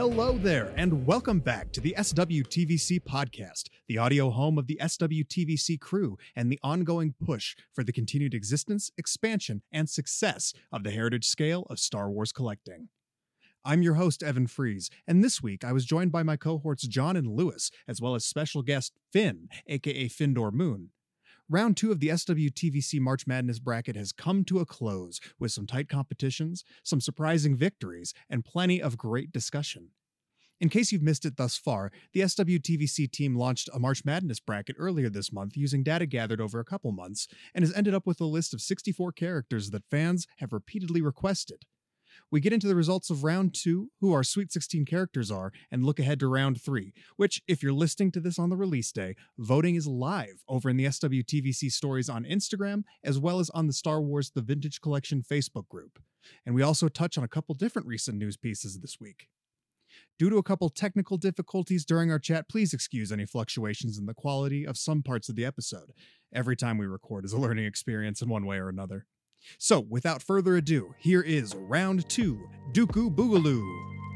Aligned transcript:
Hello 0.00 0.38
there, 0.38 0.72
and 0.78 1.04
welcome 1.04 1.40
back 1.40 1.72
to 1.72 1.80
the 1.82 1.94
SWTVC 1.98 3.00
podcast, 3.00 3.64
the 3.86 3.98
audio 3.98 4.30
home 4.30 4.56
of 4.56 4.66
the 4.66 4.78
SWTVC 4.80 5.78
crew 5.78 6.16
and 6.34 6.50
the 6.50 6.58
ongoing 6.62 7.14
push 7.22 7.54
for 7.74 7.84
the 7.84 7.92
continued 7.92 8.32
existence, 8.32 8.90
expansion, 8.96 9.60
and 9.70 9.90
success 9.90 10.54
of 10.72 10.84
the 10.84 10.90
heritage 10.90 11.26
scale 11.26 11.66
of 11.68 11.78
Star 11.78 12.10
Wars 12.10 12.32
collecting. 12.32 12.88
I'm 13.62 13.82
your 13.82 13.96
host, 13.96 14.22
Evan 14.22 14.46
Fries, 14.46 14.88
and 15.06 15.22
this 15.22 15.42
week 15.42 15.66
I 15.66 15.72
was 15.72 15.84
joined 15.84 16.12
by 16.12 16.22
my 16.22 16.38
cohorts 16.38 16.88
John 16.88 17.14
and 17.14 17.26
Lewis, 17.26 17.70
as 17.86 18.00
well 18.00 18.14
as 18.14 18.24
special 18.24 18.62
guest 18.62 18.94
Finn, 19.12 19.50
aka 19.66 20.08
Finndor 20.08 20.50
Moon. 20.50 20.92
Round 21.52 21.76
two 21.76 21.90
of 21.90 21.98
the 21.98 22.10
SWTVC 22.10 23.00
March 23.00 23.26
Madness 23.26 23.58
bracket 23.58 23.96
has 23.96 24.12
come 24.12 24.44
to 24.44 24.60
a 24.60 24.64
close 24.64 25.20
with 25.40 25.50
some 25.50 25.66
tight 25.66 25.88
competitions, 25.88 26.62
some 26.84 27.00
surprising 27.00 27.56
victories, 27.56 28.14
and 28.30 28.44
plenty 28.44 28.80
of 28.80 28.96
great 28.96 29.32
discussion. 29.32 29.88
In 30.60 30.68
case 30.68 30.92
you've 30.92 31.02
missed 31.02 31.24
it 31.24 31.38
thus 31.38 31.56
far, 31.56 31.90
the 32.12 32.20
SWTVC 32.20 33.10
team 33.10 33.34
launched 33.34 33.70
a 33.72 33.78
March 33.78 34.04
Madness 34.04 34.40
bracket 34.40 34.76
earlier 34.78 35.08
this 35.08 35.32
month 35.32 35.56
using 35.56 35.82
data 35.82 36.04
gathered 36.04 36.40
over 36.40 36.60
a 36.60 36.66
couple 36.66 36.92
months 36.92 37.26
and 37.54 37.64
has 37.64 37.72
ended 37.72 37.94
up 37.94 38.06
with 38.06 38.20
a 38.20 38.26
list 38.26 38.52
of 38.52 38.60
64 38.60 39.12
characters 39.12 39.70
that 39.70 39.88
fans 39.90 40.26
have 40.36 40.52
repeatedly 40.52 41.00
requested. 41.00 41.64
We 42.30 42.40
get 42.40 42.52
into 42.52 42.68
the 42.68 42.76
results 42.76 43.08
of 43.08 43.24
round 43.24 43.54
two, 43.54 43.90
who 44.00 44.12
our 44.12 44.22
Sweet 44.22 44.52
16 44.52 44.84
characters 44.84 45.30
are, 45.30 45.50
and 45.70 45.82
look 45.84 45.98
ahead 45.98 46.20
to 46.20 46.28
round 46.28 46.60
three, 46.60 46.92
which, 47.16 47.40
if 47.48 47.62
you're 47.62 47.72
listening 47.72 48.12
to 48.12 48.20
this 48.20 48.38
on 48.38 48.50
the 48.50 48.56
release 48.56 48.92
day, 48.92 49.16
voting 49.38 49.76
is 49.76 49.86
live 49.86 50.44
over 50.46 50.68
in 50.68 50.76
the 50.76 50.84
SWTVC 50.84 51.72
stories 51.72 52.10
on 52.10 52.24
Instagram, 52.24 52.84
as 53.02 53.18
well 53.18 53.40
as 53.40 53.48
on 53.50 53.66
the 53.66 53.72
Star 53.72 54.02
Wars 54.02 54.30
The 54.34 54.42
Vintage 54.42 54.82
Collection 54.82 55.22
Facebook 55.22 55.68
group. 55.68 55.98
And 56.44 56.54
we 56.54 56.62
also 56.62 56.88
touch 56.88 57.16
on 57.16 57.24
a 57.24 57.28
couple 57.28 57.54
different 57.54 57.88
recent 57.88 58.18
news 58.18 58.36
pieces 58.36 58.78
this 58.78 59.00
week. 59.00 59.28
Due 60.20 60.28
to 60.28 60.36
a 60.36 60.42
couple 60.42 60.68
technical 60.68 61.16
difficulties 61.16 61.82
during 61.82 62.10
our 62.10 62.18
chat, 62.18 62.46
please 62.46 62.74
excuse 62.74 63.10
any 63.10 63.24
fluctuations 63.24 63.96
in 63.96 64.04
the 64.04 64.12
quality 64.12 64.66
of 64.66 64.76
some 64.76 65.02
parts 65.02 65.30
of 65.30 65.34
the 65.34 65.46
episode. 65.46 65.92
Every 66.30 66.56
time 66.56 66.76
we 66.76 66.84
record 66.84 67.24
is 67.24 67.32
a 67.32 67.38
learning 67.38 67.64
experience 67.64 68.20
in 68.20 68.28
one 68.28 68.44
way 68.44 68.58
or 68.58 68.68
another. 68.68 69.06
So, 69.56 69.80
without 69.80 70.22
further 70.22 70.56
ado, 70.56 70.94
here 70.98 71.22
is 71.22 71.54
round 71.54 72.06
two 72.10 72.38
Dooku 72.74 73.16
Boogaloo. 73.16 74.09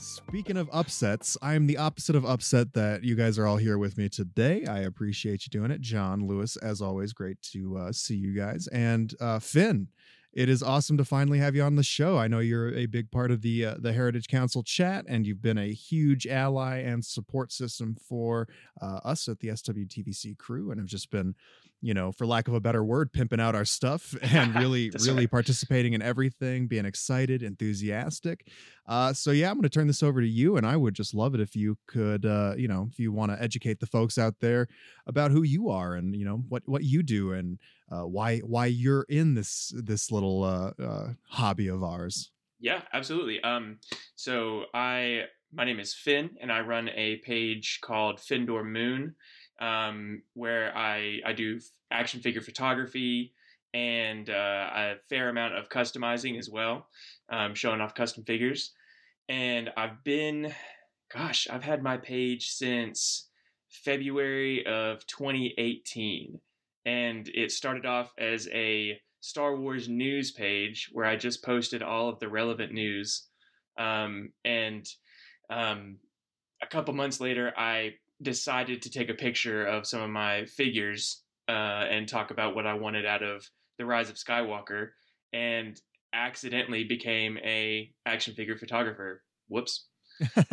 Speaking 0.00 0.56
of 0.56 0.68
upsets, 0.72 1.36
I'm 1.42 1.66
the 1.66 1.76
opposite 1.76 2.16
of 2.16 2.24
upset 2.24 2.74
that 2.74 3.04
you 3.04 3.14
guys 3.14 3.38
are 3.38 3.46
all 3.46 3.56
here 3.56 3.78
with 3.78 3.98
me 3.98 4.08
today. 4.08 4.64
I 4.66 4.80
appreciate 4.80 5.46
you 5.46 5.50
doing 5.50 5.70
it. 5.70 5.80
John, 5.80 6.26
Lewis, 6.26 6.56
as 6.56 6.80
always, 6.80 7.12
great 7.12 7.40
to 7.52 7.76
uh, 7.78 7.92
see 7.92 8.16
you 8.16 8.34
guys. 8.34 8.68
And 8.68 9.14
uh, 9.20 9.38
Finn, 9.38 9.88
it 10.32 10.48
is 10.48 10.62
awesome 10.62 10.96
to 10.96 11.04
finally 11.04 11.38
have 11.38 11.54
you 11.54 11.62
on 11.62 11.76
the 11.76 11.82
show. 11.82 12.16
I 12.16 12.26
know 12.26 12.38
you're 12.38 12.74
a 12.74 12.86
big 12.86 13.10
part 13.10 13.30
of 13.30 13.42
the 13.42 13.66
uh, 13.66 13.74
the 13.78 13.92
Heritage 13.92 14.28
Council 14.28 14.62
chat, 14.62 15.04
and 15.06 15.26
you've 15.26 15.42
been 15.42 15.58
a 15.58 15.72
huge 15.72 16.26
ally 16.26 16.78
and 16.78 17.04
support 17.04 17.52
system 17.52 17.96
for 18.08 18.48
uh, 18.80 19.00
us 19.04 19.28
at 19.28 19.40
the 19.40 19.48
SWTVC 19.48 20.38
crew, 20.38 20.70
and 20.70 20.80
have 20.80 20.88
just 20.88 21.10
been, 21.10 21.34
you 21.82 21.92
know, 21.92 22.12
for 22.12 22.26
lack 22.26 22.46
of 22.46 22.54
a 22.54 22.60
better 22.60 22.82
word, 22.82 23.12
pimping 23.12 23.40
out 23.40 23.56
our 23.56 23.64
stuff 23.64 24.14
and 24.22 24.54
really, 24.54 24.90
really 25.00 25.24
right. 25.24 25.30
participating 25.30 25.92
in 25.92 26.00
everything, 26.00 26.68
being 26.68 26.86
excited, 26.86 27.42
enthusiastic. 27.42 28.46
Uh, 28.86 29.12
so 29.12 29.32
yeah, 29.32 29.50
I'm 29.50 29.56
going 29.56 29.64
to 29.64 29.68
turn 29.68 29.88
this 29.88 30.02
over 30.02 30.20
to 30.20 30.28
you, 30.28 30.56
and 30.56 30.64
I 30.64 30.76
would 30.76 30.94
just 30.94 31.12
love 31.12 31.34
it 31.34 31.40
if 31.40 31.56
you 31.56 31.76
could, 31.88 32.24
uh, 32.24 32.54
you 32.56 32.68
know, 32.68 32.88
if 32.90 32.98
you 32.98 33.12
want 33.12 33.32
to 33.32 33.42
educate 33.42 33.80
the 33.80 33.86
folks 33.86 34.16
out 34.16 34.36
there 34.40 34.68
about 35.06 35.32
who 35.32 35.42
you 35.42 35.68
are 35.68 35.94
and 35.94 36.14
you 36.14 36.24
know 36.24 36.44
what 36.48 36.62
what 36.66 36.84
you 36.84 37.02
do 37.02 37.32
and 37.32 37.58
uh, 37.90 38.06
why 38.06 38.38
why 38.38 38.66
you're 38.66 39.04
in 39.08 39.34
this 39.34 39.72
this 39.76 40.10
little 40.10 40.44
uh, 40.44 40.70
uh, 40.82 41.08
hobby 41.28 41.68
of 41.68 41.82
ours. 41.82 42.30
Yeah, 42.60 42.82
absolutely. 42.92 43.42
Um, 43.42 43.78
so 44.14 44.64
I 44.72 45.24
my 45.52 45.64
name 45.64 45.80
is 45.80 45.94
Finn, 45.94 46.30
and 46.40 46.50
I 46.50 46.60
run 46.60 46.88
a 46.94 47.16
page 47.16 47.80
called 47.82 48.18
Finndor 48.18 48.64
Moon, 48.64 49.14
um, 49.62 50.22
where 50.34 50.76
I 50.76 51.20
I 51.24 51.32
do 51.32 51.60
action 51.90 52.20
figure 52.20 52.42
photography 52.42 53.32
and 53.72 54.28
uh, 54.28 54.68
a 54.74 54.94
fair 55.08 55.30
amount 55.30 55.54
of 55.54 55.70
customizing 55.70 56.38
as 56.38 56.50
well, 56.50 56.88
um, 57.30 57.54
showing 57.54 57.80
off 57.80 57.94
custom 57.94 58.24
figures. 58.24 58.72
And 59.30 59.70
I've 59.78 60.04
been, 60.04 60.52
gosh, 61.10 61.48
I've 61.50 61.64
had 61.64 61.82
my 61.82 61.96
page 61.96 62.50
since 62.50 63.30
February 63.70 64.66
of 64.66 65.06
2018 65.06 66.38
and 66.84 67.30
it 67.32 67.52
started 67.52 67.86
off 67.86 68.12
as 68.18 68.48
a 68.52 69.00
Star 69.20 69.56
Wars 69.56 69.88
news 69.88 70.32
page 70.32 70.90
where 70.92 71.06
I 71.06 71.16
just 71.16 71.44
posted 71.44 71.82
all 71.82 72.08
of 72.08 72.18
the 72.18 72.28
relevant 72.28 72.72
news. 72.72 73.28
Um, 73.78 74.32
and 74.44 74.86
um, 75.48 75.98
a 76.60 76.66
couple 76.66 76.92
months 76.92 77.20
later, 77.20 77.52
I 77.56 77.94
decided 78.22 78.82
to 78.82 78.90
take 78.90 79.08
a 79.08 79.14
picture 79.14 79.66
of 79.66 79.86
some 79.86 80.00
of 80.00 80.10
my 80.10 80.46
figures 80.46 81.22
uh, 81.48 81.86
and 81.90 82.08
talk 82.08 82.30
about 82.30 82.54
what 82.54 82.66
I 82.66 82.74
wanted 82.74 83.04
out 83.04 83.22
of 83.22 83.44
the 83.78 83.86
Rise 83.86 84.10
of 84.10 84.16
Skywalker, 84.16 84.88
and 85.32 85.80
accidentally 86.12 86.84
became 86.84 87.38
a 87.38 87.90
action 88.06 88.34
figure 88.34 88.56
photographer. 88.56 89.22
Whoops. 89.48 89.86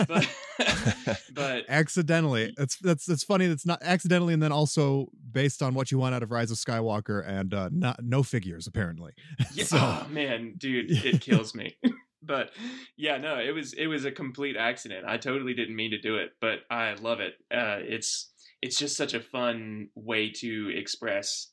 But, 0.08 0.28
but 1.34 1.66
accidentally. 1.70 2.54
it's 2.58 2.78
that's 2.78 3.06
that's 3.06 3.24
funny 3.24 3.48
that's 3.48 3.66
not 3.66 3.84
accidentally 3.84 4.34
and 4.34 4.42
then 4.42 4.52
also 4.52 5.10
based 5.32 5.62
on 5.62 5.74
what 5.74 5.92
you 5.92 5.98
want 5.98 6.16
out 6.16 6.24
of 6.24 6.32
rise 6.32 6.50
of 6.50 6.58
skywalker 6.58 7.28
and 7.28 7.54
uh 7.54 7.70
not 7.72 8.04
no 8.04 8.24
figures 8.24 8.68
apparently. 8.68 9.12
Yeah, 9.54 9.66
so, 9.66 9.78
oh 9.80 10.08
man 10.10 10.54
dude 10.58 10.92
it 10.92 11.22
kills 11.22 11.54
me 11.54 11.78
but 12.22 12.52
yeah 12.98 13.18
no 13.18 13.40
it 13.40 13.52
was 13.52 13.74
it 13.74 13.88
was 13.88 14.06
a 14.06 14.12
complete 14.12 14.58
accident 14.58 15.06
i 15.08 15.18
totally 15.18 15.54
didn't 15.54 15.76
mean 15.76 15.92
to 15.92 16.00
do 16.00 16.18
it 16.18 16.32
but 16.42 16.60
i 16.70 16.94
love 16.96 17.20
it 17.20 17.34
uh 17.54 17.78
it's 17.80 18.32
it's 18.62 18.78
just 18.78 18.98
such 18.98 19.14
a 19.14 19.20
fun 19.20 19.88
way 19.96 20.30
to 20.30 20.70
express 20.76 21.52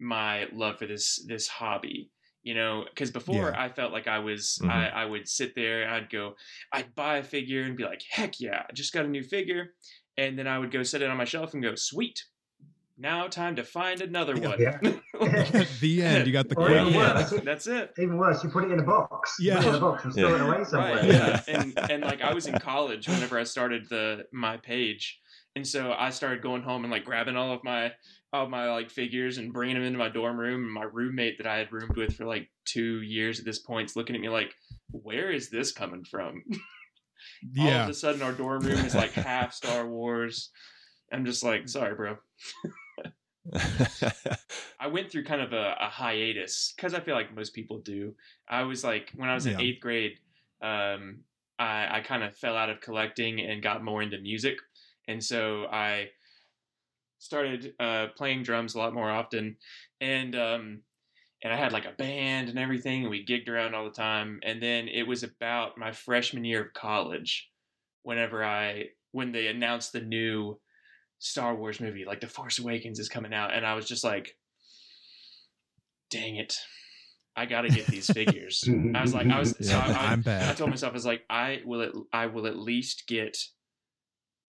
my 0.00 0.46
love 0.52 0.78
for 0.78 0.86
this 0.86 1.24
this 1.28 1.46
hobby 1.46 2.10
you 2.42 2.54
know 2.54 2.84
because 2.90 3.10
before 3.10 3.50
yeah. 3.50 3.62
i 3.62 3.68
felt 3.68 3.92
like 3.92 4.08
i 4.08 4.18
was 4.18 4.58
mm-hmm. 4.60 4.70
I, 4.70 4.88
I 4.88 5.04
would 5.04 5.28
sit 5.28 5.54
there 5.54 5.82
and 5.82 5.90
i'd 5.92 6.10
go 6.10 6.34
i'd 6.72 6.94
buy 6.94 7.18
a 7.18 7.22
figure 7.22 7.62
and 7.62 7.76
be 7.76 7.84
like 7.84 8.02
heck 8.10 8.40
yeah 8.40 8.64
i 8.68 8.72
just 8.72 8.92
got 8.92 9.04
a 9.04 9.08
new 9.08 9.22
figure 9.22 9.74
and 10.16 10.38
then 10.38 10.48
i 10.48 10.58
would 10.58 10.72
go 10.72 10.82
set 10.82 11.02
it 11.02 11.10
on 11.10 11.16
my 11.16 11.24
shelf 11.24 11.54
and 11.54 11.62
go 11.62 11.74
sweet 11.76 12.24
now 12.98 13.28
time 13.28 13.56
to 13.56 13.64
find 13.64 14.00
another 14.00 14.36
one. 14.40 14.60
Yeah. 14.60 14.78
the 15.80 16.02
end. 16.02 16.26
You 16.26 16.32
got 16.32 16.48
the 16.48 16.58
or 16.58 16.70
yeah, 16.70 17.12
that's, 17.12 17.30
that's, 17.42 17.66
it. 17.66 17.92
Even 17.98 18.16
worse, 18.16 18.42
you 18.42 18.50
put 18.50 18.64
it 18.64 18.72
in 18.72 18.78
a 18.78 18.82
box. 18.82 19.36
Yeah, 19.40 19.62
in 19.62 19.74
a 19.74 19.80
box 19.80 20.04
and 20.04 20.12
store 20.12 20.30
yeah. 20.30 20.34
it 20.36 20.40
away 20.40 20.64
somewhere. 20.64 20.96
Right, 20.96 21.04
yeah, 21.04 21.42
and 21.48 21.78
and 21.90 22.02
like 22.02 22.22
I 22.22 22.34
was 22.34 22.46
in 22.46 22.58
college 22.58 23.08
whenever 23.08 23.38
I 23.38 23.44
started 23.44 23.88
the 23.88 24.26
my 24.32 24.56
page, 24.56 25.20
and 25.54 25.66
so 25.66 25.92
I 25.92 26.10
started 26.10 26.42
going 26.42 26.62
home 26.62 26.84
and 26.84 26.90
like 26.90 27.04
grabbing 27.04 27.36
all 27.36 27.52
of 27.52 27.64
my 27.64 27.92
all 28.32 28.48
my 28.48 28.70
like 28.70 28.90
figures 28.90 29.38
and 29.38 29.52
bringing 29.52 29.76
them 29.76 29.84
into 29.84 29.98
my 29.98 30.08
dorm 30.08 30.38
room. 30.38 30.64
And 30.64 30.72
my 30.72 30.84
roommate 30.84 31.38
that 31.38 31.46
I 31.46 31.58
had 31.58 31.72
roomed 31.72 31.96
with 31.96 32.16
for 32.16 32.24
like 32.24 32.48
two 32.64 33.02
years 33.02 33.38
at 33.38 33.44
this 33.44 33.58
point 33.58 33.90
is 33.90 33.96
looking 33.96 34.16
at 34.16 34.22
me 34.22 34.28
like, 34.28 34.54
"Where 34.90 35.30
is 35.30 35.50
this 35.50 35.72
coming 35.72 36.04
from?" 36.04 36.42
yeah. 37.52 37.78
All 37.78 37.84
of 37.84 37.90
a 37.90 37.94
sudden, 37.94 38.22
our 38.22 38.32
dorm 38.32 38.62
room 38.62 38.84
is 38.84 38.94
like 38.94 39.12
half 39.12 39.52
Star 39.52 39.86
Wars. 39.86 40.50
I'm 41.12 41.24
just 41.24 41.44
like, 41.44 41.68
sorry, 41.68 41.94
bro. 41.94 42.16
I 44.80 44.86
went 44.88 45.10
through 45.10 45.24
kind 45.24 45.40
of 45.40 45.52
a, 45.52 45.76
a 45.80 45.88
hiatus 45.88 46.72
because 46.76 46.94
I 46.94 47.00
feel 47.00 47.14
like 47.14 47.34
most 47.34 47.54
people 47.54 47.78
do. 47.78 48.14
I 48.48 48.62
was 48.62 48.84
like, 48.84 49.12
when 49.16 49.28
I 49.28 49.34
was 49.34 49.46
in 49.46 49.58
yeah. 49.58 49.66
eighth 49.66 49.80
grade, 49.80 50.18
um, 50.62 51.20
I, 51.58 51.98
I 51.98 52.00
kind 52.04 52.22
of 52.22 52.36
fell 52.36 52.56
out 52.56 52.70
of 52.70 52.80
collecting 52.80 53.40
and 53.40 53.62
got 53.62 53.82
more 53.82 54.02
into 54.02 54.18
music. 54.18 54.58
And 55.08 55.22
so 55.22 55.66
I 55.70 56.10
started 57.18 57.74
uh, 57.80 58.08
playing 58.16 58.42
drums 58.42 58.74
a 58.74 58.78
lot 58.78 58.94
more 58.94 59.10
often, 59.10 59.56
and 60.00 60.34
um, 60.34 60.82
and 61.42 61.52
I 61.52 61.56
had 61.56 61.72
like 61.72 61.86
a 61.86 61.92
band 61.92 62.48
and 62.48 62.58
everything, 62.58 63.02
and 63.02 63.10
we 63.10 63.24
gigged 63.24 63.48
around 63.48 63.74
all 63.74 63.84
the 63.84 63.90
time. 63.90 64.40
And 64.42 64.62
then 64.62 64.88
it 64.88 65.06
was 65.06 65.22
about 65.22 65.78
my 65.78 65.92
freshman 65.92 66.44
year 66.44 66.64
of 66.64 66.74
college, 66.74 67.50
whenever 68.02 68.44
I 68.44 68.86
when 69.12 69.32
they 69.32 69.46
announced 69.46 69.92
the 69.92 70.00
new 70.00 70.58
Star 71.18 71.54
Wars 71.54 71.80
movie, 71.80 72.04
like 72.04 72.20
The 72.20 72.26
Force 72.26 72.58
Awakens 72.58 72.98
is 72.98 73.08
coming 73.08 73.32
out, 73.32 73.54
and 73.54 73.66
I 73.66 73.74
was 73.74 73.86
just 73.86 74.04
like, 74.04 74.36
dang 76.10 76.36
it. 76.36 76.56
I 77.38 77.44
gotta 77.44 77.68
get 77.68 77.86
these 77.86 78.06
figures. 78.06 78.64
I 78.94 79.02
was 79.02 79.12
like, 79.12 79.26
I 79.26 79.38
was, 79.38 79.54
yeah, 79.60 79.84
so 79.84 79.92
I, 79.92 80.12
am 80.14 80.22
bad. 80.22 80.48
I 80.48 80.54
told 80.54 80.70
myself, 80.70 80.92
I 80.92 80.94
was 80.94 81.04
like, 81.04 81.22
I 81.28 81.60
will, 81.66 81.80
it, 81.82 81.92
I 82.12 82.26
will 82.26 82.46
at 82.46 82.56
least 82.56 83.04
get 83.06 83.36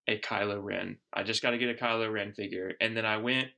a 0.08 0.18
Kylo 0.18 0.62
Ren. 0.62 0.96
I 1.12 1.22
just 1.22 1.42
got 1.42 1.50
to 1.50 1.58
get 1.58 1.68
a 1.68 1.74
Kylo 1.74 2.10
Ren 2.10 2.32
figure. 2.32 2.72
And 2.80 2.96
then 2.96 3.04
I 3.04 3.18
went 3.18 3.48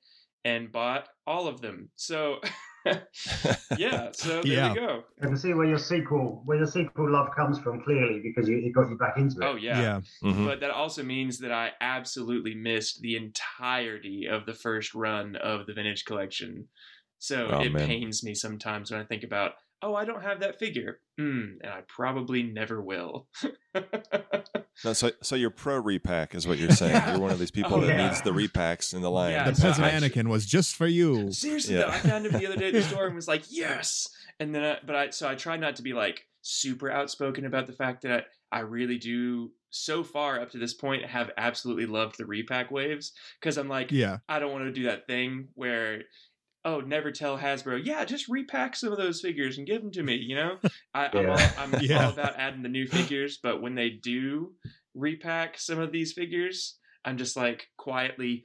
and 0.45 0.73
bought 0.73 1.09
all 1.27 1.47
of 1.47 1.61
them. 1.61 1.91
So 1.97 2.41
yeah, 3.77 4.11
so 4.13 4.43
there 4.43 4.47
yeah. 4.47 4.73
we 4.73 4.79
go. 4.79 5.05
You 5.21 5.29
can 5.29 5.37
see 5.37 5.55
where 5.55 5.67
your 5.67 5.79
sequel 5.79 6.43
where 6.45 6.59
your 6.59 6.67
sequel 6.67 7.11
love 7.11 7.29
comes 7.35 7.59
from 7.59 7.83
clearly 7.83 8.21
because 8.21 8.49
you, 8.49 8.59
it 8.59 8.73
got 8.73 8.89
you 8.89 8.97
back 8.97 9.17
into 9.17 9.41
it. 9.41 9.45
Oh 9.45 9.57
yeah, 9.57 9.81
yeah. 9.81 10.01
Mm-hmm. 10.23 10.47
But 10.47 10.61
that 10.61 10.71
also 10.71 11.03
means 11.03 11.39
that 11.39 11.53
I 11.53 11.71
absolutely 11.81 12.55
missed 12.55 13.03
the 13.03 13.17
entirety 13.17 14.27
of 14.27 14.47
the 14.47 14.55
first 14.55 14.95
run 14.95 15.37
of 15.37 15.67
the 15.67 15.75
vintage 15.75 16.05
collection. 16.05 16.69
So 17.19 17.49
Oh, 17.53 17.61
it 17.61 17.73
man. 17.73 17.87
pains 17.87 18.25
me 18.25 18.35
sometimes 18.35 18.91
when 18.91 19.01
I 19.01 19.05
think 19.05 19.25
about, 19.25 19.53
oh, 19.83 19.95
I 19.95 20.07
don't 20.07 20.23
have 20.23 20.41
that 20.41 20.59
figure. 20.59 21.01
Hmm, 21.19 21.59
and 21.63 21.71
I 21.71 21.83
probably 21.87 22.43
never 22.43 22.81
will. 22.81 23.29
No, 24.85 24.93
so 24.93 25.11
so 25.23 25.37
you're 25.37 25.51
pro 25.51 25.79
repack 25.79 26.35
is 26.35 26.47
what 26.47 26.59
you're 26.59 26.71
saying. 26.71 27.03
You're 27.09 27.19
one 27.21 27.31
of 27.31 27.39
these 27.39 27.51
people 27.51 27.75
Oh, 27.77 27.81
that 27.83 27.89
yeah. 27.89 28.07
needs 28.09 28.23
the 28.23 28.31
repacks 28.31 28.95
in 28.95 29.03
the 29.03 29.11
line. 29.11 29.33
Yeah, 29.33 29.51
the 29.51 29.55
so 29.57 29.69
peasant 29.69 29.87
I- 29.87 29.91
Anakin 29.93 30.29
was 30.29 30.47
just 30.47 30.75
for 30.77 30.87
you. 30.87 31.33
Seriously 31.33 31.75
Yeah. 31.75 31.83
though, 31.83 31.89
I 31.89 31.99
found 31.99 32.27
him 32.27 32.33
the 32.33 32.47
other 32.47 32.57
day 32.57 32.69
at 32.69 32.73
the 32.75 32.83
store 32.91 33.07
and 33.07 33.15
was 33.15 33.29
like, 33.29 33.45
"Yes!" 33.51 34.09
And 34.39 34.55
then, 34.55 34.65
I, 34.65 34.79
but 34.87 34.97
I 34.97 35.11
so 35.11 35.29
I 35.29 35.35
try 35.35 35.57
not 35.57 35.77
to 35.77 35.83
be 35.83 35.93
like 35.93 36.27
super 36.43 36.91
outspoken 36.91 37.45
about 37.45 37.67
the 37.67 37.73
fact 37.75 38.03
that 38.03 38.27
I 38.51 38.61
really 38.61 38.99
do. 38.99 39.51
So 39.73 40.03
far 40.03 40.41
up 40.41 40.51
to 40.51 40.59
this 40.59 40.75
point, 40.75 41.05
have 41.05 41.31
absolutely 41.37 41.87
loved 41.87 42.17
the 42.19 42.27
repack 42.27 42.73
waves 42.73 43.13
because 43.41 43.57
I'm 43.57 43.69
like, 43.69 43.93
Yeah, 43.93 44.19
I 44.29 44.41
don't 44.41 44.51
want 44.51 44.65
to 44.65 44.73
do 44.73 44.85
that 44.85 45.07
thing 45.07 45.47
where, 45.55 46.03
oh, 46.65 46.81
never 46.81 47.11
tell 47.11 47.39
Hasbro, 47.39 47.81
yeah, 47.85 48.05
just 48.05 48.29
repack 48.29 48.77
some 48.77 48.93
of 48.93 48.99
those 48.99 49.21
figures 49.21 49.59
and 49.59 49.67
give 49.67 49.83
them 49.83 49.91
to 49.93 50.03
me. 50.03 50.17
You 50.17 50.37
know, 50.37 50.57
I, 50.95 51.09
I'm, 51.13 51.31
all, 51.31 51.39
Yeah. 51.39 51.53
I'm 51.59 51.75
Yeah. 51.83 52.05
all 52.07 52.13
about 52.13 52.39
adding 52.39 52.63
the 52.63 52.69
new 52.69 52.87
figures, 52.87 53.39
but 53.43 53.63
when 53.63 53.75
they 53.75 53.91
do 53.91 54.53
repack 54.95 55.59
some 55.59 55.79
of 55.79 55.93
these 55.93 56.13
figures, 56.13 56.77
I'm 57.05 57.17
just 57.17 57.37
like 57.37 57.69
quietly, 57.79 58.45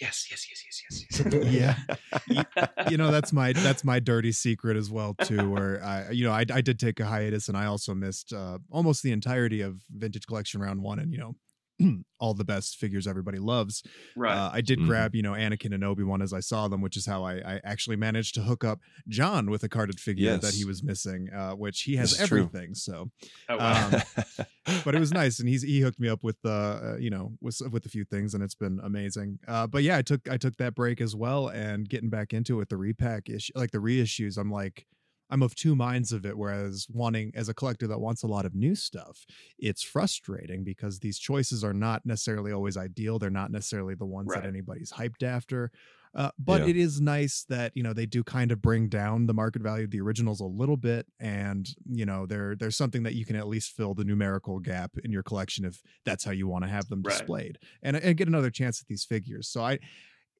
yes, 0.00 0.26
yes, 0.30 0.46
yes, 0.50 1.04
yes, 1.10 1.24
yes, 1.24 1.44
yeah. 2.26 2.88
you 2.90 2.96
know 2.96 3.12
that's 3.12 3.32
my 3.32 3.52
that's 3.52 3.84
my 3.84 4.00
dirty 4.00 4.32
secret 4.32 4.76
as 4.76 4.90
well 4.90 5.14
too 5.22 5.48
where 5.48 5.80
i 5.84 6.10
you 6.10 6.24
know 6.24 6.32
i, 6.32 6.40
I 6.52 6.60
did 6.62 6.80
take 6.80 6.98
a 6.98 7.06
hiatus 7.06 7.46
and 7.46 7.56
i 7.56 7.66
also 7.66 7.94
missed 7.94 8.32
uh, 8.32 8.58
almost 8.70 9.04
the 9.04 9.12
entirety 9.12 9.60
of 9.60 9.76
vintage 9.90 10.26
collection 10.26 10.60
round 10.60 10.82
one 10.82 10.98
and 10.98 11.12
you 11.12 11.18
know 11.18 11.36
all 12.20 12.34
the 12.34 12.44
best 12.44 12.76
figures 12.76 13.06
everybody 13.06 13.38
loves 13.38 13.82
right. 14.16 14.36
uh, 14.36 14.50
i 14.52 14.60
did 14.60 14.78
Mhm. 14.78 14.86
grab 14.86 15.14
you 15.14 15.22
know 15.22 15.32
anakin 15.32 15.74
and 15.74 15.82
obi-wan 15.84 16.22
as 16.22 16.32
i 16.32 16.40
saw 16.40 16.68
them 16.68 16.80
which 16.80 16.96
is 16.96 17.04
how 17.06 17.24
I, 17.24 17.34
I 17.54 17.60
actually 17.64 17.96
managed 17.96 18.34
to 18.36 18.42
hook 18.42 18.64
up 18.64 18.80
john 19.08 19.50
with 19.50 19.62
a 19.64 19.68
carded 19.68 19.98
figure 20.00 20.36
that 20.38 20.54
he 20.54 20.64
was 20.64 20.82
missing 20.82 21.28
uh, 21.34 21.52
which 21.52 21.82
he 21.82 21.96
has 21.96 22.12
This 22.12 22.20
is 22.22 22.28
true. 22.28 22.42
everything 22.44 22.74
so 22.74 23.10
oh 23.48 23.56
wow. 23.56 23.90
um, 23.92 24.46
but 24.84 24.94
it 24.94 25.00
was 25.00 25.12
nice 25.12 25.40
and 25.40 25.48
he's 25.48 25.62
he 25.62 25.80
hooked 25.80 25.98
me 26.00 26.08
up 26.08 26.22
with 26.22 26.36
uh, 26.44 26.48
uh 26.50 26.96
you 26.98 27.10
know 27.10 27.32
with 27.40 27.60
with 27.70 27.84
a 27.86 27.88
few 27.88 28.04
things 28.04 28.34
and 28.34 28.42
it's 28.42 28.54
been 28.54 28.80
amazing 28.82 29.38
uh 29.48 29.66
but 29.66 29.82
yeah 29.82 29.96
i 29.96 30.02
took 30.02 30.28
i 30.30 30.36
took 30.36 30.56
that 30.56 30.74
break 30.74 31.00
as 31.00 31.14
well 31.16 31.48
and 31.48 31.88
getting 31.88 32.08
back 32.10 32.32
into 32.32 32.54
it 32.54 32.58
with 32.58 32.68
the 32.68 32.76
repack 32.76 33.28
issue 33.28 33.52
like 33.56 33.70
the 33.72 33.78
reissues 33.78 34.38
i'm 34.38 34.50
like 34.50 34.86
i'm 35.30 35.42
of 35.42 35.54
two 35.54 35.74
minds 35.74 36.12
of 36.12 36.24
it 36.26 36.36
whereas 36.36 36.86
wanting 36.90 37.30
as 37.34 37.48
a 37.48 37.54
collector 37.54 37.86
that 37.86 37.98
wants 38.00 38.22
a 38.22 38.26
lot 38.26 38.44
of 38.46 38.54
new 38.54 38.74
stuff 38.74 39.24
it's 39.58 39.82
frustrating 39.82 40.64
because 40.64 40.98
these 41.00 41.18
choices 41.18 41.64
are 41.64 41.74
not 41.74 42.04
necessarily 42.04 42.52
always 42.52 42.76
ideal 42.76 43.18
they're 43.18 43.30
not 43.30 43.50
necessarily 43.50 43.94
the 43.94 44.06
ones 44.06 44.32
Right. 44.32 44.42
that 44.42 44.44
anybody's 44.44 44.92
hyped 44.92 45.22
after 45.22 45.70
uh, 46.16 46.30
but 46.38 46.62
Yeah. 46.62 46.64
it 46.64 46.76
is 46.76 47.00
nice 47.00 47.44
that 47.48 47.72
you 47.74 47.82
know 47.82 47.92
they 47.92 48.06
do 48.06 48.22
kind 48.22 48.52
of 48.52 48.62
bring 48.62 48.88
down 48.88 49.26
the 49.26 49.34
market 49.34 49.62
value 49.62 49.84
of 49.84 49.90
the 49.90 50.00
originals 50.00 50.38
a 50.40 50.44
little 50.44 50.76
bit, 50.76 51.08
and 51.18 51.74
you 51.90 52.06
know 52.06 52.24
there 52.24 52.54
there's 52.54 52.76
something 52.76 53.02
that 53.02 53.14
you 53.14 53.24
can 53.24 53.34
at 53.34 53.48
least 53.48 53.72
fill 53.72 53.94
the 53.94 54.04
numerical 54.04 54.60
gap 54.60 54.92
in 55.02 55.10
your 55.10 55.24
collection 55.24 55.64
if 55.64 55.82
that's 56.04 56.22
how 56.22 56.30
you 56.30 56.46
want 56.46 56.62
to 56.62 56.70
have 56.70 56.88
them 56.88 57.02
Right. 57.02 57.32
displayed, 57.32 57.58
and 57.82 57.96
and 57.96 58.16
get 58.16 58.28
another 58.28 58.50
chance 58.52 58.80
at 58.80 58.86
these 58.86 59.04
figures. 59.04 59.48
So 59.48 59.64
I, 59.64 59.80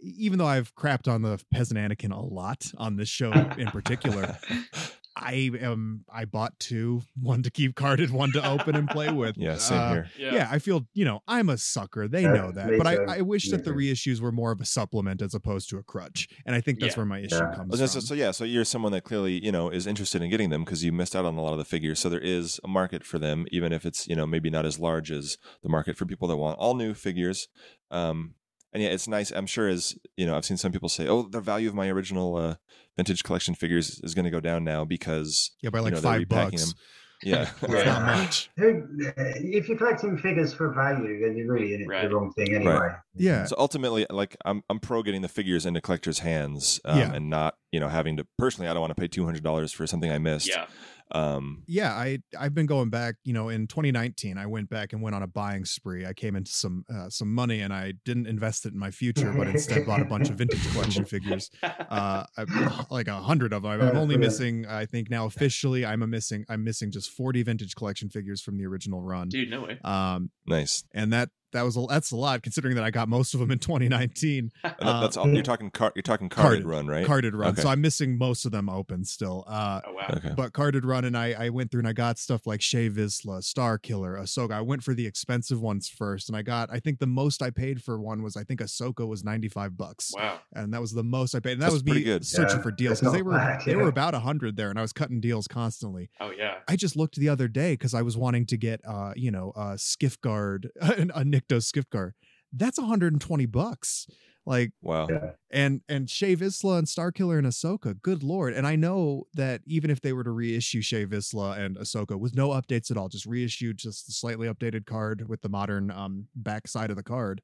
even 0.04 0.38
though 0.38 0.46
I've 0.46 0.74
crapped 0.74 1.08
on 1.12 1.22
the 1.22 1.42
peasant 1.50 1.78
Anakin 1.78 2.12
a 2.12 2.20
lot 2.20 2.70
on 2.76 2.96
this 2.96 3.08
show 3.08 3.32
in 3.56 3.70
particular, 3.70 4.38
I 5.16 5.50
am 5.60 6.04
I 6.12 6.24
bought 6.24 6.58
two, 6.58 7.02
one 7.20 7.44
to 7.44 7.50
keep 7.50 7.76
carded, 7.76 8.10
one 8.10 8.32
to 8.32 8.44
open 8.44 8.74
and 8.74 8.90
play 8.90 9.12
with. 9.12 9.36
yeah, 9.38 9.56
same 9.56 9.78
Uh, 9.80 9.88
here. 9.92 10.08
yeah. 10.18 10.48
I 10.50 10.58
feel, 10.58 10.88
you 10.92 11.04
know, 11.04 11.20
I'm 11.28 11.48
a 11.50 11.56
sucker. 11.56 12.08
They 12.08 12.22
Yeah, 12.24 12.32
know 12.32 12.50
that. 12.52 12.66
me 12.70 12.78
But 12.78 12.86
I, 12.88 12.96
I, 13.08 13.20
wish 13.20 13.44
Me 13.46 13.52
that 13.52 13.64
the 13.64 13.70
reissues 13.70 14.20
were 14.20 14.32
more 14.32 14.50
of 14.50 14.60
a 14.60 14.64
supplement 14.64 15.22
as 15.22 15.32
opposed 15.32 15.70
to 15.70 15.78
a 15.78 15.84
crutch. 15.84 16.26
And 16.44 16.56
I 16.56 16.60
think 16.60 16.80
that's 16.80 16.94
Yeah. 16.94 17.00
where 17.00 17.06
my 17.06 17.20
issue 17.20 17.36
Yeah. 17.36 17.54
comes 17.54 17.78
So, 17.78 17.86
from. 17.86 17.86
so, 17.86 18.00
so 18.00 18.14
yeah, 18.14 18.32
so 18.32 18.42
you're 18.44 18.64
someone 18.64 18.90
that 18.90 19.04
clearly 19.04 19.42
you 19.44 19.52
know 19.52 19.70
is 19.70 19.86
interested 19.86 20.20
in 20.20 20.30
getting 20.30 20.50
them 20.50 20.64
because 20.64 20.82
you 20.82 20.90
missed 20.92 21.14
out 21.14 21.24
on 21.24 21.36
a 21.36 21.40
lot 21.42 21.52
of 21.52 21.58
the 21.58 21.64
figures. 21.64 22.00
So 22.00 22.08
there 22.08 22.18
is 22.18 22.58
a 22.64 22.68
market 22.68 23.04
for 23.04 23.20
them, 23.20 23.46
even 23.52 23.72
if 23.72 23.86
it's 23.86 24.08
you 24.08 24.16
know 24.16 24.26
maybe 24.26 24.50
not 24.50 24.66
as 24.66 24.80
large 24.80 25.12
as 25.12 25.38
the 25.62 25.68
market 25.68 25.96
for 25.96 26.06
people 26.06 26.26
that 26.26 26.36
want 26.36 26.58
all 26.58 26.74
new 26.74 26.92
figures. 26.92 27.46
Um, 27.92 28.34
and 28.74 28.82
yeah, 28.82 28.90
it's 28.90 29.08
nice. 29.08 29.30
I'm 29.30 29.46
sure 29.46 29.68
as 29.68 29.96
you 30.16 30.26
know, 30.26 30.36
I've 30.36 30.44
seen 30.44 30.56
some 30.58 30.72
people 30.72 30.88
say, 30.90 31.08
"Oh, 31.08 31.22
the 31.22 31.40
value 31.40 31.68
of 31.68 31.74
my 31.74 31.88
original 31.88 32.36
uh, 32.36 32.54
vintage 32.96 33.22
collection 33.24 33.54
figures 33.54 34.00
is 34.04 34.14
going 34.14 34.24
to 34.26 34.30
go 34.30 34.40
down 34.40 34.64
now 34.64 34.84
because 34.84 35.52
yeah, 35.62 35.70
by 35.70 35.78
like 35.78 35.92
you 35.92 35.96
know, 35.96 36.02
five 36.02 36.28
bucks. 36.28 36.64
them." 36.72 36.74
yeah, 37.22 37.48
It's 37.62 37.72
Right. 37.72 37.86
not 37.86 38.02
much. 38.02 38.50
If 38.58 39.68
you're 39.68 39.78
collecting 39.78 40.18
figures 40.18 40.52
for 40.52 40.74
value, 40.74 41.20
then 41.24 41.36
you're 41.36 41.50
really 41.50 41.72
in 41.74 41.80
it 41.82 41.84
for 41.84 41.90
Right. 41.92 42.08
the 42.08 42.14
wrong 42.14 42.32
thing 42.36 42.54
anyway. 42.54 42.88
Yeah. 43.14 43.44
So 43.46 43.54
ultimately, 43.58 44.04
like 44.10 44.36
I'm, 44.44 44.62
I'm 44.68 44.80
pro 44.80 45.02
getting 45.02 45.22
the 45.22 45.28
figures 45.28 45.64
into 45.64 45.80
collectors' 45.80 46.18
hands, 46.18 46.80
um, 46.84 46.98
Yeah. 46.98 47.12
and 47.14 47.30
not 47.30 47.54
you 47.72 47.80
know 47.80 47.88
having 47.88 48.16
to 48.18 48.26
personally. 48.38 48.68
I 48.68 48.74
don't 48.74 48.80
want 48.80 48.90
to 48.94 49.00
pay 49.00 49.08
two 49.08 49.24
hundred 49.24 49.42
dollars 49.42 49.72
for 49.72 49.86
something 49.86 50.10
I 50.10 50.18
missed. 50.18 50.48
yeah. 50.48 50.66
Um, 51.14 51.62
yeah 51.68 51.92
i 51.92 52.18
i've 52.38 52.54
been 52.54 52.66
going 52.66 52.90
back 52.90 53.14
you 53.24 53.32
know 53.32 53.48
in 53.48 53.68
2019 53.68 54.36
i 54.36 54.46
went 54.46 54.68
back 54.68 54.92
and 54.92 55.00
went 55.00 55.14
on 55.14 55.22
a 55.22 55.28
buying 55.28 55.64
spree. 55.64 56.04
I 56.04 56.12
came 56.12 56.34
into 56.34 56.50
some 56.50 56.84
uh, 56.92 57.08
some 57.08 57.32
money 57.32 57.60
and 57.60 57.72
i 57.72 57.92
didn't 58.04 58.26
invest 58.26 58.66
it 58.66 58.72
in 58.72 58.78
my 58.78 58.90
future 58.90 59.32
but 59.32 59.46
instead 59.46 59.86
bought 59.86 60.00
a 60.00 60.04
bunch 60.04 60.28
of 60.28 60.36
vintage 60.36 60.68
collection 60.72 61.04
figures. 61.04 61.50
Uh 61.62 62.24
I, 62.36 62.84
like 62.90 63.08
a 63.08 63.20
hundred 63.20 63.52
of 63.52 63.62
them 63.62 63.80
i'm 63.80 63.96
only 63.96 64.16
missing 64.16 64.66
i 64.66 64.86
think 64.86 65.08
now 65.08 65.26
officially 65.26 65.86
i'm 65.86 66.02
a 66.02 66.06
missing 66.06 66.44
i'm 66.48 66.64
missing 66.64 66.90
just 66.90 67.10
40 67.10 67.42
vintage 67.44 67.74
collection 67.76 68.08
figures 68.10 68.42
from 68.42 68.58
the 68.58 68.66
original 68.66 69.00
run. 69.00 69.28
Dude, 69.28 69.50
no 69.50 69.62
way. 69.62 69.78
um 69.84 70.30
nice. 70.46 70.84
and 70.92 71.12
that 71.12 71.28
that 71.54 71.62
was 71.64 71.76
a 71.76 71.86
that's 71.88 72.10
a 72.10 72.16
lot 72.16 72.42
considering 72.42 72.74
that 72.74 72.84
i 72.84 72.90
got 72.90 73.08
most 73.08 73.32
of 73.34 73.40
them 73.40 73.50
in 73.50 73.58
2019 73.58 74.50
Uh, 74.84 75.00
that's 75.00 75.16
all. 75.16 75.28
You're 75.28 75.42
talking 75.42 75.70
car, 75.70 75.92
You're 75.94 76.02
talking 76.02 76.28
carded, 76.28 76.64
Carded. 76.64 76.66
run, 76.66 76.86
right? 76.86 77.06
carded 77.06 77.34
run 77.34 77.50
Okay. 77.52 77.62
so 77.62 77.68
i'm 77.68 77.80
missing 77.80 78.18
most 78.18 78.44
of 78.44 78.52
them 78.52 78.68
open 78.68 79.04
still 79.04 79.44
uh 79.48 79.80
Oh 79.86 79.92
wow. 79.92 80.14
Okay. 80.16 80.32
but 80.36 80.52
carded 80.52 80.84
run 80.84 81.04
and 81.04 81.16
I, 81.16 81.32
I 81.32 81.48
went 81.48 81.70
through 81.70 81.80
and 81.80 81.88
I 81.88 81.92
got 81.92 82.18
stuff 82.18 82.46
like 82.46 82.60
Shae 82.60 82.90
Vizla, 82.90 83.42
Star 83.42 83.78
Killer, 83.78 84.16
Ahsoka. 84.16 84.52
I 84.52 84.60
went 84.60 84.82
for 84.84 84.94
the 84.94 85.06
expensive 85.06 85.60
ones 85.60 85.88
first, 85.88 86.28
and 86.28 86.36
I 86.36 86.42
got 86.42 86.70
I 86.72 86.78
think 86.80 86.98
the 86.98 87.06
most 87.06 87.42
I 87.42 87.50
paid 87.50 87.82
for 87.82 87.98
one 88.00 88.22
was 88.22 88.36
I 88.36 88.44
think 88.44 88.60
Ahsoka 88.60 89.06
was 89.06 89.24
ninety 89.24 89.48
five 89.48 89.76
bucks, 89.76 90.12
Wow. 90.14 90.40
and 90.52 90.72
that 90.74 90.80
was 90.80 90.92
the 90.92 91.02
most 91.02 91.34
I 91.34 91.40
paid. 91.40 91.52
And 91.54 91.62
that 91.62 91.66
That's 91.66 91.74
was 91.74 91.84
me 91.84 91.92
pretty 91.92 92.04
good. 92.04 92.26
searching 92.26 92.56
Yeah, 92.58 92.62
for 92.62 92.70
deals 92.70 93.00
because 93.00 93.12
they 93.12 93.18
not 93.22 93.26
were 93.26 93.38
bad, 93.38 93.62
they 93.64 93.76
were 93.76 93.88
about 93.88 94.14
a 94.14 94.20
hundred 94.20 94.56
there, 94.56 94.70
and 94.70 94.78
I 94.78 94.82
was 94.82 94.92
cutting 94.92 95.20
deals 95.20 95.46
constantly. 95.48 96.10
Oh 96.20 96.30
yeah. 96.30 96.56
I 96.68 96.76
just 96.76 96.96
looked 96.96 97.16
the 97.16 97.28
other 97.28 97.48
day 97.48 97.72
because 97.74 97.94
I 97.94 98.02
was 98.02 98.16
wanting 98.16 98.46
to 98.46 98.56
get 98.56 98.80
uh 98.86 99.12
you 99.16 99.30
know 99.30 99.52
a 99.56 99.78
skiff 99.78 100.20
guard 100.20 100.70
a 100.80 101.24
Nikto 101.44 101.62
skiff 101.62 101.88
guard. 101.90 102.14
That's 102.52 102.78
120 102.78 103.46
bucks. 103.46 104.06
Like 104.46 104.72
Wow. 104.82 105.06
Yeah. 105.08 105.30
and 105.50 105.80
and 105.88 106.06
Shae 106.06 106.36
Vizla 106.36 106.78
and 106.78 106.86
Starkiller 106.86 107.38
and 107.38 107.46
Ahsoka, 107.46 108.00
good 108.02 108.22
lord. 108.22 108.52
And 108.52 108.66
I 108.66 108.76
know 108.76 109.24
that 109.34 109.62
even 109.66 109.90
if 109.90 110.02
they 110.02 110.12
were 110.12 110.22
to 110.24 110.30
reissue 110.30 110.82
Shae 110.82 111.06
Vizla 111.06 111.56
and 111.58 111.76
Ahsoka 111.78 112.18
with 112.20 112.34
no 112.36 112.50
updates 112.50 112.90
at 112.90 112.98
all, 112.98 113.08
just 113.08 113.24
reissue 113.24 113.72
just 113.72 114.06
the 114.06 114.12
slightly 114.12 114.46
updated 114.46 114.84
card 114.84 115.28
with 115.28 115.40
the 115.40 115.48
modern 115.48 115.90
um 115.90 116.28
back 116.34 116.68
side 116.68 116.90
of 116.90 116.96
the 116.96 117.02
card, 117.02 117.40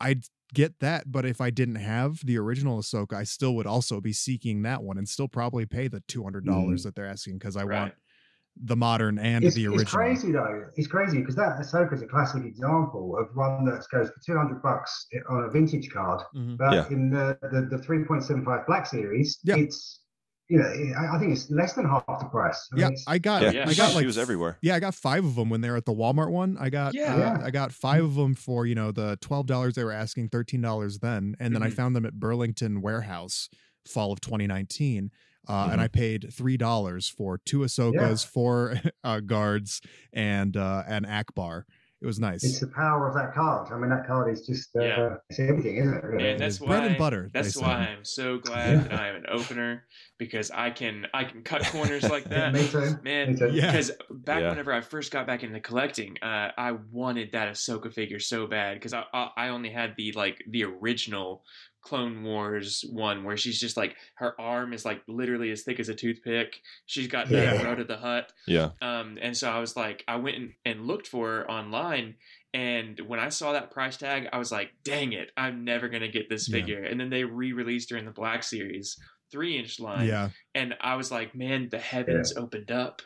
I'd 0.00 0.24
get 0.52 0.80
that. 0.80 1.12
But 1.12 1.24
if 1.26 1.40
I 1.40 1.50
didn't 1.50 1.76
have 1.76 2.26
the 2.26 2.38
original 2.38 2.80
Ahsoka, 2.80 3.12
I 3.14 3.22
still 3.24 3.54
would 3.54 3.66
also 3.68 4.00
be 4.00 4.12
seeking 4.12 4.62
that 4.62 4.82
one 4.82 4.98
and 4.98 5.08
still 5.08 5.28
probably 5.28 5.64
pay 5.64 5.86
the 5.86 6.02
two 6.08 6.24
hundred 6.24 6.44
dollars 6.44 6.82
that 6.82 6.96
they're 6.96 7.06
asking 7.06 7.38
because 7.38 7.56
I 7.56 7.62
Right. 7.64 7.82
want 7.82 7.94
the 8.62 8.76
modern 8.76 9.18
and 9.18 9.44
It's, 9.44 9.56
the 9.56 9.66
original. 9.66 9.80
it's 9.82 9.90
crazy 9.92 10.32
though. 10.32 10.66
It's 10.76 10.86
crazy 10.88 11.18
because 11.20 11.36
that 11.36 11.58
Ahsoka's 11.58 12.02
a 12.02 12.06
classic 12.06 12.44
example 12.44 13.16
of 13.18 13.28
one 13.34 13.64
that 13.64 13.84
goes 13.90 14.08
for 14.08 14.20
two 14.24 14.36
hundred 14.36 14.62
bucks 14.62 15.06
on 15.30 15.44
a 15.44 15.50
vintage 15.50 15.90
card. 15.90 16.20
Mhm. 16.36 16.58
But 16.58 16.72
Yeah. 16.74 16.88
in 16.90 17.10
the 17.10 17.38
the, 17.42 17.68
the 17.76 17.82
three 17.82 18.04
point 18.04 18.22
seven 18.24 18.44
five 18.44 18.66
Black 18.66 18.86
Series, 18.86 19.38
Yeah. 19.42 19.56
it's 19.56 20.00
you 20.48 20.58
know 20.58 20.66
I 20.66 21.16
I 21.16 21.18
think 21.18 21.32
it's 21.32 21.48
less 21.50 21.72
than 21.72 21.86
half 21.88 22.04
the 22.06 22.26
price. 22.26 22.68
I 22.74 22.78
Yeah, 22.80 22.86
it's- 22.88 23.04
I 23.06 23.18
got 23.18 23.42
Yeah, 23.42 23.50
Yeah. 23.52 23.68
I 23.68 23.74
got 23.74 23.92
she 23.98 24.04
was 24.04 24.18
everywhere. 24.18 24.58
Yeah, 24.60 24.74
I 24.74 24.80
got 24.80 24.94
five 24.94 25.24
of 25.24 25.36
them 25.36 25.48
when 25.48 25.62
they 25.62 25.70
were 25.70 25.76
at 25.76 25.86
the 25.86 25.94
Walmart 25.94 26.30
one. 26.30 26.58
I 26.60 26.68
got 26.68 26.92
Yeah. 26.92 27.14
uh, 27.14 27.18
Yeah. 27.18 27.38
I 27.42 27.50
got 27.50 27.72
five 27.72 28.04
of 28.04 28.14
them 28.16 28.34
for 28.34 28.66
you 28.66 28.74
know 28.74 28.90
the 28.92 29.16
twelve 29.22 29.46
dollars 29.46 29.74
they 29.74 29.84
were 29.84 29.92
asking, 29.92 30.28
thirteen 30.28 30.60
dollars 30.60 30.98
then, 30.98 31.34
and 31.40 31.54
then 31.54 31.62
I 31.62 31.68
Mhm. 31.70 31.74
found 31.74 31.96
them 31.96 32.04
at 32.04 32.14
Burlington 32.20 32.82
Warehouse, 32.82 33.48
fall 33.86 34.12
of 34.12 34.20
2019, 34.20 35.10
uh, 35.48 35.68
and 35.72 35.80
Mhm. 35.80 35.84
I 35.84 35.88
paid 35.88 36.32
three 36.32 36.56
dollars 36.56 37.08
for 37.08 37.38
two 37.38 37.60
Ahsokas, 37.60 38.26
four 38.26 38.74
uh, 39.04 39.20
guards, 39.20 39.80
and 40.12 40.56
uh, 40.56 40.82
an 40.86 41.04
Ackbar. 41.04 41.62
It 42.02 42.06
was 42.06 42.18
nice. 42.18 42.42
it's 42.44 42.60
the 42.60 42.66
power 42.68 43.06
of 43.08 43.14
that 43.14 43.34
card. 43.34 43.70
I 43.70 43.76
mean, 43.76 43.90
that 43.90 44.06
card 44.06 44.32
is 44.32 44.46
just 44.46 44.74
uh, 44.74 44.80
Yeah. 44.82 45.16
it's 45.28 45.38
everything, 45.38 45.76
isn't 45.76 45.92
it? 45.98 46.02
Really? 46.02 46.22
Man, 46.24 46.34
It 46.36 46.38
that's 46.38 46.54
is 46.54 46.60
bread 46.60 46.84
and 46.84 46.96
butter. 46.96 47.28
they 47.30 47.42
That's 47.42 47.54
say. 47.56 47.60
why 47.60 47.74
I'm 47.74 48.06
so 48.06 48.38
glad 48.38 48.84
that 48.86 48.98
I 48.98 49.08
am 49.08 49.16
an 49.16 49.26
opener 49.30 49.84
because 50.18 50.50
I 50.50 50.70
can 50.70 51.06
I 51.12 51.24
can 51.24 51.42
cut 51.42 51.62
corners 51.66 52.08
like 52.08 52.24
that. 52.30 52.54
Me 52.54 52.66
too. 52.66 52.96
Man, 53.02 53.34
Me. 53.34 53.50
Yeah. 53.50 53.66
because 53.72 53.90
back 54.10 54.40
Yeah. 54.40 54.48
whenever 54.48 54.72
I 54.72 54.80
first 54.80 55.12
got 55.12 55.26
back 55.26 55.42
into 55.42 55.60
collecting, 55.60 56.16
uh, 56.22 56.52
I 56.56 56.72
wanted 56.90 57.32
that 57.32 57.52
Ahsoka 57.52 57.92
figure 57.92 58.18
so 58.18 58.46
bad 58.46 58.76
because 58.78 58.94
I, 58.94 59.04
I 59.12 59.28
I 59.36 59.48
only 59.48 59.68
had 59.70 59.92
the 59.98 60.12
like 60.12 60.42
the 60.48 60.64
original 60.64 61.44
Clone 61.82 62.22
Wars 62.22 62.84
one 62.92 63.24
where 63.24 63.36
she's 63.36 63.58
just 63.58 63.76
like 63.76 63.96
her 64.16 64.38
arm 64.40 64.72
is 64.72 64.84
like 64.84 65.02
literally 65.08 65.50
as 65.50 65.62
thick 65.62 65.80
as 65.80 65.88
a 65.88 65.94
toothpick. 65.94 66.60
She's 66.86 67.06
got 67.08 67.28
that 67.30 67.56
Yeah. 67.56 67.62
Rotta 67.62 67.84
the 67.84 67.96
Hutt. 67.96 68.32
Yeah. 68.46 68.70
Um, 68.82 69.18
and 69.20 69.36
so 69.36 69.50
I 69.50 69.58
was 69.60 69.76
like, 69.76 70.04
I 70.06 70.16
went 70.16 70.36
and, 70.36 70.52
and 70.64 70.86
looked 70.86 71.06
for 71.08 71.28
her 71.28 71.50
online. 71.50 72.16
And 72.52 72.98
when 73.06 73.20
I 73.20 73.28
saw 73.28 73.52
that 73.52 73.70
price 73.70 73.96
tag, 73.96 74.28
I 74.32 74.38
was 74.38 74.50
like, 74.50 74.70
dang 74.84 75.12
it, 75.12 75.30
I'm 75.36 75.64
never 75.64 75.88
going 75.88 76.02
to 76.02 76.08
get 76.08 76.28
this 76.28 76.48
Yeah. 76.48 76.56
figure. 76.60 76.82
And 76.82 76.98
then 77.00 77.08
they 77.10 77.24
re 77.24 77.52
released 77.52 77.90
her 77.90 77.96
in 77.96 78.04
the 78.04 78.10
Black 78.10 78.42
Series. 78.42 78.96
three 79.32 79.56
inch 79.58 79.78
line. 79.78 80.08
Yeah. 80.08 80.30
And 80.56 80.74
I 80.80 80.96
was 80.96 81.12
like, 81.12 81.36
man, 81.36 81.68
the 81.70 81.78
heavens 81.78 82.32
yeah. 82.34 82.42
opened 82.42 82.72
up. 82.72 83.00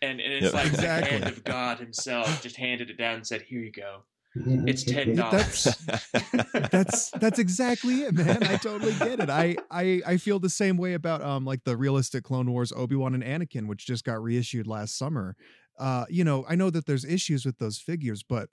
And, 0.00 0.20
and 0.20 0.32
it's 0.32 0.44
Yep. 0.44 0.54
like 0.54 0.66
Exactly. 0.66 1.08
the 1.08 1.10
hand 1.24 1.24
of 1.36 1.42
God 1.44 1.78
himself 1.80 2.40
just 2.42 2.56
handed 2.56 2.88
it 2.90 2.96
down 2.98 3.14
and 3.16 3.26
said, 3.26 3.42
Here 3.42 3.58
you 3.60 3.72
go. 3.72 4.04
It's 4.44 4.82
ten 4.84 5.16
dollars. 5.16 5.64
That's 5.86 6.52
that's 6.70 7.10
that's 7.10 7.38
exactly 7.38 8.02
it, 8.02 8.14
man. 8.14 8.42
I 8.42 8.56
totally 8.56 8.92
get 8.94 9.20
it. 9.20 9.30
I 9.30 9.56
I 9.70 10.02
I 10.06 10.16
feel 10.16 10.38
the 10.38 10.50
same 10.50 10.76
way 10.76 10.94
about 10.94 11.22
um 11.22 11.44
like 11.44 11.64
the 11.64 11.76
realistic 11.76 12.24
Clone 12.24 12.50
Wars 12.50 12.72
Obi 12.76 12.96
Wan 12.96 13.14
and 13.14 13.22
Anakin, 13.24 13.66
which 13.66 13.86
just 13.86 14.04
got 14.04 14.22
reissued 14.22 14.66
last 14.66 14.96
summer. 14.98 15.36
Uh, 15.78 16.04
you 16.08 16.24
know, 16.24 16.44
I 16.48 16.54
know 16.54 16.70
that 16.70 16.86
there's 16.86 17.04
issues 17.04 17.44
with 17.44 17.58
those 17.58 17.78
figures, 17.78 18.22
but 18.22 18.48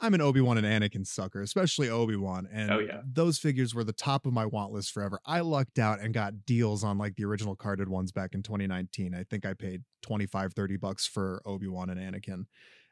I'm 0.00 0.14
an 0.14 0.20
Obi 0.20 0.40
Wan 0.40 0.56
and 0.62 0.66
Anakin 0.66 1.04
sucker, 1.04 1.42
especially 1.42 1.88
Obi 1.90 2.14
Wan, 2.14 2.48
and 2.52 2.70
Oh, 2.70 2.78
yeah. 2.78 3.00
those 3.04 3.38
figures 3.38 3.74
were 3.74 3.82
the 3.82 3.92
top 3.92 4.24
of 4.26 4.32
my 4.32 4.46
want 4.46 4.70
list 4.70 4.92
forever. 4.92 5.18
I 5.26 5.40
lucked 5.40 5.80
out 5.80 5.98
and 5.98 6.14
got 6.14 6.46
deals 6.46 6.84
on 6.84 6.98
like 6.98 7.16
the 7.16 7.24
original 7.24 7.56
carded 7.56 7.88
ones 7.88 8.12
back 8.12 8.34
in 8.34 8.44
2019. 8.44 9.12
I 9.12 9.24
think 9.24 9.44
I 9.44 9.54
paid 9.54 9.82
25, 10.02 10.52
30 10.54 10.76
bucks 10.76 11.04
for 11.08 11.42
Obi 11.44 11.66
Wan 11.66 11.90
and 11.90 11.98
Anakin, 11.98 12.44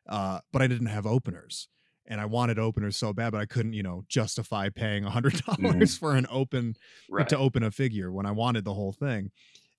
uh, 0.09 0.41
but 0.53 0.63
I 0.63 0.67
didn't 0.67 0.87
have 0.89 1.07
openers 1.07 1.69
and 2.09 2.21
I 2.21 2.27
wanted 2.27 2.59
openers 2.59 2.97
so 2.97 3.13
bad, 3.13 3.33
but 3.33 3.41
I 3.41 3.47
couldn't, 3.47 3.73
you 3.73 3.83
know, 3.83 4.05
justify 4.09 4.69
paying 4.69 5.05
a 5.05 5.11
hundred 5.11 5.43
dollars 5.47 5.97
mm. 5.97 5.99
for 5.99 6.15
an 6.15 6.27
open 6.31 6.75
uh, 6.77 7.17
Right. 7.17 7.29
to 7.29 7.39
open 7.39 7.63
a 7.63 7.71
figure 7.71 8.13
when 8.13 8.27
I 8.27 8.33
wanted 8.33 8.65
the 8.65 8.75
whole 8.75 8.93
thing. 8.93 9.31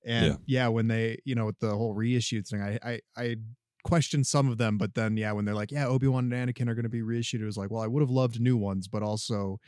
And 0.05 0.37
yeah, 0.45 0.67
when 0.69 0.87
they, 0.87 1.19
you 1.25 1.35
know, 1.35 1.47
with 1.47 1.59
the 1.59 1.75
whole 1.75 1.93
reissued 1.93 2.47
thing, 2.47 2.61
I 2.61 2.79
I 2.83 2.99
I 3.17 3.35
questioned 3.83 4.27
some 4.27 4.49
of 4.49 4.57
them, 4.57 4.77
but 4.77 4.93
then 4.93 5.17
yeah, 5.17 5.31
when 5.33 5.45
they're 5.45 5.55
like, 5.55 5.71
yeah, 5.71 5.87
Obi 5.87 6.07
Wan 6.07 6.31
and 6.31 6.49
Anakin 6.55 6.69
are 6.69 6.75
going 6.75 6.83
to 6.83 6.89
be 6.89 7.01
reissued, 7.01 7.41
it 7.41 7.45
was 7.45 7.57
like, 7.57 7.71
well, 7.71 7.81
I 7.81 7.87
would 7.87 8.01
have 8.01 8.09
loved 8.09 8.39
new 8.39 8.57
ones, 8.57 8.87
but 8.87 9.03
also. 9.03 9.59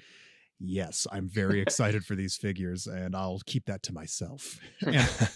Yes, 0.62 1.08
I'm 1.12 1.30
very 1.30 1.62
excited 1.62 2.04
for 2.06 2.16
these 2.16 2.36
figures, 2.36 2.86
and 2.86 3.16
I'll 3.16 3.40
keep 3.46 3.66
that 3.68 3.82
to 3.84 3.94
myself. 3.94 4.60
And 4.86 4.96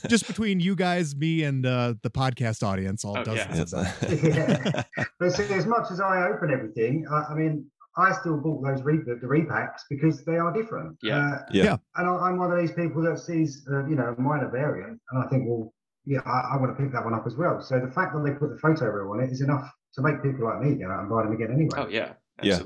just 0.09 0.27
between 0.27 0.59
you 0.59 0.75
guys, 0.75 1.15
me, 1.15 1.43
and 1.43 1.65
uh, 1.65 1.93
the 2.01 2.09
podcast 2.09 2.61
audience, 2.61 3.05
all 3.05 3.17
Oh, 3.17 3.23
dozens 3.23 3.71
yeah. 3.73 3.79
of 3.81 3.99
them. 4.01 4.19
Yeah. 4.23 4.83
But 5.19 5.31
see, 5.31 5.43
as 5.53 5.65
much 5.65 5.91
as 5.91 5.99
I 6.01 6.27
open 6.27 6.51
everything, 6.51 7.05
I, 7.09 7.31
I 7.31 7.35
mean, 7.35 7.65
I 7.95 8.11
still 8.11 8.37
bought 8.37 8.63
those 8.65 8.81
re- 8.83 8.97
the 9.05 9.15
repacks 9.27 9.81
because 9.89 10.25
they 10.25 10.37
are 10.37 10.51
different. 10.51 10.97
Yeah. 11.01 11.17
Uh, 11.19 11.39
Yeah. 11.51 11.63
Yeah. 11.63 11.77
and 11.95 12.09
I, 12.09 12.11
I'm 12.27 12.37
one 12.37 12.51
of 12.51 12.57
these 12.59 12.71
people 12.73 13.01
that 13.03 13.19
sees, 13.19 13.65
uh, 13.71 13.85
you 13.85 13.95
know, 13.95 14.13
minor 14.17 14.49
variant, 14.49 14.99
and 15.11 15.23
I 15.23 15.27
think, 15.29 15.43
well, 15.47 15.73
yeah, 16.05 16.19
I, 16.25 16.55
I 16.55 16.57
want 16.57 16.75
to 16.75 16.83
pick 16.83 16.91
that 16.91 17.05
one 17.05 17.13
up 17.13 17.25
as 17.25 17.35
well. 17.37 17.61
So 17.61 17.79
the 17.79 17.89
fact 17.91 18.13
that 18.13 18.23
they 18.25 18.31
put 18.31 18.49
the 18.49 18.57
photo 18.57 18.87
reel 18.87 19.11
on 19.13 19.21
it 19.21 19.31
is 19.31 19.39
enough 19.39 19.69
to 19.93 20.01
make 20.01 20.21
people 20.21 20.43
like 20.43 20.59
me 20.59 20.75
go 20.75 20.91
out 20.91 20.99
and 20.99 21.09
buy 21.09 21.23
them 21.23 21.31
again 21.31 21.51
anyway. 21.53 21.77
Oh 21.77 21.87
yeah, 21.87 22.13
Yeah. 22.41 22.59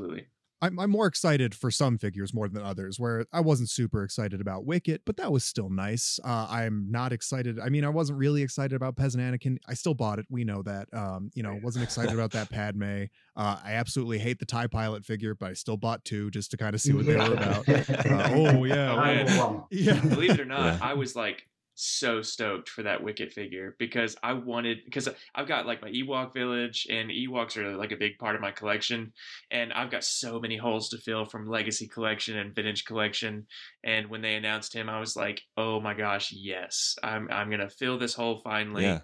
Absolutely. 0.62 0.78
I'm, 0.78 0.84
I'm 0.84 0.90
more 0.92 1.08
excited 1.08 1.54
for 1.56 1.70
some 1.72 1.98
figures 1.98 2.34
more 2.34 2.48
than 2.48 2.64
others 2.64 3.00
where 3.00 3.26
i 3.32 3.40
wasn't 3.40 3.70
super 3.70 4.04
excited 4.04 4.42
about 4.42 4.66
wicket 4.66 5.02
but 5.06 5.18
that 5.18 5.32
was 5.32 5.44
still 5.46 5.70
nice 5.70 6.20
uh, 6.24 6.48
i'm 6.50 6.88
not 6.90 7.12
excited 7.14 7.60
i 7.60 7.70
mean 7.70 7.84
i 7.84 7.90
wasn't 7.90 8.18
really 8.20 8.42
excited 8.42 8.74
about 8.76 8.96
peasant 8.96 9.24
anakin 9.24 9.58
i 9.68 9.74
still 9.74 9.94
bought 9.94 10.20
it 10.20 10.26
we 10.30 10.44
know 10.44 10.62
that 10.64 10.88
um, 10.94 11.30
you 11.34 11.44
know 11.44 11.60
wasn't 11.64 11.84
excited 11.84 12.14
about 12.14 12.32
that 12.32 12.50
padme 12.52 13.04
uh, 13.36 13.58
i 13.64 13.74
absolutely 13.74 14.18
hate 14.20 14.40
the 14.40 14.46
tie 14.46 14.68
pilot 14.68 15.06
figure 15.06 15.36
but 15.36 15.50
i 15.50 15.54
still 15.54 15.78
bought 15.78 16.04
two 16.06 16.30
just 16.32 16.52
to 16.52 16.58
kind 16.58 16.74
of 16.74 16.82
see 16.82 16.94
what 16.94 17.06
they 17.06 17.16
were 17.16 17.34
about 17.34 17.68
uh, 17.70 18.30
oh 18.34 18.64
yeah 18.64 18.92
Oh, 18.94 18.98
I 18.98 19.24
man. 19.24 19.64
yeah 19.72 20.00
Believe 20.02 20.32
it 20.32 20.40
or 20.40 20.46
not, 20.58 20.66
Yeah. 20.66 20.80
I 20.82 20.94
was 20.94 21.16
like 21.16 21.48
so 21.80 22.24
stoked 22.24 22.70
for 22.70 22.82
that 22.82 23.04
Wicket 23.04 23.32
figure 23.32 23.76
because 23.78 24.16
I 24.24 24.34
wanted 24.34 24.80
because 24.84 25.08
I've 25.36 25.48
got 25.48 25.68
like 25.68 25.80
my 25.80 25.92
Ewok 25.92 26.34
village 26.34 26.88
and 26.90 27.12
Ewoks 27.12 27.56
are 27.56 27.78
like 27.78 27.92
a 27.92 27.98
big 27.98 28.18
part 28.18 28.34
of 28.34 28.42
my 28.42 28.50
collection 28.50 29.14
and 29.52 29.72
I've 29.72 29.92
got 29.92 30.04
so 30.04 30.40
many 30.40 30.58
holes 30.58 30.90
to 30.90 30.98
fill 30.98 31.24
from 31.24 31.48
legacy 31.48 31.88
collection 31.88 32.40
and 32.40 32.56
vintage 32.56 32.84
collection 32.86 33.46
and 33.84 34.10
when 34.10 34.24
they 34.24 34.36
announced 34.36 34.74
him 34.74 34.90
I 34.90 35.00
was 35.00 35.16
like 35.16 35.44
oh 35.56 35.80
my 35.80 35.94
gosh 35.94 36.32
yes 36.32 36.96
I'm 37.04 37.30
I'm 37.32 37.52
gonna 37.52 37.70
fill 37.70 38.00
this 38.00 38.16
hole 38.16 38.42
finally 38.44 38.86
yeah. 38.86 39.02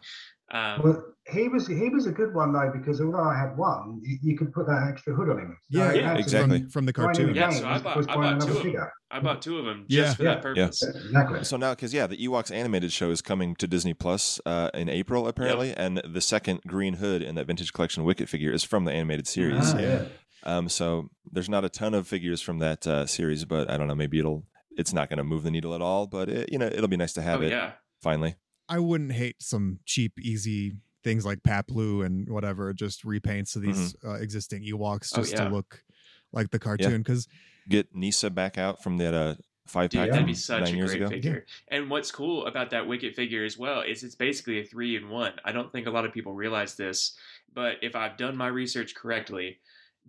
Um, 0.53 0.81
Well, 0.83 1.03
he 1.31 1.47
was 1.47 1.67
he 1.67 1.87
was 1.89 2.05
a 2.05 2.11
good 2.11 2.33
one 2.33 2.51
though 2.53 2.69
because 2.73 2.99
although 3.01 3.23
I 3.23 3.37
had 3.37 3.55
one, 3.57 4.01
you, 4.03 4.17
you 4.21 4.37
could 4.37 4.51
put 4.53 4.67
that 4.67 4.87
extra 4.89 5.13
hood 5.13 5.29
on 5.29 5.39
him. 5.39 5.57
So 5.71 5.77
yeah, 5.79 5.93
yeah, 5.93 6.17
exactly. 6.17 6.59
from, 6.59 6.69
from 6.69 6.85
the 6.85 6.93
cartoon 6.93 7.33
Yeah, 7.33 7.49
so 7.49 7.65
I 7.67 7.79
bought- 7.79 7.97
I 8.09 8.15
bought 8.15 8.15
two 8.15 8.19
another 8.19 8.51
of 8.51 8.57
'em. 8.57 8.63
figure. 8.63 8.91
I 9.09 9.19
bought 9.21 9.41
two 9.41 9.57
of 9.59 9.65
them 9.65 9.85
Yeah. 9.87 10.03
just 10.03 10.17
for 10.17 10.23
Yeah. 10.23 10.33
that 10.33 10.41
purpose 10.41 10.83
Exactly. 10.83 11.43
So 11.45 11.55
now, 11.57 11.71
because 11.71 11.93
yeah, 11.93 12.07
the 12.07 12.17
Ewoks 12.17 12.51
animated 12.53 12.91
show 12.91 13.09
is 13.09 13.21
coming 13.21 13.55
to 13.55 13.67
Disney 13.67 13.93
Plus 13.93 14.41
uh, 14.45 14.69
in 14.73 14.89
April 14.89 15.27
apparently, 15.27 15.73
and 15.73 16.01
the 16.05 16.21
second 16.21 16.59
Green 16.67 16.95
Hood 16.95 17.21
in 17.21 17.35
that 17.35 17.47
vintage 17.47 17.71
collection 17.73 18.03
Wicket 18.03 18.27
figure 18.27 18.51
is 18.51 18.63
from 18.65 18.83
the 18.85 18.91
animated 18.91 19.27
series. 19.27 19.73
Ah, 19.73 19.79
yeah. 19.79 20.05
Um, 20.45 20.67
so 20.67 21.09
there's 21.31 21.47
not 21.49 21.63
a 21.63 21.69
ton 21.69 21.93
of 21.93 22.05
figures 22.05 22.41
from 22.41 22.59
that 22.59 22.85
uh, 22.85 23.05
series, 23.05 23.45
but 23.45 23.71
I 23.71 23.77
don't 23.77 23.87
know, 23.87 23.95
maybe 23.95 24.19
it'll 24.19 24.45
it's 24.75 24.91
not 24.91 25.07
going 25.07 25.19
to 25.19 25.23
move 25.23 25.43
the 25.43 25.51
needle 25.51 25.73
at 25.73 25.81
all, 25.81 26.05
but 26.07 26.27
it, 26.27 26.51
you 26.51 26.57
know, 26.57 26.65
it'll 26.65 26.87
be 26.89 26.97
nice 26.97 27.13
to 27.13 27.21
have 27.21 27.39
oh 27.39 27.43
it 27.43 27.51
yeah 27.51 27.71
finally. 28.01 28.35
I 28.73 28.79
wouldn't 28.79 29.11
hate 29.11 29.41
some 29.43 29.79
cheap, 29.85 30.19
easy 30.19 30.73
things 31.03 31.25
like 31.25 31.43
Paploo 31.43 32.03
and 32.03 32.27
whatever, 32.27 32.73
just 32.73 33.05
repaints 33.05 33.55
of 33.55 33.61
these 33.61 33.95
uh, 34.03 34.13
existing 34.13 34.63
Ewoks 34.63 35.11
Mm-hmm. 35.11 35.19
Oh, 35.19 35.23
just 35.23 35.33
yeah. 35.33 35.43
to 35.43 35.53
look 35.53 35.83
like 36.31 36.49
the 36.49 36.57
cartoon. 36.57 37.03
Because 37.03 37.27
Get 37.69 37.95
Kneesaa 37.95 38.33
back 38.33 38.57
out 38.57 38.81
from 38.81 38.97
that 38.97 39.13
uh, 39.13 39.35
five 39.67 39.91
Dude, 39.91 39.99
pack 39.99 40.09
that'd 40.09 40.25
be 40.25 40.33
such 40.33 40.71
nine 40.71 40.81
a 40.81 40.85
great 40.87 40.97
ago. 40.97 41.09
figure. 41.09 41.45
And 41.67 41.89
what's 41.89 42.11
cool 42.11 42.47
about 42.47 42.71
that 42.71 42.87
Wicket 42.87 43.15
figure 43.15 43.45
as 43.45 43.59
well 43.59 43.81
is 43.81 44.03
it's 44.03 44.15
basically 44.15 44.59
a 44.59 44.63
three 44.63 44.95
in 44.95 45.07
one. 45.09 45.33
I 45.45 45.51
don't 45.51 45.71
think 45.71 45.85
a 45.85 45.91
lot 45.91 46.05
of 46.05 46.11
people 46.11 46.33
realize 46.33 46.75
this, 46.75 47.15
but 47.53 47.75
if 47.83 47.95
I've 47.95 48.17
done 48.17 48.35
my 48.35 48.47
research 48.47 48.95
correctly, 48.95 49.59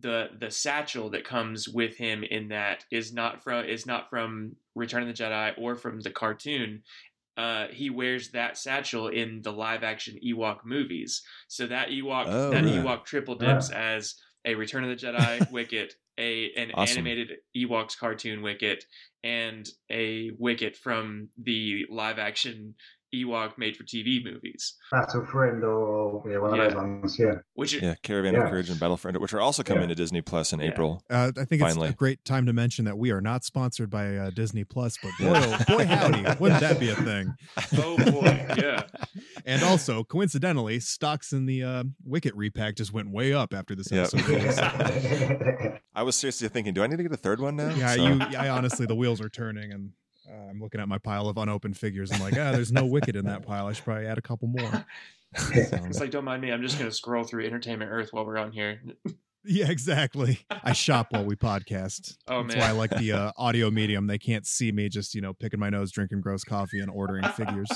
the 0.00 0.30
the 0.38 0.50
satchel 0.50 1.10
that 1.10 1.24
comes 1.24 1.68
with 1.68 1.96
him 1.96 2.24
in 2.24 2.48
that 2.48 2.84
is 2.90 3.12
not 3.12 3.42
from 3.44 3.64
is 3.64 3.86
not 3.86 4.10
from 4.10 4.56
Return 4.74 5.02
of 5.02 5.08
the 5.08 5.22
Jedi 5.22 5.52
or 5.58 5.76
from 5.76 6.00
the 6.00 6.10
cartoon. 6.10 6.82
Uh, 7.36 7.66
he 7.68 7.90
wears 7.90 8.30
that 8.30 8.56
satchel 8.56 9.08
in 9.08 9.42
the 9.42 9.52
live 9.52 9.82
action 9.82 10.16
Ewok 10.24 10.64
movies. 10.64 11.22
So 11.48 11.66
that 11.66 11.88
Ewok 11.88 12.26
Oh, 12.28 12.50
that 12.50 12.64
right. 12.64 12.72
Ewok 12.74 13.04
triple 13.04 13.34
dips 13.34 13.70
as 13.70 14.14
a 14.44 14.54
Return 14.54 14.84
of 14.84 14.90
the 14.90 15.06
Jedi 15.06 15.50
Wicket, 15.52 15.94
a 16.18 16.52
an 16.56 16.70
Awesome. 16.74 16.98
animated 16.98 17.38
Ewoks 17.56 17.98
cartoon 17.98 18.42
Wicket, 18.42 18.84
and 19.24 19.66
a 19.90 20.30
Wicket 20.38 20.76
from 20.76 21.28
the 21.42 21.86
live 21.90 22.18
action 22.18 22.74
Ewok 23.14 23.56
made 23.58 23.76
for 23.76 23.84
TV 23.84 24.22
movies. 24.24 24.74
Battle 24.90 25.24
for 25.26 25.48
Endor 25.48 26.28
yeah, 26.30 26.38
one 26.38 26.52
of 26.52 26.58
those 26.58 26.72
Yeah. 26.72 26.76
ones. 26.78 27.18
Yeah. 27.18 27.34
Which 27.54 27.80
Yeah, 27.80 27.94
Caravan 28.02 28.34
Yeah. 28.34 28.44
of 28.44 28.50
Courage 28.50 28.70
and 28.70 28.80
Battlefront, 28.80 29.20
which 29.20 29.32
are 29.34 29.40
also 29.40 29.62
coming 29.62 29.82
Yeah. 29.84 29.88
to 29.88 29.94
Disney 29.94 30.20
Plus 30.22 30.52
in 30.52 30.60
Yeah. 30.60 30.66
April. 30.68 31.02
uh, 31.10 31.32
I 31.38 31.44
think 31.44 31.62
it's 31.62 31.76
a 31.76 31.92
great 31.92 32.24
time 32.24 32.46
to 32.46 32.52
mention 32.52 32.84
that 32.86 32.98
we 32.98 33.10
are 33.10 33.20
not 33.20 33.44
sponsored 33.44 33.90
by 33.90 34.16
uh, 34.16 34.30
Disney 34.30 34.64
Plus, 34.64 34.98
but 35.02 35.12
boy, 35.20 35.32
oh, 35.34 35.64
boy, 35.76 35.86
howdy, 35.86 36.22
wouldn't 36.40 36.60
that 36.60 36.78
be 36.80 36.90
a 36.90 36.94
thing? 36.96 37.34
oh 37.78 37.96
boy, 38.10 38.46
yeah. 38.58 38.82
And 39.46 39.62
also, 39.62 40.04
coincidentally, 40.04 40.80
stocks 40.80 41.32
in 41.34 41.44
the 41.44 41.62
uh, 41.62 41.84
Wicket 42.02 42.34
repack 42.34 42.76
just 42.76 42.94
went 42.94 43.10
way 43.10 43.34
up 43.34 43.52
after 43.52 43.74
this 43.74 43.92
Yep. 43.92 44.06
episode. 44.14 44.28
released. 44.30 44.60
I 45.94 46.02
was 46.02 46.16
seriously 46.16 46.48
thinking, 46.48 46.72
do 46.72 46.82
I 46.82 46.86
need 46.86 46.96
to 46.96 47.02
get 47.02 47.12
a 47.12 47.16
third 47.18 47.40
one 47.40 47.56
now? 47.56 47.68
yeah, 47.74 47.94
So- 47.94 48.06
you. 48.06 48.20
I 48.38 48.48
honestly, 48.48 48.86
the 48.86 48.94
wheels 48.94 49.20
are 49.20 49.28
turning, 49.28 49.70
and 49.72 49.90
uh, 50.28 50.50
I'm 50.50 50.60
looking 50.60 50.80
at 50.80 50.88
my 50.88 50.98
pile 50.98 51.28
of 51.28 51.36
unopened 51.36 51.76
figures. 51.76 52.10
I'm 52.12 52.20
like, 52.20 52.34
ah, 52.34 52.52
there's 52.52 52.72
no 52.72 52.84
Wicket 52.86 53.16
in 53.16 53.24
that 53.26 53.42
pile. 53.46 53.66
I 53.66 53.72
should 53.72 53.84
probably 53.84 54.06
add 54.06 54.18
a 54.18 54.22
couple 54.22 54.48
more. 54.48 54.84
So, 55.36 55.50
It's 55.52 55.98
like 55.98 56.12
don't 56.12 56.24
mind 56.24 56.42
me. 56.42 56.52
I'm 56.52 56.62
just 56.62 56.78
gonna 56.78 56.92
scroll 56.92 57.24
through 57.24 57.44
Entertainment 57.44 57.90
Earth 57.90 58.12
while 58.12 58.24
we're 58.24 58.38
on 58.38 58.52
here. 58.52 58.80
yeah, 59.44 59.68
exactly. 59.68 60.38
I 60.48 60.72
shop 60.74 61.08
while 61.10 61.24
we 61.24 61.34
podcast. 61.34 62.16
Oh, 62.28 62.44
That's 62.44 62.54
man. 62.54 62.62
why 62.62 62.68
I 62.68 62.70
like 62.70 62.90
the 62.90 63.10
uh, 63.10 63.32
audio 63.36 63.68
medium. 63.68 64.06
They 64.06 64.18
can't 64.18 64.46
see 64.46 64.70
me 64.70 64.88
just 64.88 65.12
you 65.12 65.20
know 65.20 65.32
picking 65.34 65.58
my 65.58 65.70
nose, 65.70 65.90
drinking 65.90 66.20
gross 66.20 66.44
coffee, 66.44 66.78
and 66.78 66.88
ordering 66.88 67.24
figures. 67.30 67.68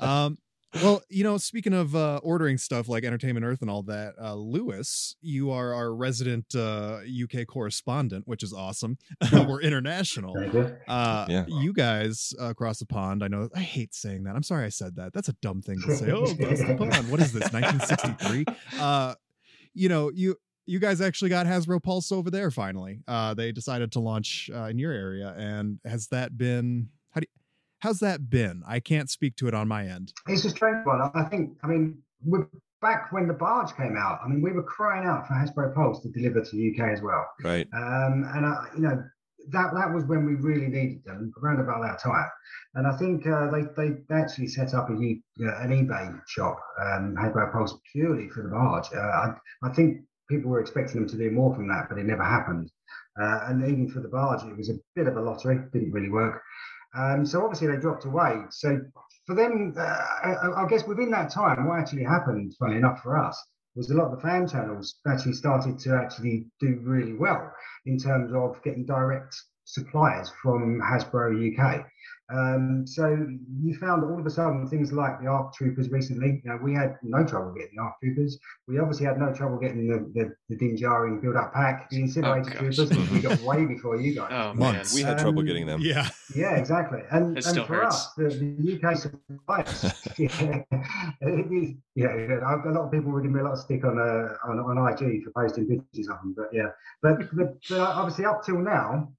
Um, 0.00 0.38
well, 0.74 1.02
you 1.08 1.22
know, 1.24 1.36
speaking 1.38 1.72
of 1.74 1.94
uh, 1.94 2.20
ordering 2.22 2.56
stuff 2.58 2.88
like 2.88 3.04
Entertainment 3.04 3.44
Earth 3.44 3.60
and 3.60 3.70
all 3.70 3.82
that, 3.84 4.14
uh, 4.20 4.34
Lewis, 4.34 5.16
you 5.20 5.50
are 5.50 5.74
our 5.74 5.94
resident 5.94 6.54
uh, 6.54 7.00
UK 7.22 7.46
correspondent, 7.46 8.26
which 8.26 8.42
is 8.42 8.52
awesome. 8.52 8.96
We're 9.32 9.60
international. 9.60 10.34
Very 10.34 10.48
good. 10.48 10.78
Uh, 10.88 11.26
Yeah. 11.28 11.44
You 11.48 11.72
guys 11.72 12.32
uh, 12.40 12.46
across 12.46 12.78
the 12.78 12.86
pond, 12.86 13.22
I 13.22 13.28
know, 13.28 13.48
I 13.54 13.60
hate 13.60 13.94
saying 13.94 14.24
that. 14.24 14.34
I'm 14.34 14.42
sorry 14.42 14.64
I 14.64 14.70
said 14.70 14.96
that. 14.96 15.12
That's 15.12 15.28
a 15.28 15.34
dumb 15.42 15.60
thing 15.62 15.80
to 15.82 15.94
say. 15.96 16.10
Oh, 16.10 16.22
across 16.24 16.58
the 16.58 16.74
pond. 16.78 17.10
What 17.10 17.20
is 17.20 17.32
this, 17.32 17.52
1963? 17.52 18.44
Uh, 18.80 19.14
you 19.74 19.88
know, 19.88 20.10
you. 20.10 20.36
You 20.64 20.78
guys 20.78 21.00
actually 21.00 21.30
got 21.30 21.46
Hasbro 21.46 21.82
Pulse 21.82 22.12
over 22.12 22.30
there 22.30 22.52
finally. 22.52 23.00
Uh, 23.08 23.34
they 23.34 23.50
decided 23.50 23.90
to 23.92 23.98
launch 24.00 24.48
uh, 24.54 24.66
in 24.66 24.78
your 24.78 24.92
area, 24.92 25.34
and 25.36 25.80
has 25.84 26.06
that 26.12 26.38
been? 26.38 26.88
How 27.82 27.90
do? 27.90 27.94
You, 27.94 27.98
how's 27.98 27.98
that 28.00 28.30
been? 28.30 28.62
I 28.66 28.80
can't 28.80 29.10
speak 29.10 29.36
to 29.36 29.48
it 29.48 29.54
on 29.54 29.68
my 29.68 29.86
end. 29.86 30.12
It's 30.28 30.44
a 30.44 30.50
strange 30.50 30.86
one. 30.86 31.00
I 31.14 31.24
think, 31.24 31.56
I 31.62 31.66
mean, 31.66 31.98
we're 32.24 32.46
back 32.80 33.12
when 33.12 33.28
the 33.28 33.34
barge 33.34 33.74
came 33.76 33.96
out. 33.96 34.20
I 34.24 34.28
mean, 34.28 34.42
we 34.42 34.52
were 34.52 34.62
crying 34.62 35.06
out 35.06 35.26
for 35.26 35.34
Hasbro 35.34 35.74
Pulse 35.74 36.00
to 36.02 36.08
deliver 36.10 36.42
to 36.42 36.56
the 36.56 36.74
UK 36.74 36.92
as 36.92 37.02
well. 37.02 37.26
right. 37.42 37.66
Um, 37.74 38.24
and, 38.34 38.46
I, 38.46 38.66
you 38.74 38.82
know, 38.82 39.02
that 39.50 39.74
that 39.74 39.92
was 39.92 40.04
when 40.04 40.24
we 40.24 40.34
really 40.34 40.68
needed 40.68 41.04
them, 41.04 41.32
around 41.42 41.60
about 41.60 41.82
that 41.82 41.98
time. 41.98 42.28
And 42.74 42.86
I 42.86 42.96
think 42.96 43.26
uh, 43.26 43.50
they, 43.50 43.62
they 44.08 44.14
actually 44.14 44.48
set 44.48 44.74
up 44.74 44.88
a, 44.88 44.92
U- 44.92 45.20
uh, 45.40 45.62
an 45.62 45.70
eBay 45.70 46.20
shop, 46.28 46.58
um, 46.80 47.16
Hasbro 47.18 47.52
Pulse, 47.52 47.76
purely 47.92 48.28
for 48.28 48.42
the 48.44 48.50
barge. 48.50 48.86
Uh, 48.94 49.00
I, 49.00 49.34
I 49.64 49.72
think 49.74 50.02
people 50.30 50.50
were 50.50 50.60
expecting 50.60 51.00
them 51.00 51.08
to 51.08 51.18
do 51.18 51.30
more 51.30 51.54
from 51.54 51.68
that, 51.68 51.88
but 51.88 51.98
it 51.98 52.06
never 52.06 52.22
happened. 52.22 52.70
Uh, 53.20 53.40
and 53.48 53.64
even 53.64 53.90
for 53.90 54.00
the 54.00 54.08
barge, 54.08 54.42
it 54.42 54.56
was 54.56 54.70
a 54.70 54.78
bit 54.94 55.06
of 55.06 55.16
a 55.16 55.20
lottery, 55.20 55.58
didn't 55.72 55.92
really 55.92 56.08
work. 56.08 56.42
Um, 56.94 57.24
so 57.24 57.42
obviously 57.42 57.68
they 57.68 57.76
dropped 57.76 58.04
away. 58.04 58.42
So 58.50 58.80
for 59.26 59.34
them, 59.34 59.74
uh, 59.76 59.80
I, 59.80 60.64
I, 60.64 60.68
guess 60.68 60.86
within 60.86 61.10
that 61.12 61.30
time, 61.30 61.66
what 61.66 61.78
actually 61.78 62.04
happened, 62.04 62.54
funny 62.58 62.76
enough 62.76 63.00
for 63.02 63.16
us, 63.16 63.42
was 63.74 63.90
a 63.90 63.94
lot 63.94 64.06
of 64.06 64.16
the 64.16 64.22
fan 64.22 64.46
channels 64.46 64.96
actually 65.06 65.32
started 65.32 65.78
to 65.80 65.94
actually 65.94 66.44
do 66.60 66.78
really 66.82 67.14
well 67.14 67.50
in 67.86 67.98
terms 67.98 68.32
of 68.34 68.62
getting 68.62 68.84
direct 68.84 69.34
suppliers 69.64 70.30
from 70.42 70.80
Hasbro 70.80 71.56
UK. 71.56 71.86
Um, 72.32 72.86
so 72.86 73.26
you 73.60 73.76
found 73.76 74.04
all 74.04 74.18
of 74.18 74.24
a 74.24 74.30
sudden 74.30 74.66
things 74.66 74.90
like 74.90 75.20
the 75.20 75.26
ARC 75.26 75.52
Troopers 75.54 75.90
recently, 75.90 76.40
you 76.42 76.50
know, 76.50 76.58
we 76.62 76.72
had 76.72 76.96
no 77.02 77.24
trouble 77.24 77.52
getting 77.52 77.76
the 77.76 77.82
ARC 77.82 78.00
Troopers. 78.02 78.38
We 78.66 78.78
obviously 78.78 79.04
had 79.04 79.18
no 79.18 79.34
trouble 79.34 79.58
getting 79.58 79.86
the, 79.86 79.98
the, 80.14 80.34
the 80.48 80.56
Din 80.56 80.76
Djarin 80.76 81.20
build 81.20 81.36
up 81.36 81.52
pack, 81.52 81.90
the 81.90 82.00
Incinerator 82.00 82.50
oh, 82.54 82.58
Troopers, 82.58 82.90
which 82.90 83.10
we 83.10 83.20
got 83.20 83.38
way 83.42 83.66
before 83.66 83.96
you 83.96 84.14
guys. 84.14 84.30
Oh, 84.30 84.54
man. 84.54 84.82
We 84.94 85.02
had 85.02 85.18
um, 85.18 85.18
trouble 85.18 85.42
getting 85.42 85.66
them. 85.66 85.80
Yeah. 85.82 86.08
Yeah, 86.34 86.56
exactly. 86.56 87.00
And, 87.10 87.36
and 87.36 87.66
for 87.66 87.82
hurts. 87.82 87.96
us, 87.96 88.12
the, 88.16 88.28
the 88.28 88.80
UK 88.82 88.96
suppliers, 88.96 89.92
yeah, 90.18 90.62
yeah, 91.94 92.08
a 92.08 92.70
lot 92.70 92.84
of 92.86 92.92
people 92.92 93.12
would 93.12 93.24
give 93.24 93.32
me 93.32 93.40
a 93.40 93.44
lot 93.44 93.52
of 93.52 93.58
stick 93.58 93.84
on, 93.84 93.98
uh, 93.98 94.34
on, 94.48 94.58
on 94.58 94.92
IG 94.92 95.22
for 95.24 95.32
posting 95.36 95.66
pictures 95.66 96.08
of 96.08 96.16
them. 96.22 96.34
But 96.34 96.48
yeah, 96.52 96.68
but, 97.02 97.18
but, 97.36 97.58
but 97.68 97.78
obviously 97.78 98.24
up 98.24 98.42
till 98.42 98.58
now, 98.58 99.12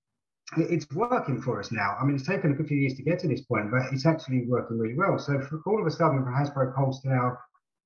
it's 0.57 0.89
working 0.91 1.41
for 1.41 1.59
us 1.59 1.71
now. 1.71 1.95
I 1.99 2.05
mean, 2.05 2.15
it's 2.15 2.27
taken 2.27 2.51
a 2.51 2.55
good 2.55 2.67
few 2.67 2.77
years 2.77 2.95
to 2.95 3.03
get 3.03 3.19
to 3.19 3.27
this 3.27 3.41
point, 3.41 3.71
but 3.71 3.81
it's 3.91 4.05
actually 4.05 4.45
working 4.47 4.77
really 4.77 4.95
well. 4.95 5.17
So 5.17 5.39
for 5.41 5.61
all 5.65 5.79
of 5.79 5.87
a 5.87 5.91
sudden, 5.91 6.23
for 6.23 6.31
Hasbro 6.31 6.75
Pulse 6.75 7.01
to 7.01 7.09
now 7.09 7.37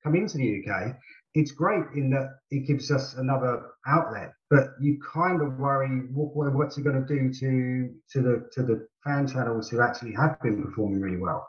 come 0.03 0.15
into 0.15 0.37
the 0.37 0.63
UK, 0.63 0.95
it's 1.33 1.51
great 1.51 1.83
in 1.95 2.09
that 2.09 2.39
it 2.49 2.67
gives 2.67 2.91
us 2.91 3.15
another 3.15 3.71
outlet. 3.85 4.33
But 4.49 4.69
you 4.81 4.99
kind 5.13 5.41
of 5.41 5.57
worry 5.57 6.07
what, 6.11 6.53
what's 6.53 6.77
it 6.77 6.83
going 6.83 7.05
to 7.05 7.07
do 7.07 7.31
to 7.33 7.93
to 8.11 8.21
the 8.21 8.49
to 8.53 8.63
the 8.63 8.87
fan 9.03 9.27
channels 9.27 9.69
who 9.69 9.81
actually 9.81 10.13
have 10.13 10.39
been 10.41 10.63
performing 10.63 11.01
really 11.01 11.17
well. 11.17 11.47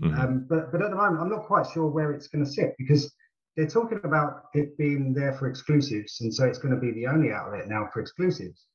Mm-hmm. 0.00 0.20
Um, 0.20 0.46
but 0.48 0.72
but 0.72 0.82
at 0.82 0.90
the 0.90 0.96
moment, 0.96 1.20
I'm 1.20 1.30
not 1.30 1.46
quite 1.46 1.66
sure 1.72 1.86
where 1.86 2.12
it's 2.12 2.28
going 2.28 2.44
to 2.44 2.50
sit 2.50 2.74
because 2.78 3.14
they're 3.56 3.66
talking 3.66 4.00
about 4.04 4.44
it 4.54 4.76
being 4.78 5.12
there 5.12 5.34
for 5.34 5.48
exclusives, 5.48 6.20
and 6.20 6.34
so 6.34 6.44
it's 6.44 6.58
going 6.58 6.74
to 6.74 6.80
be 6.80 6.92
the 6.92 7.06
only 7.06 7.32
outlet 7.32 7.68
now 7.68 7.88
for 7.92 8.00
exclusives. 8.00 8.66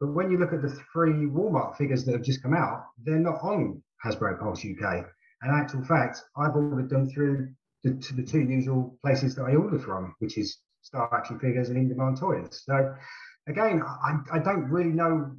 But 0.00 0.14
when 0.14 0.30
you 0.30 0.38
look 0.38 0.52
at 0.52 0.62
the 0.62 0.70
three 0.92 1.26
Walmart 1.26 1.76
figures 1.76 2.04
that 2.04 2.12
have 2.12 2.22
just 2.22 2.42
come 2.42 2.54
out, 2.54 2.86
they're 3.04 3.18
not 3.18 3.42
on 3.42 3.82
Hasbro 4.04 4.40
Pulse 4.40 4.64
UK. 4.64 5.04
And 5.42 5.54
actual 5.54 5.84
fact, 5.84 6.22
I've 6.36 6.56
ordered 6.56 6.88
them 6.88 7.08
through 7.10 7.50
the, 7.84 7.94
to 7.94 8.14
the 8.14 8.22
two 8.22 8.40
usual 8.40 8.98
places 9.02 9.34
that 9.34 9.44
I 9.44 9.54
order 9.54 9.78
from, 9.78 10.14
which 10.18 10.38
is 10.38 10.58
Star 10.82 11.14
Action 11.14 11.38
Figures 11.38 11.68
and 11.68 11.76
In 11.76 11.88
Demand 11.88 12.18
Toys. 12.18 12.62
So 12.64 12.94
again, 13.46 13.82
I, 13.82 14.16
I 14.32 14.38
don't 14.38 14.70
really 14.70 14.90
know 14.90 15.32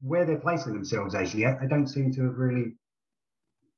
where 0.00 0.24
they're 0.24 0.38
placing 0.38 0.74
themselves 0.74 1.14
as 1.14 1.34
yet. 1.34 1.60
They 1.60 1.66
don't 1.66 1.88
seem 1.88 2.12
to 2.12 2.24
have 2.24 2.36
really 2.36 2.76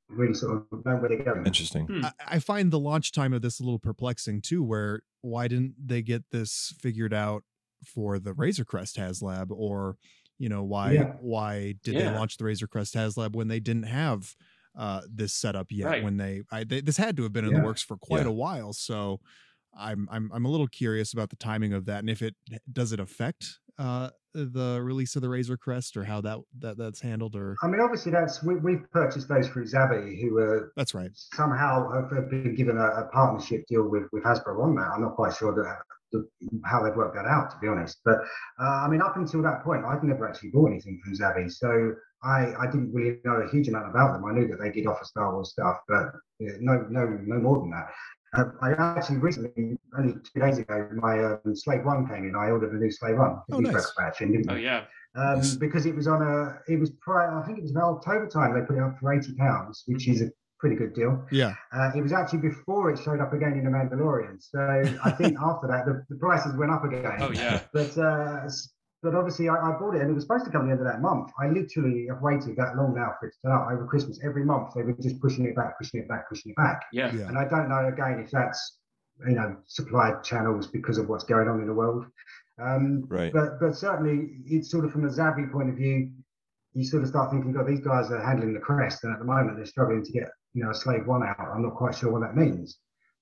really 0.08 0.34
sort 0.34 0.64
of 0.70 0.84
know 0.84 0.96
where 0.96 1.08
they're 1.08 1.24
going. 1.24 1.44
Interesting. 1.44 1.86
Hmm. 1.86 2.04
I, 2.04 2.12
I, 2.26 2.38
find 2.38 2.70
the 2.70 2.78
launch 2.78 3.10
time 3.10 3.32
of 3.32 3.42
this 3.42 3.58
a 3.58 3.64
little 3.64 3.80
perplexing 3.80 4.40
too, 4.40 4.62
where 4.62 5.02
why 5.22 5.48
didn't 5.48 5.74
they 5.84 6.00
get 6.00 6.30
this 6.30 6.72
figured 6.80 7.12
out 7.12 7.42
for 7.84 8.20
the 8.20 8.32
Razor 8.32 8.64
Crest 8.64 8.96
HasLab 8.96 9.50
or 9.50 9.96
you 10.38 10.48
know 10.48 10.62
why 10.62 10.92
yeah. 10.92 11.12
why 11.20 11.74
did 11.82 11.94
yeah. 11.94 12.10
they 12.10 12.16
launch 12.16 12.36
the 12.36 12.44
razor 12.44 12.66
crest 12.66 12.94
haslab 12.94 13.34
when 13.34 13.48
they 13.48 13.60
didn't 13.60 13.84
have 13.84 14.34
uh, 14.76 15.00
this 15.10 15.32
setup 15.32 15.68
yet 15.70 15.86
right. 15.86 16.04
when 16.04 16.18
they, 16.18 16.42
I, 16.52 16.64
they, 16.64 16.82
this 16.82 16.98
had 16.98 17.16
to 17.16 17.22
have 17.22 17.32
been 17.32 17.46
in 17.46 17.52
yeah. 17.52 17.60
the 17.60 17.64
works 17.64 17.82
for 17.82 17.96
quite 17.96 18.26
a 18.26 18.32
while 18.32 18.72
so 18.72 19.20
I'm, 19.78 20.08
I'm 20.10 20.30
i'm 20.34 20.44
a 20.44 20.50
little 20.50 20.68
curious 20.68 21.12
about 21.12 21.30
the 21.30 21.36
timing 21.36 21.72
of 21.72 21.86
that 21.86 22.00
and 22.00 22.10
if 22.10 22.22
it 22.22 22.34
does 22.70 22.92
it 22.92 23.00
affect 23.00 23.58
uh, 23.78 24.10
the 24.34 24.80
release 24.82 25.16
of 25.16 25.22
the 25.22 25.28
razor 25.28 25.56
crest 25.56 25.96
or 25.96 26.04
how 26.04 26.20
that, 26.22 26.38
that 26.58 26.76
that's 26.76 27.00
handled 27.00 27.36
or 27.36 27.56
i 27.62 27.66
mean 27.66 27.80
obviously 27.80 28.12
that's 28.12 28.42
we, 28.42 28.56
we've 28.56 28.90
purchased 28.90 29.28
those 29.28 29.48
through 29.48 29.64
Zavvi 29.64 30.20
who 30.20 30.34
were 30.34 30.72
that's 30.76 30.94
right 30.94 31.10
somehow 31.14 31.90
have 31.92 32.30
been 32.30 32.54
given 32.54 32.76
a, 32.76 32.86
a 32.86 33.08
partnership 33.12 33.66
deal 33.68 33.88
with 33.88 34.04
with 34.12 34.24
hasbro 34.24 34.62
on 34.62 34.74
that 34.76 34.90
i'm 34.94 35.02
not 35.02 35.14
quite 35.14 35.34
sure 35.34 35.54
that 35.54 35.78
the, 36.12 36.28
how 36.64 36.82
they've 36.82 36.94
worked 36.94 37.14
that 37.16 37.26
out, 37.26 37.50
to 37.50 37.56
be 37.60 37.68
honest. 37.68 38.00
But 38.04 38.18
uh, 38.60 38.84
I 38.84 38.88
mean, 38.88 39.02
up 39.02 39.16
until 39.16 39.42
that 39.42 39.62
point, 39.64 39.84
I'd 39.84 40.02
never 40.02 40.28
actually 40.28 40.50
bought 40.50 40.70
anything 40.70 41.00
from 41.02 41.14
Zavvi, 41.14 41.50
so 41.50 41.94
I, 42.22 42.54
I 42.58 42.66
didn't 42.66 42.92
really 42.92 43.18
know 43.24 43.36
a 43.36 43.50
huge 43.50 43.68
amount 43.68 43.90
about 43.90 44.12
them. 44.12 44.24
I 44.24 44.32
knew 44.32 44.48
that 44.48 44.58
they 44.60 44.70
did 44.70 44.86
offer 44.86 45.04
Star 45.04 45.34
Wars 45.34 45.50
stuff, 45.50 45.78
but 45.88 46.12
no, 46.40 46.86
no, 46.90 47.18
no 47.22 47.38
more 47.38 47.58
than 47.60 47.70
that. 47.70 47.88
Uh, 48.36 48.50
I 48.60 48.72
actually 48.72 49.18
recently, 49.18 49.78
only 49.96 50.14
two 50.14 50.40
days 50.40 50.58
ago, 50.58 50.88
my 50.94 51.22
um, 51.22 51.54
Slave 51.54 51.84
One 51.84 52.06
came 52.08 52.24
in. 52.28 52.34
I 52.34 52.50
ordered 52.50 52.72
a 52.72 52.76
new 52.76 52.90
Slave 52.90 53.18
One, 53.18 53.40
oh, 53.52 53.58
nice. 53.58 53.92
didn't 54.18 54.50
oh 54.50 54.56
yeah. 54.56 54.84
Um, 55.14 55.40
because 55.58 55.86
it 55.86 55.94
was 55.94 56.06
on 56.08 56.20
a, 56.20 56.58
it 56.70 56.78
was 56.78 56.90
prior, 57.00 57.38
I 57.38 57.46
think 57.46 57.58
it 57.58 57.62
was 57.62 57.70
about 57.70 57.98
October 57.98 58.28
time. 58.28 58.52
They 58.52 58.66
put 58.66 58.76
it 58.76 58.82
up 58.82 58.98
for 59.00 59.14
eighty 59.14 59.34
pounds, 59.34 59.84
which 59.86 60.08
is 60.08 60.20
a 60.20 60.30
pretty 60.58 60.76
good 60.76 60.94
deal. 60.94 61.24
Yeah. 61.30 61.54
Uh, 61.72 61.90
it 61.94 62.02
was 62.02 62.12
actually 62.12 62.40
before 62.40 62.90
it 62.90 62.98
showed 62.98 63.20
up 63.20 63.32
again 63.32 63.52
in 63.52 63.64
The 63.64 63.70
Mandalorian. 63.70 64.36
So 64.40 64.60
I 65.04 65.10
think 65.10 65.36
after 65.42 65.66
that, 65.68 65.86
the, 65.86 66.04
the, 66.08 66.16
prices 66.16 66.56
went 66.56 66.72
up 66.72 66.84
again. 66.84 67.04
Oh, 67.20 67.32
yeah. 67.32 67.62
But 67.72 67.96
uh, 67.98 68.48
but 69.02 69.14
obviously, 69.14 69.48
I, 69.48 69.54
I, 69.54 69.78
bought 69.78 69.94
it 69.94 70.00
and 70.00 70.10
it 70.10 70.14
was 70.14 70.24
supposed 70.24 70.46
to 70.46 70.50
come 70.50 70.62
at 70.62 70.64
the 70.66 70.70
end 70.72 70.80
of 70.80 70.86
that 70.86 71.00
month. 71.00 71.30
I 71.38 71.48
literally 71.48 72.06
have 72.08 72.22
waited 72.22 72.56
that 72.56 72.76
long 72.76 72.94
now 72.94 73.14
for 73.20 73.28
it 73.28 73.34
to 73.34 73.38
turn 73.44 73.52
up 73.52 73.68
over 73.70 73.86
Christmas. 73.86 74.18
Every 74.24 74.44
month, 74.44 74.74
they 74.74 74.82
were 74.82 74.94
just 74.94 75.20
pushing 75.20 75.44
it 75.44 75.54
back, 75.54 75.78
pushing 75.78 76.00
it 76.00 76.08
back, 76.08 76.28
pushing 76.28 76.50
it 76.52 76.56
back. 76.56 76.82
Yeah. 76.92 77.14
yeah. 77.14 77.28
And 77.28 77.38
I 77.38 77.46
don't 77.46 77.68
know, 77.68 77.86
again, 77.86 78.18
if 78.24 78.30
that's, 78.30 78.78
you 79.26 79.34
know, 79.34 79.56
supply 79.66 80.14
channels 80.22 80.66
because 80.66 80.98
of 80.98 81.08
what's 81.08 81.24
going 81.24 81.46
on 81.46 81.60
in 81.60 81.66
the 81.66 81.74
world. 81.74 82.06
Um, 82.60 83.04
right. 83.08 83.32
But, 83.32 83.60
but 83.60 83.76
certainly, 83.76 84.38
it's 84.46 84.70
sort 84.70 84.84
of 84.84 84.92
from 84.92 85.04
a 85.04 85.08
Zavvi 85.08 85.52
point 85.52 85.68
of 85.68 85.76
view, 85.76 86.10
you 86.76 86.84
sort 86.84 87.02
of 87.02 87.08
start 87.08 87.30
thinking, 87.30 87.52
God, 87.52 87.66
these 87.66 87.80
guys 87.80 88.10
are 88.10 88.22
handling 88.22 88.54
the 88.54 88.60
crest, 88.60 89.04
and 89.04 89.12
at 89.12 89.18
the 89.18 89.24
moment 89.24 89.56
they're 89.56 89.66
struggling 89.66 90.04
to 90.04 90.12
get 90.12 90.28
you 90.56 90.64
know, 90.64 90.70
a 90.70 90.74
slave 90.74 91.06
one 91.06 91.22
out. 91.22 91.38
I'm 91.38 91.62
not 91.62 91.74
quite 91.74 91.94
sure 91.94 92.10
what 92.10 92.22
that 92.22 92.34
means. 92.34 92.78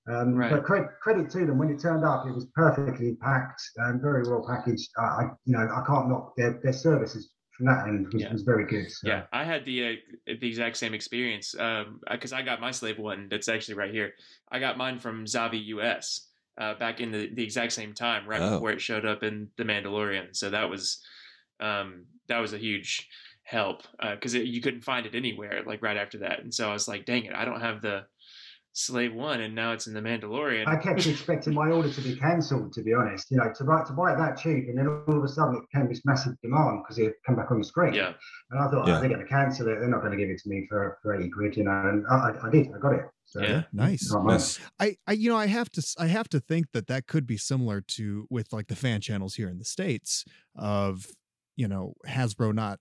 Um, 0.07 0.35
right. 0.35 0.51
But 0.51 0.63
credit, 0.63 0.87
credit 1.01 1.29
to 1.31 1.45
them 1.45 1.57
when 1.57 1.69
it 1.69 1.81
turned 1.81 2.05
up, 2.05 2.25
it 2.25 2.33
was 2.33 2.45
perfectly 2.55 3.17
packed 3.21 3.61
and 3.77 4.01
very 4.01 4.23
well 4.23 4.45
packaged. 4.47 4.89
Uh, 4.97 5.01
I, 5.01 5.23
you 5.45 5.53
know, 5.53 5.67
I 5.67 5.83
can't 5.85 6.07
knock 6.07 6.33
their 6.37 6.59
their 6.63 6.73
services 6.73 7.31
from 7.57 7.65
that 7.65 7.87
end 7.87 8.13
was, 8.13 8.21
yeah. 8.21 8.31
was 8.31 8.43
very 8.43 8.65
good. 8.65 8.89
So. 8.89 9.07
Yeah, 9.07 9.23
I 9.33 9.43
had 9.43 9.65
the 9.65 9.85
uh, 9.85 10.33
the 10.39 10.47
exact 10.47 10.77
same 10.77 10.93
experience 10.93 11.55
Um, 11.59 11.99
because 12.09 12.31
um, 12.31 12.39
I 12.39 12.41
got 12.43 12.61
my 12.61 12.71
slave 12.71 12.99
one 12.99 13.27
that's 13.29 13.49
actually 13.49 13.75
right 13.75 13.91
here. 13.91 14.13
I 14.49 14.59
got 14.59 14.77
mine 14.77 14.99
from 14.99 15.25
Zavvi 15.25 15.65
US 15.67 16.29
uh, 16.57 16.75
back 16.75 17.01
in 17.01 17.11
the, 17.11 17.29
the 17.33 17.43
exact 17.43 17.73
same 17.73 17.93
time, 17.93 18.27
right 18.27 18.41
oh. 18.41 18.51
before 18.51 18.71
it 18.71 18.81
showed 18.81 19.05
up 19.05 19.23
in 19.23 19.49
The 19.57 19.63
Mandalorian. 19.63 20.35
So 20.35 20.51
that 20.51 20.69
was 20.69 21.03
um, 21.59 22.05
that 22.27 22.39
was 22.39 22.53
a 22.53 22.57
huge 22.57 23.09
help 23.45 23.83
because 24.01 24.35
uh, 24.35 24.39
you 24.39 24.59
couldn't 24.59 24.81
find 24.81 25.05
it 25.05 25.15
anywhere 25.15 25.63
like 25.65 25.81
right 25.81 25.97
after 25.97 26.17
that. 26.17 26.41
And 26.41 26.53
so 26.53 26.69
I 26.69 26.73
was 26.73 26.87
like, 26.87 27.05
dang 27.05 27.25
it, 27.25 27.33
I 27.33 27.45
don't 27.45 27.61
have 27.61 27.81
the 27.81 28.05
Slave 28.77 29.13
One, 29.13 29.39
and 29.39 29.55
now 29.55 29.71
it's 29.71 29.87
in 29.87 29.93
the 29.93 30.01
Mandalorian. 30.01 30.67
I 30.67 30.75
kept 30.75 31.07
expecting 31.07 31.53
my 31.53 31.69
order 31.69 31.89
to 31.89 32.01
be 32.01 32.13
cancelled, 32.17 32.73
to 32.73 32.83
be 32.83 32.93
honest. 32.93 33.31
You 33.31 33.37
know, 33.37 33.49
to 33.55 33.63
buy 33.63 33.83
to 33.87 33.93
buy 33.93 34.11
it 34.11 34.17
that 34.17 34.37
cheap, 34.37 34.67
and 34.67 34.77
then 34.77 34.87
all 34.87 35.17
of 35.17 35.23
a 35.23 35.29
sudden 35.29 35.55
it 35.55 35.61
became 35.71 35.87
this 35.87 36.01
massive 36.03 36.33
demand 36.41 36.81
because 36.83 36.97
it 36.97 37.05
had 37.05 37.13
come 37.25 37.35
back 37.37 37.51
on 37.51 37.59
the 37.59 37.63
screen. 37.63 37.93
Yeah. 37.93 38.11
And 38.51 38.59
I 38.59 38.65
thought, 38.69 38.83
oh, 38.83 38.87
yeah. 38.87 38.97
oh, 38.97 38.99
they're 38.99 39.07
going 39.07 39.21
to 39.21 39.27
cancel 39.27 39.69
it. 39.69 39.79
They're 39.79 39.87
not 39.87 40.01
going 40.01 40.11
to 40.11 40.17
give 40.17 40.29
it 40.29 40.39
to 40.39 40.49
me 40.49 40.65
for, 40.67 40.97
for 41.01 41.15
eighty 41.15 41.29
quid, 41.29 41.55
you 41.55 41.63
know. 41.63 41.71
And 41.71 42.05
I, 42.11 42.33
I 42.43 42.49
did. 42.49 42.67
I 42.75 42.79
got 42.79 42.95
it. 42.95 43.05
So, 43.27 43.41
yeah, 43.41 43.63
nice. 43.71 44.11
nice. 44.11 44.59
I, 44.77 44.97
I, 45.07 45.13
you 45.13 45.29
know, 45.29 45.37
I 45.37 45.47
have 45.47 45.69
to, 45.71 45.95
I 45.97 46.07
have 46.07 46.27
to 46.29 46.41
think 46.41 46.73
that 46.73 46.87
that 46.87 47.07
could 47.07 47.25
be 47.25 47.37
similar 47.37 47.79
to 47.79 48.27
with 48.29 48.51
like 48.51 48.67
the 48.67 48.75
fan 48.75 48.99
channels 48.99 49.35
here 49.35 49.47
in 49.47 49.57
the 49.57 49.65
states 49.65 50.25
of, 50.53 51.07
you 51.55 51.69
know, 51.69 51.93
Hasbro 52.05 52.53
not 52.53 52.79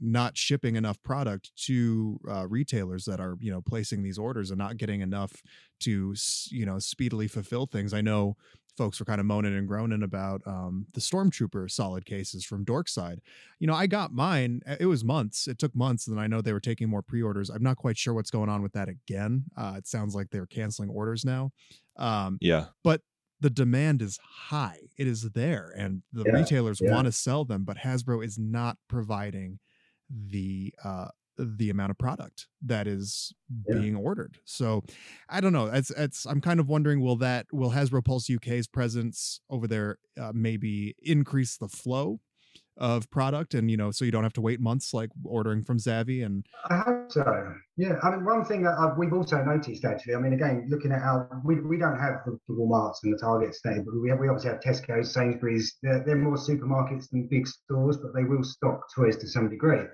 not 0.00 0.36
shipping 0.36 0.76
enough 0.76 1.02
product 1.02 1.50
to 1.64 2.18
uh, 2.28 2.46
retailers 2.48 3.04
that 3.04 3.20
are 3.20 3.36
you 3.40 3.50
know 3.50 3.60
placing 3.60 4.02
these 4.02 4.18
orders 4.18 4.50
and 4.50 4.58
not 4.58 4.76
getting 4.76 5.00
enough 5.00 5.42
to 5.80 6.14
you 6.50 6.66
know 6.66 6.78
speedily 6.78 7.28
fulfill 7.28 7.66
things. 7.66 7.92
I 7.92 8.00
know 8.00 8.36
folks 8.76 8.98
were 8.98 9.04
kind 9.04 9.20
of 9.20 9.26
moaning 9.26 9.56
and 9.56 9.68
groaning 9.68 10.02
about 10.02 10.40
um, 10.46 10.86
the 10.94 11.00
stormtrooper 11.00 11.70
solid 11.70 12.06
cases 12.06 12.44
from 12.44 12.64
dorkside. 12.64 13.18
You 13.58 13.66
know 13.66 13.74
i 13.74 13.86
got 13.86 14.12
mine 14.12 14.62
it 14.78 14.86
was 14.86 15.04
months 15.04 15.46
it 15.46 15.58
took 15.58 15.74
months 15.74 16.06
and 16.06 16.18
i 16.18 16.26
know 16.26 16.40
they 16.40 16.52
were 16.52 16.60
taking 16.60 16.88
more 16.88 17.02
pre-orders. 17.02 17.50
I'm 17.50 17.62
not 17.62 17.76
quite 17.76 17.98
sure 17.98 18.14
what's 18.14 18.30
going 18.30 18.48
on 18.48 18.62
with 18.62 18.72
that 18.72 18.88
again. 18.88 19.44
Uh, 19.56 19.74
it 19.76 19.86
sounds 19.86 20.14
like 20.14 20.30
they're 20.30 20.46
canceling 20.46 20.88
orders 20.88 21.24
now. 21.24 21.50
Um, 21.96 22.38
yeah. 22.40 22.66
but 22.82 23.02
the 23.40 23.50
demand 23.50 24.00
is 24.02 24.18
high. 24.22 24.78
It 24.96 25.06
is 25.06 25.22
there 25.30 25.72
and 25.76 26.02
the 26.12 26.24
yeah, 26.26 26.32
retailers 26.32 26.80
yeah. 26.80 26.92
want 26.92 27.06
to 27.06 27.12
sell 27.12 27.44
them 27.44 27.64
but 27.64 27.78
hasbro 27.78 28.24
is 28.24 28.38
not 28.38 28.78
providing 28.88 29.58
the 30.10 30.74
uh 30.84 31.08
the 31.38 31.70
amount 31.70 31.90
of 31.90 31.98
product 31.98 32.48
that 32.62 32.86
is 32.86 33.32
yeah. 33.66 33.78
being 33.78 33.96
ordered. 33.96 34.38
So 34.44 34.82
I 35.28 35.40
don't 35.40 35.52
know. 35.52 35.66
It's 35.66 35.90
it's 35.90 36.26
I'm 36.26 36.40
kind 36.40 36.60
of 36.60 36.68
wondering 36.68 37.00
will 37.00 37.16
that 37.16 37.46
will 37.52 37.70
Hasbro 37.70 38.04
Pulse 38.04 38.28
UK's 38.30 38.66
presence 38.66 39.40
over 39.48 39.66
there 39.66 39.98
uh, 40.20 40.32
maybe 40.34 40.94
increase 41.02 41.56
the 41.56 41.68
flow 41.68 42.20
of 42.80 43.08
product 43.10 43.54
and 43.54 43.70
you 43.70 43.76
know 43.76 43.90
so 43.90 44.04
you 44.04 44.10
don't 44.10 44.22
have 44.22 44.32
to 44.32 44.40
wait 44.40 44.60
months 44.60 44.92
like 44.94 45.10
ordering 45.24 45.62
from 45.62 45.78
Zavvi 45.78 46.24
and 46.24 46.46
I 46.70 46.78
hope 46.78 47.12
so. 47.12 47.54
Yeah, 47.76 47.96
I 48.02 48.10
mean 48.10 48.24
one 48.24 48.44
thing 48.44 48.62
that 48.62 48.74
I've, 48.78 48.96
we've 48.96 49.12
also 49.12 49.42
noticed 49.44 49.84
actually. 49.84 50.14
I 50.14 50.18
mean 50.18 50.32
again 50.32 50.66
looking 50.70 50.92
at 50.92 51.02
our 51.02 51.40
we, 51.44 51.60
we 51.60 51.78
don't 51.78 51.98
have 51.98 52.20
the, 52.24 52.38
the 52.48 52.54
Walmarts 52.54 52.98
and 53.04 53.12
the 53.12 53.18
Targets 53.18 53.60
there, 53.62 53.82
but 53.82 54.00
we 54.00 54.08
have, 54.08 54.18
we 54.18 54.28
obviously 54.28 54.50
have 54.50 54.60
Tesco, 54.60 55.04
Sainsbury's. 55.06 55.76
They're, 55.82 56.02
they're 56.04 56.16
more 56.16 56.36
supermarkets 56.36 57.10
than 57.10 57.28
big 57.28 57.46
stores, 57.46 57.98
but 57.98 58.14
they 58.14 58.24
will 58.24 58.42
stock 58.42 58.88
toys 58.94 59.16
to 59.18 59.28
some 59.28 59.50
degree. 59.50 59.84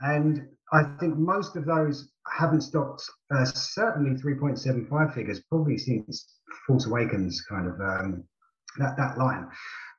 And 0.00 0.48
I 0.72 0.84
think 0.98 1.16
most 1.16 1.56
of 1.56 1.64
those 1.64 2.10
haven't 2.26 2.62
stopped, 2.62 3.02
uh, 3.34 3.44
certainly 3.44 4.20
3.75 4.20 5.14
figures, 5.14 5.40
probably 5.48 5.76
since 5.78 6.40
Force 6.66 6.86
Awakens 6.86 7.42
kind 7.42 7.68
of 7.68 7.80
um, 7.80 8.24
that, 8.78 8.96
that 8.96 9.18
line. 9.18 9.48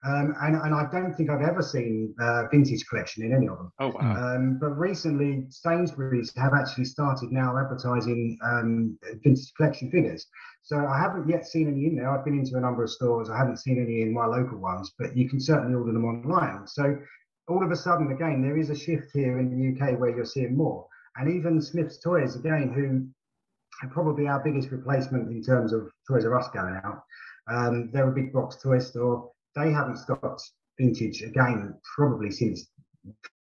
Um, 0.06 0.36
and, 0.42 0.56
and, 0.58 0.76
I 0.76 0.86
don't 0.92 1.14
think 1.14 1.30
I've 1.30 1.42
ever 1.42 1.62
seen 1.62 2.14
uh, 2.20 2.44
vintage 2.52 2.86
collection 2.88 3.24
in 3.24 3.34
any 3.34 3.48
of 3.48 3.58
them. 3.58 3.72
Oh 3.80 3.88
wow! 3.88 4.36
Um, 4.36 4.58
but 4.60 4.72
recently, 4.72 5.46
Sainsbury's 5.50 6.34
have 6.36 6.54
actually 6.54 6.86
started 6.86 7.32
now 7.32 7.58
advertising 7.58 8.38
um, 8.44 8.98
vintage 9.24 9.54
collection 9.56 9.90
figures. 9.90 10.28
So 10.64 10.78
I 10.78 10.98
haven't 11.00 11.30
yet 11.30 11.46
seen 11.46 11.70
any 11.70 11.86
in 11.86 11.96
there. 11.96 12.10
I've 12.10 12.26
been 12.26 12.38
into 12.38 12.58
a 12.58 12.62
number 12.62 12.84
of 12.84 12.90
stores. 12.90 13.30
I 13.30 13.38
haven't 13.38 13.58
seen 13.58 13.82
any 13.82 14.02
in 14.02 14.14
my 14.14 14.26
local 14.26 14.58
ones, 14.58 14.94
but 14.98 15.16
you 15.16 15.30
can 15.30 15.40
certainly 15.40 15.76
order 15.76 15.92
them 15.92 16.06
online. 16.06 16.68
So 16.68 16.98
all 17.48 17.64
of 17.64 17.72
a 17.72 17.76
sudden, 17.76 18.12
again, 18.12 18.42
there 18.42 18.58
is 18.58 18.70
a 18.70 18.76
shift 18.76 19.12
here 19.14 19.40
in 19.40 19.50
the 19.50 19.86
UK 19.86 20.00
where 20.00 20.16
you're 20.16 20.26
seeing 20.26 20.56
more. 20.56 20.88
And 21.18 21.30
even 21.30 21.62
Smith's 21.62 22.00
Toys, 22.00 22.36
again, 22.36 22.74
who 22.74 23.08
are 23.86 23.92
probably 23.92 24.28
our 24.28 24.40
biggest 24.40 24.72
replacement 24.72 25.30
in 25.32 25.44
terms 25.44 25.74
of 25.74 25.92
Toys 26.08 26.26
R 26.26 26.38
Us 26.40 26.50
going 26.54 26.80
out. 26.84 27.04
Um, 27.50 27.90
they're 27.92 28.10
a 28.10 28.14
big 28.14 28.32
box 28.32 28.56
toy 28.56 28.80
store 28.80 29.30
they 29.56 29.72
haven't 29.72 29.98
stopped 29.98 30.44
vintage 30.80 31.22
again 31.22 31.76
probably 31.96 32.32
since 32.32 32.70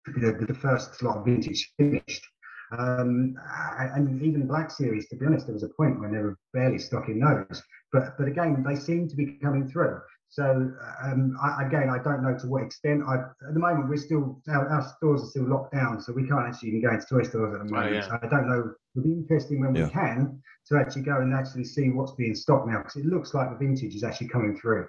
the, 0.07 0.44
the 0.47 0.55
first 0.55 1.03
lot 1.03 1.18
of 1.18 1.25
vintage 1.25 1.73
finished. 1.77 2.27
Um, 2.71 3.35
and 3.79 4.23
even 4.23 4.47
Black 4.47 4.71
Series, 4.71 5.09
to 5.09 5.16
be 5.16 5.27
honest, 5.27 5.47
there 5.47 5.55
was 5.55 5.62
a 5.62 5.71
point 5.71 6.01
when 6.01 6.12
they 6.12 6.18
were 6.18 6.37
barely 6.53 6.79
stocking 6.79 7.18
those. 7.18 7.62
But 7.92 8.18
but 8.18 8.29
again, 8.29 8.62
they 8.66 8.77
seem 8.77 9.09
to 9.09 9.16
be 9.16 9.38
coming 9.42 9.66
through. 9.66 10.01
So 10.31 10.71
um, 11.03 11.38
I, 11.42 11.64
again, 11.64 11.88
I 11.88 12.03
don't 12.03 12.23
know 12.23 12.37
to 12.37 12.47
what 12.47 12.62
extent. 12.62 13.03
I, 13.09 13.14
at 13.14 13.55
the 13.55 13.61
moment, 13.61 13.88
we're 13.88 13.97
still 13.97 14.42
our, 14.49 14.68
our, 14.68 14.83
stores 14.97 15.23
are 15.23 15.27
still 15.27 15.49
locked 15.49 15.73
down, 15.73 16.03
so 16.03 16.12
we 16.12 16.29
can't 16.29 16.47
actually 16.47 16.68
even 16.68 16.83
go 16.83 16.90
into 16.90 17.07
toy 17.07 17.23
stores 17.23 17.55
at 17.55 17.66
the 17.66 17.75
oh, 17.75 17.77
moment. 17.77 17.92
Oh, 17.92 17.97
yeah. 17.97 18.09
So 18.09 18.18
I 18.23 18.27
don't 18.29 18.47
know. 18.47 18.75
It'll 18.94 19.09
be 19.09 19.14
interesting 19.14 19.61
when 19.61 19.75
yeah. 19.75 19.85
we 19.85 19.90
can 19.90 20.42
to 20.68 20.77
actually 20.77 21.03
go 21.03 21.23
and 21.23 21.33
actually 21.33 21.64
see 21.64 21.88
what's 21.88 22.12
being 22.12 22.35
stocked 22.35 22.68
now, 22.68 22.79
because 22.79 22.97
it 22.97 23.07
looks 23.07 23.33
like 23.33 23.49
the 23.51 23.57
vintage 23.57 23.94
is 23.94 24.05
actually 24.05 24.29
coming 24.29 24.59
through. 24.59 24.87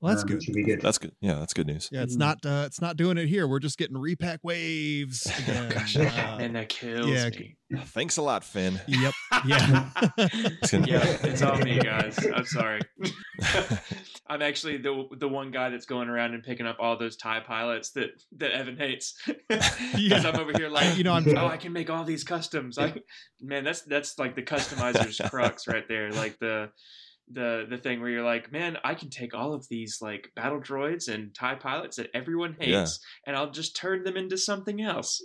Well, 0.00 0.14
that's 0.14 0.22
um, 0.22 0.38
good. 0.38 0.64
good. 0.66 0.80
That's 0.80 0.98
good. 0.98 1.12
Yeah, 1.20 1.34
that's 1.34 1.52
good 1.52 1.66
news. 1.66 1.88
Yeah, 1.90 2.02
it's 2.02 2.14
mm 2.14 2.18
not 2.18 2.44
uh, 2.44 2.64
it's 2.66 2.80
not 2.80 2.96
doing 2.96 3.16
it 3.16 3.26
here. 3.26 3.46
We're 3.46 3.60
just 3.60 3.78
getting 3.78 3.96
repack 3.96 4.40
waves 4.42 5.26
again. 5.38 5.72
uh, 5.72 6.38
and 6.40 6.54
that 6.56 6.68
kills 6.68 7.06
yeah. 7.06 7.28
me. 7.30 7.56
Thanks 7.86 8.16
a 8.16 8.22
lot, 8.22 8.44
Finn. 8.44 8.80
Yep. 8.86 9.12
Yeah. 9.46 9.90
yeah, 10.16 11.16
it's 11.22 11.42
on 11.42 11.62
me, 11.62 11.78
guys. 11.78 12.18
I'm 12.34 12.44
sorry. 12.44 12.80
I'm 14.26 14.42
actually 14.42 14.78
the 14.78 15.06
the 15.16 15.28
one 15.28 15.50
guy 15.50 15.70
that's 15.70 15.86
going 15.86 16.08
around 16.08 16.34
and 16.34 16.42
picking 16.42 16.66
up 16.66 16.76
all 16.80 16.96
those 16.96 17.16
tie 17.16 17.40
pilots 17.40 17.90
that 17.90 18.10
that 18.36 18.52
Evan 18.52 18.76
hates. 18.76 19.14
Because 19.48 20.24
I'm 20.24 20.36
over 20.36 20.52
here 20.56 20.68
like, 20.68 20.96
you 20.96 21.04
know, 21.04 21.12
I'm 21.12 21.28
oh, 21.36 21.46
I 21.46 21.56
can 21.56 21.72
make 21.72 21.90
all 21.90 22.04
these 22.04 22.24
customs. 22.24 22.78
I, 22.78 22.94
man, 23.40 23.64
that's 23.64 23.82
that's 23.82 24.18
like 24.18 24.34
the 24.34 24.42
customizer's 24.42 25.20
crux 25.28 25.68
right 25.68 25.86
there. 25.88 26.10
Like 26.10 26.38
the 26.38 26.70
the 27.30 27.66
the 27.68 27.76
thing 27.76 28.00
where 28.00 28.10
you're 28.10 28.24
like, 28.24 28.50
man, 28.50 28.78
I 28.84 28.94
can 28.94 29.10
take 29.10 29.34
all 29.34 29.52
of 29.52 29.68
these 29.68 29.98
like 30.00 30.32
battle 30.34 30.60
droids 30.60 31.12
and 31.12 31.34
tie 31.34 31.54
pilots 31.54 31.96
that 31.96 32.10
everyone 32.14 32.56
hates, 32.58 32.70
yeah. 32.70 32.86
and 33.26 33.36
I'll 33.36 33.50
just 33.50 33.76
turn 33.76 34.04
them 34.04 34.16
into 34.16 34.36
something 34.36 34.80
else. 34.80 35.22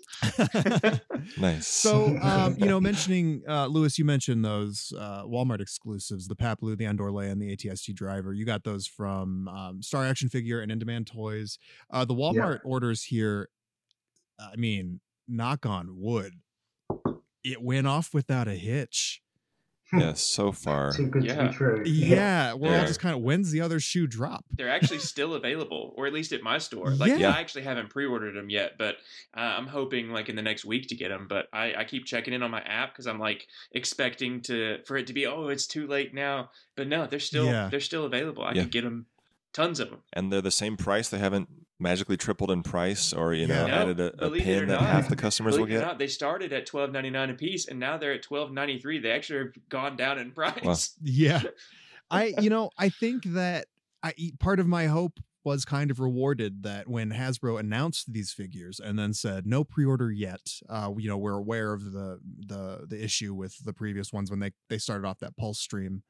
nice. 1.38 1.68
So, 1.68 2.18
um, 2.22 2.56
you 2.58 2.66
know, 2.66 2.80
mentioning 2.82 3.44
uh, 3.48 3.68
Lewis, 3.68 3.98
you 3.98 4.06
mentioned 4.06 4.44
those 4.44 4.94
uh, 4.98 5.24
Walmart 5.24 5.62
exclusives, 5.62 6.28
the 6.28 6.36
Paploo, 6.36 6.78
the 6.78 6.86
Andor 6.86 7.10
and 7.20 7.42
the 7.42 7.56
ATST 7.56 7.94
driver. 7.96 8.34
You 8.34 8.46
got 8.46 8.64
those 8.64 8.88
from 8.88 9.48
um, 9.48 9.82
Star 9.82 10.06
Action 10.06 10.30
Figure 10.30 10.62
and 10.62 10.72
In 10.72 10.80
Demand 10.80 11.08
Toys. 11.08 11.58
Uh, 11.90 12.06
the 12.06 12.16
Walmart 12.16 12.60
yeah. 12.64 12.70
orders 12.70 13.04
here. 13.04 13.50
I 14.40 14.56
mean, 14.56 15.00
knock 15.28 15.66
on 15.66 15.88
wood, 15.92 16.34
it 17.44 17.62
went 17.62 17.88
off 17.88 18.14
without 18.14 18.48
a 18.48 18.56
hitch 18.56 19.23
yeah, 19.92 20.14
so 20.16 20.52
far. 20.52 20.92
Too 20.92 21.08
good 21.08 21.26
yeah. 21.26 21.36
to 21.36 21.48
be 21.48 21.54
true. 21.54 21.84
Yeah, 21.86 22.54
we're 22.54 22.78
all 22.78 22.86
just 22.86 23.00
kind 23.00 23.16
of 23.16 23.22
when's 23.22 23.52
the 23.52 23.62
other 23.62 23.80
shoe 23.80 24.08
drop? 24.08 24.46
They're 24.52 24.70
actually 24.70 25.00
still 25.00 25.34
available, 25.34 25.94
or 25.98 26.08
at 26.08 26.14
least 26.14 26.32
at 26.32 26.42
my 26.42 26.58
store. 26.58 26.92
Like 26.92 27.18
yeah. 27.18 27.30
I 27.30 27.40
actually 27.40 27.64
haven't 27.64 27.90
pre-ordered 27.90 28.36
them 28.36 28.50
yet, 28.50 28.74
but 28.78 28.96
uh, 29.36 29.40
I'm 29.40 29.68
hoping 29.68 30.10
like 30.10 30.30
in 30.30 30.36
the 30.36 30.42
next 30.42 30.66
week 30.66 30.88
to 30.90 30.96
get 30.96 31.10
them. 31.10 31.28
But 31.28 31.48
I, 31.54 31.74
I 31.76 31.84
keep 31.84 32.06
checking 32.06 32.34
in 32.34 32.44
on 32.44 32.52
my 32.52 32.62
app 32.62 32.94
because 32.94 33.08
I'm 33.08 33.20
like 33.20 33.48
expecting 33.72 34.42
to 34.42 34.80
for 34.86 34.98
it 34.98 35.08
to 35.08 35.14
be 35.14 35.28
oh 35.28 35.48
it's 35.48 35.68
too 35.68 35.88
late 35.88 36.14
now, 36.14 36.50
but 36.76 36.88
no, 36.88 37.06
they're 37.08 37.20
still 37.20 37.46
yeah. 37.46 37.70
they're 37.70 37.80
still 37.80 38.06
available. 38.06 38.44
I 38.44 38.54
yeah. 38.54 38.62
can 38.62 38.70
get 38.70 38.84
them 38.84 39.06
tons 39.54 39.80
of 39.80 39.90
them. 39.90 40.00
And 40.12 40.32
they're 40.32 40.42
the 40.42 40.52
same 40.52 40.78
price. 40.78 41.10
They 41.10 41.20
haven't 41.20 41.50
magically 41.80 42.18
tripled 42.18 42.52
in 42.52 42.64
price 42.64 43.14
or 43.14 43.34
you 43.34 43.48
know 43.48 43.68
no, 43.68 43.74
added 43.74 44.00
a, 44.00 44.26
a 44.26 44.32
pin 44.32 44.68
that 44.68 44.80
not, 44.80 44.90
half 44.90 45.10
the 45.10 45.16
customers 45.16 45.58
will 45.58 45.66
get. 45.66 45.82
Not, 45.82 46.00
they 46.00 46.08
started 46.08 46.54
at 46.54 46.66
twelve 46.66 46.92
ninety 46.92 47.10
nine 47.10 47.30
a 47.30 47.34
piece, 47.34 47.68
and 47.68 47.80
now 47.80 47.98
they're 47.98 48.14
at 48.14 48.24
twelve 48.24 48.52
ninety 48.52 48.80
three. 48.80 49.00
They 49.00 49.12
actually 49.12 49.40
have 49.40 49.70
gone 49.70 49.96
down 49.96 50.18
in 50.18 50.32
price. 50.32 50.64
Well, 50.64 50.80
yeah, 51.04 51.42
I 52.10 52.34
you 52.40 52.50
know 52.50 52.70
I 52.78 52.90
think 52.90 53.24
that 53.26 53.68
I 54.02 54.14
part 54.40 54.60
of 54.60 54.68
my 54.68 54.88
hope 54.88 55.20
was 55.46 55.66
kind 55.66 55.92
of 55.92 56.00
rewarded 56.00 56.64
that 56.64 56.88
when 56.88 57.12
Hasbro 57.12 57.60
announced 57.60 58.14
these 58.14 58.32
figures 58.32 58.80
and 58.80 58.98
then 58.98 59.14
said 59.14 59.46
no 59.46 59.66
pre-order 59.66 60.10
yet. 60.10 60.54
Uh, 60.70 60.94
you 60.98 61.10
know, 61.10 61.18
we're 61.18 61.38
aware 61.38 61.74
of 61.74 61.92
the 61.92 62.20
the 62.48 62.86
the 62.88 63.04
issue 63.04 63.34
with 63.34 63.64
the 63.66 63.74
previous 63.74 64.14
ones 64.14 64.30
when 64.30 64.40
they 64.40 64.52
they 64.70 64.78
started 64.78 65.06
off 65.06 65.20
that 65.20 65.36
pulse 65.36 65.60
stream 65.60 66.04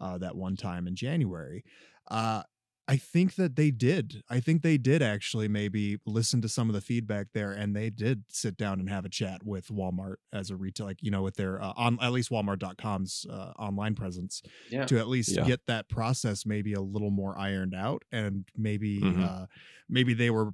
uh, 0.00 0.18
that 0.18 0.36
one 0.36 0.56
time 0.56 0.86
in 0.86 0.96
January. 0.96 1.64
Uh, 2.10 2.42
I 2.88 2.96
think 2.96 3.36
that 3.36 3.54
they 3.54 3.70
did. 3.70 4.22
I 4.28 4.40
think 4.40 4.62
they 4.62 4.76
did 4.76 5.02
actually 5.02 5.46
maybe 5.46 5.98
listen 6.04 6.42
to 6.42 6.48
some 6.48 6.68
of 6.68 6.74
the 6.74 6.80
feedback 6.80 7.28
there, 7.32 7.52
and 7.52 7.76
they 7.76 7.90
did 7.90 8.24
sit 8.28 8.56
down 8.56 8.80
and 8.80 8.90
have 8.90 9.04
a 9.04 9.08
chat 9.08 9.44
with 9.44 9.68
Walmart 9.68 10.16
as 10.32 10.50
a 10.50 10.56
retail, 10.56 10.86
like 10.86 11.02
you 11.02 11.10
know, 11.10 11.22
with 11.22 11.36
their 11.36 11.62
uh, 11.62 11.72
on 11.76 11.98
at 12.02 12.10
least 12.12 12.30
Walmart.com's 12.30 13.24
uh, 13.30 13.52
online 13.56 13.94
presence 13.94 14.42
yeah. 14.68 14.84
to 14.86 14.98
at 14.98 15.06
least 15.06 15.30
yeah. 15.30 15.44
get 15.44 15.66
that 15.66 15.88
process 15.88 16.44
maybe 16.44 16.72
a 16.72 16.80
little 16.80 17.10
more 17.10 17.38
ironed 17.38 17.74
out, 17.74 18.02
and 18.10 18.46
maybe 18.56 19.00
mm-hmm. 19.00 19.22
uh, 19.22 19.46
maybe 19.88 20.12
they 20.12 20.30
were 20.30 20.50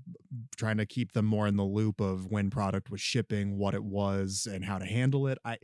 trying 0.56 0.76
to 0.76 0.86
keep 0.86 1.12
them 1.12 1.24
more 1.24 1.46
in 1.46 1.56
the 1.56 1.64
loop 1.64 1.98
of 1.98 2.26
when 2.26 2.50
product 2.50 2.90
was 2.90 3.00
shipping, 3.00 3.56
what 3.56 3.74
it 3.74 3.84
was, 3.84 4.46
and 4.50 4.64
how 4.64 4.76
to 4.76 4.84
handle 4.84 5.26
it. 5.28 5.38
I 5.46 5.56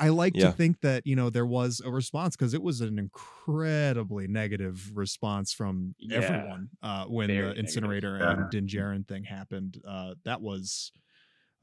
I 0.00 0.08
like 0.08 0.34
yeah. 0.34 0.46
to 0.46 0.52
think 0.52 0.80
that 0.80 1.06
you 1.06 1.14
know 1.14 1.28
there 1.28 1.46
was 1.46 1.82
a 1.84 1.90
response 1.90 2.34
because 2.34 2.54
it 2.54 2.62
was 2.62 2.80
an 2.80 2.98
incredibly 2.98 4.26
negative 4.26 4.90
response 4.94 5.52
from 5.52 5.94
yeah. 5.98 6.16
everyone 6.18 6.70
uh, 6.82 7.04
when 7.04 7.28
Very 7.28 7.52
the 7.52 7.58
incinerator 7.58 8.18
negative. 8.18 8.38
and 8.38 8.50
Din 8.50 8.66
Djarin 8.66 9.06
thing 9.06 9.24
happened. 9.24 9.80
Uh, 9.86 10.14
that 10.24 10.40
was 10.40 10.90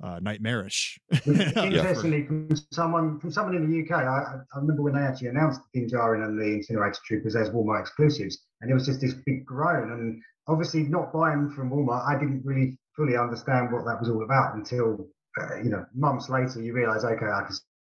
uh, 0.03 0.19
nightmarish. 0.21 0.99
Interestingly, 1.25 2.27
from 2.27 2.49
someone 2.71 3.19
from 3.19 3.31
someone 3.31 3.55
in 3.55 3.69
the 3.69 3.83
UK, 3.83 4.03
I, 4.03 4.05
I 4.53 4.59
remember 4.59 4.83
when 4.83 4.93
they 4.93 5.01
actually 5.01 5.29
announced 5.29 5.61
Din 5.73 5.89
Djarin 5.89 6.23
and 6.23 6.39
the 6.39 6.45
incinerator 6.45 6.99
troopers 7.05 7.35
as 7.35 7.49
Walmart 7.49 7.81
exclusives, 7.81 8.37
and 8.61 8.69
it 8.69 8.75
was 8.75 8.85
just 8.85 9.01
this 9.01 9.15
big 9.25 9.45
groan. 9.45 9.91
And 9.91 10.21
obviously, 10.47 10.83
not 10.83 11.11
buying 11.11 11.49
from 11.49 11.71
Walmart, 11.71 12.07
I 12.07 12.19
didn't 12.19 12.45
really 12.45 12.77
fully 12.95 13.17
understand 13.17 13.71
what 13.71 13.85
that 13.85 13.99
was 13.99 14.09
all 14.09 14.23
about 14.23 14.53
until 14.53 15.07
uh, 15.41 15.55
you 15.55 15.71
know 15.71 15.85
months 15.95 16.29
later. 16.29 16.61
You 16.61 16.73
realise, 16.73 17.03
okay, 17.03 17.25
I 17.25 17.41
can 17.47 17.55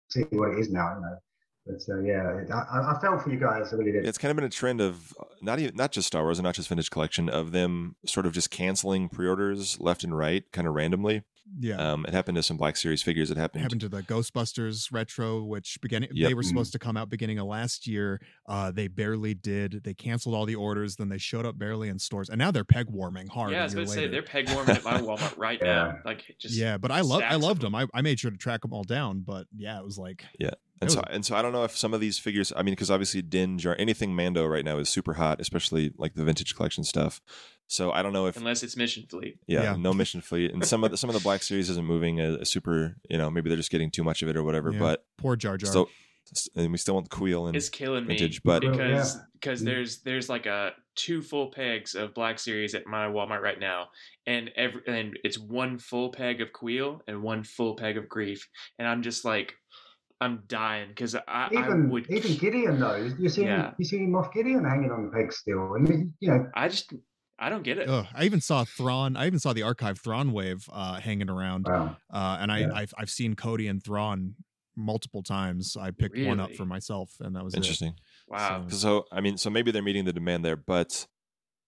see 0.09 0.23
what 0.31 0.51
it 0.51 0.59
is 0.59 0.69
now. 0.71 0.95
You 0.95 1.01
know. 1.01 1.28
But 1.69 1.93
uh, 1.93 1.99
yeah, 1.99 2.43
I, 2.51 2.95
I 2.95 2.99
felt 2.99 3.21
for 3.21 3.29
you 3.29 3.39
guys. 3.39 3.71
I 3.71 3.75
really 3.75 3.91
did. 3.91 4.05
It's 4.05 4.17
kind 4.17 4.31
of 4.31 4.35
been 4.35 4.45
a 4.45 4.49
trend 4.49 4.81
of 4.81 5.13
uh, 5.19 5.25
not 5.41 5.59
even 5.59 5.75
not 5.75 5.91
just 5.91 6.07
Star 6.07 6.23
Wars 6.23 6.39
and 6.39 6.43
not 6.43 6.55
just 6.55 6.67
Vintage 6.67 6.89
Collection 6.89 7.29
of 7.29 7.51
them 7.51 7.95
sort 8.05 8.25
of 8.25 8.33
just 8.33 8.49
canceling 8.49 9.07
pre-orders 9.09 9.79
left 9.79 10.03
and 10.03 10.17
right, 10.17 10.43
kind 10.51 10.67
of 10.67 10.73
randomly. 10.73 11.23
Yeah, 11.59 11.75
um, 11.77 12.05
it 12.05 12.13
happened 12.13 12.35
to 12.35 12.43
some 12.43 12.57
Black 12.57 12.77
Series 12.77 13.01
figures. 13.01 13.31
It 13.31 13.37
happened. 13.37 13.61
It 13.61 13.63
happened 13.63 13.81
to 13.81 13.89
the 13.89 14.03
Ghostbusters 14.03 14.91
retro, 14.91 15.43
which 15.43 15.79
beginning 15.81 16.09
yep. 16.13 16.29
they 16.29 16.33
were 16.33 16.43
supposed 16.43 16.71
to 16.73 16.79
come 16.79 16.95
out 16.95 17.09
beginning 17.09 17.39
of 17.39 17.47
last 17.47 17.87
year. 17.87 18.21
Uh, 18.47 18.71
they 18.71 18.87
barely 18.87 19.33
did. 19.33 19.83
They 19.83 19.93
canceled 19.93 20.35
all 20.35 20.45
the 20.45 20.55
orders. 20.55 20.95
Then 20.95 21.09
they 21.09 21.17
showed 21.17 21.45
up 21.45 21.57
barely 21.57 21.89
in 21.89 21.97
stores, 21.97 22.29
and 22.29 22.37
now 22.37 22.51
they're 22.51 22.63
peg 22.63 22.87
warming 22.89 23.27
hard. 23.27 23.51
Yeah, 23.51 23.61
I 23.61 23.63
was 23.63 23.73
going 23.73 23.87
to 23.87 23.93
say 23.93 24.07
they're 24.07 24.21
peg 24.21 24.49
warming 24.51 24.75
at 24.75 24.83
my 24.83 24.93
Walmart 25.01 25.37
right 25.37 25.59
yeah. 25.59 25.73
now. 25.73 25.97
Like 26.05 26.23
just 26.39 26.55
yeah, 26.55 26.77
but 26.77 26.91
I 26.91 27.01
love 27.01 27.23
I 27.23 27.35
loved 27.35 27.61
them. 27.61 27.71
them. 27.71 27.89
I, 27.93 27.97
I 27.97 28.01
made 28.01 28.19
sure 28.19 28.31
to 28.31 28.37
track 28.37 28.61
them 28.61 28.73
all 28.73 28.83
down. 28.83 29.21
But 29.21 29.47
yeah, 29.55 29.79
it 29.79 29.85
was 29.85 29.97
like 29.97 30.25
yeah. 30.39 30.51
And 30.81 30.91
so, 30.91 31.01
and 31.09 31.25
so, 31.25 31.35
I 31.35 31.41
don't 31.41 31.51
know 31.51 31.65
if 31.65 31.75
some 31.75 31.93
of 31.93 31.99
these 31.99 32.17
figures. 32.17 32.53
I 32.55 32.63
mean, 32.63 32.73
because 32.73 32.89
obviously, 32.89 33.21
Din 33.21 33.57
Djarin 33.57 33.75
anything 33.79 34.15
Mando 34.15 34.45
right 34.45 34.63
now 34.63 34.77
is 34.77 34.87
super 34.87 35.15
hot, 35.15 35.41
especially 35.41 35.91
like 35.97 36.13
the 36.13 36.23
vintage 36.23 36.55
collection 36.55 36.83
stuff. 36.83 37.21
So 37.67 37.91
I 37.91 38.01
don't 38.01 38.13
know 38.13 38.25
if 38.25 38.35
unless 38.37 38.63
it's 38.63 38.75
Mission 38.75 39.05
Fleet. 39.07 39.39
Yeah, 39.45 39.61
yeah. 39.61 39.75
no 39.77 39.93
Mission 39.93 40.21
Fleet, 40.21 40.51
and 40.51 40.65
some 40.65 40.83
of 40.83 40.91
the, 40.91 40.97
some 40.97 41.09
of 41.09 41.13
the 41.15 41.21
Black 41.21 41.43
Series 41.43 41.69
isn't 41.69 41.85
moving 41.85 42.19
a, 42.19 42.37
a, 42.37 42.45
super. 42.45 42.95
You 43.09 43.17
know, 43.17 43.29
maybe 43.29 43.49
they're 43.49 43.57
just 43.57 43.69
getting 43.71 43.91
too 43.91 44.03
much 44.03 44.23
of 44.23 44.29
it 44.29 44.35
or 44.35 44.43
whatever. 44.43 44.71
Yeah. 44.71 44.79
But 44.79 45.05
poor 45.17 45.35
Jar 45.35 45.55
Jar. 45.57 45.71
So, 45.71 45.89
and 46.55 46.71
we 46.71 46.77
still 46.77 46.95
want 46.95 47.09
the 47.09 47.15
Kuiil 47.15 47.47
and 47.47 47.55
it's 47.55 47.69
killing 47.69 48.05
vintage, 48.05 48.37
me 48.37 48.41
but 48.43 48.61
because 48.61 49.17
because 49.33 49.61
yeah. 49.61 49.71
there's 49.71 50.01
there's 50.01 50.29
like 50.29 50.45
a 50.45 50.71
two 50.95 51.21
full 51.21 51.51
pegs 51.51 51.95
of 51.95 52.13
Black 52.13 52.39
Series 52.39 52.73
at 52.73 52.87
my 52.87 53.05
Walmart 53.05 53.41
right 53.41 53.59
now, 53.59 53.89
and 54.25 54.49
every 54.55 54.81
and 54.87 55.19
it's 55.23 55.37
one 55.37 55.77
full 55.77 56.09
peg 56.09 56.41
of 56.41 56.51
Kuiil 56.51 57.01
and 57.07 57.21
one 57.21 57.43
full 57.43 57.75
peg 57.75 57.97
of 57.97 58.05
Greef, 58.05 58.41
and 58.77 58.87
I'm 58.87 59.01
just 59.01 59.25
like 59.25 59.53
I'm 60.21 60.43
dying 60.47 60.89
because 60.89 61.15
I, 61.15 61.47
even, 61.51 61.87
I 61.87 61.91
would 61.91 62.09
even 62.11 62.35
Gideon 62.35 62.79
though 62.79 62.95
you 62.95 63.29
see 63.29 63.43
yeah. 63.45 63.71
you 63.77 63.85
see 63.85 63.99
Moff 63.99 64.33
Gideon 64.33 64.65
hanging 64.65 64.91
on 64.91 65.05
the 65.05 65.11
peg 65.11 65.31
still, 65.31 65.75
and 65.75 66.13
you 66.19 66.29
know 66.29 66.45
I 66.55 66.67
just 66.67 66.91
I 67.39 67.49
don't 67.49 67.63
get 67.63 67.77
it. 67.77 67.87
Ugh, 67.87 68.05
I 68.13 68.25
even 68.25 68.41
saw 68.41 68.65
Thrawn. 68.65 69.15
I 69.15 69.27
even 69.27 69.39
saw 69.39 69.53
the 69.53 69.63
archive 69.63 69.99
Thrawn 69.99 70.33
wave 70.33 70.67
uh, 70.73 70.99
hanging 70.99 71.29
around, 71.29 71.67
Wow. 71.69 71.95
uh, 72.13 72.37
and 72.41 72.51
I, 72.51 72.59
Yeah. 72.59 72.73
I've 72.73 72.93
I've 72.97 73.09
seen 73.09 73.35
Cody 73.35 73.67
and 73.67 73.81
Thrawn 73.81 74.35
multiple 74.75 75.23
times. 75.23 75.77
I 75.79 75.91
picked 75.91 76.17
one 76.17 76.39
up 76.41 76.53
for 76.55 76.65
myself, 76.65 77.11
and 77.21 77.35
that 77.37 77.43
was 77.45 77.53
it. 77.53 77.57
Interesting. 77.57 77.93
Wow. 78.27 78.65
So- 78.67 78.75
So 78.77 79.05
I 79.13 79.21
mean, 79.21 79.37
so 79.37 79.49
maybe 79.49 79.71
they're 79.71 79.81
meeting 79.81 80.03
the 80.05 80.13
demand 80.13 80.43
there, 80.43 80.57
but 80.57 81.07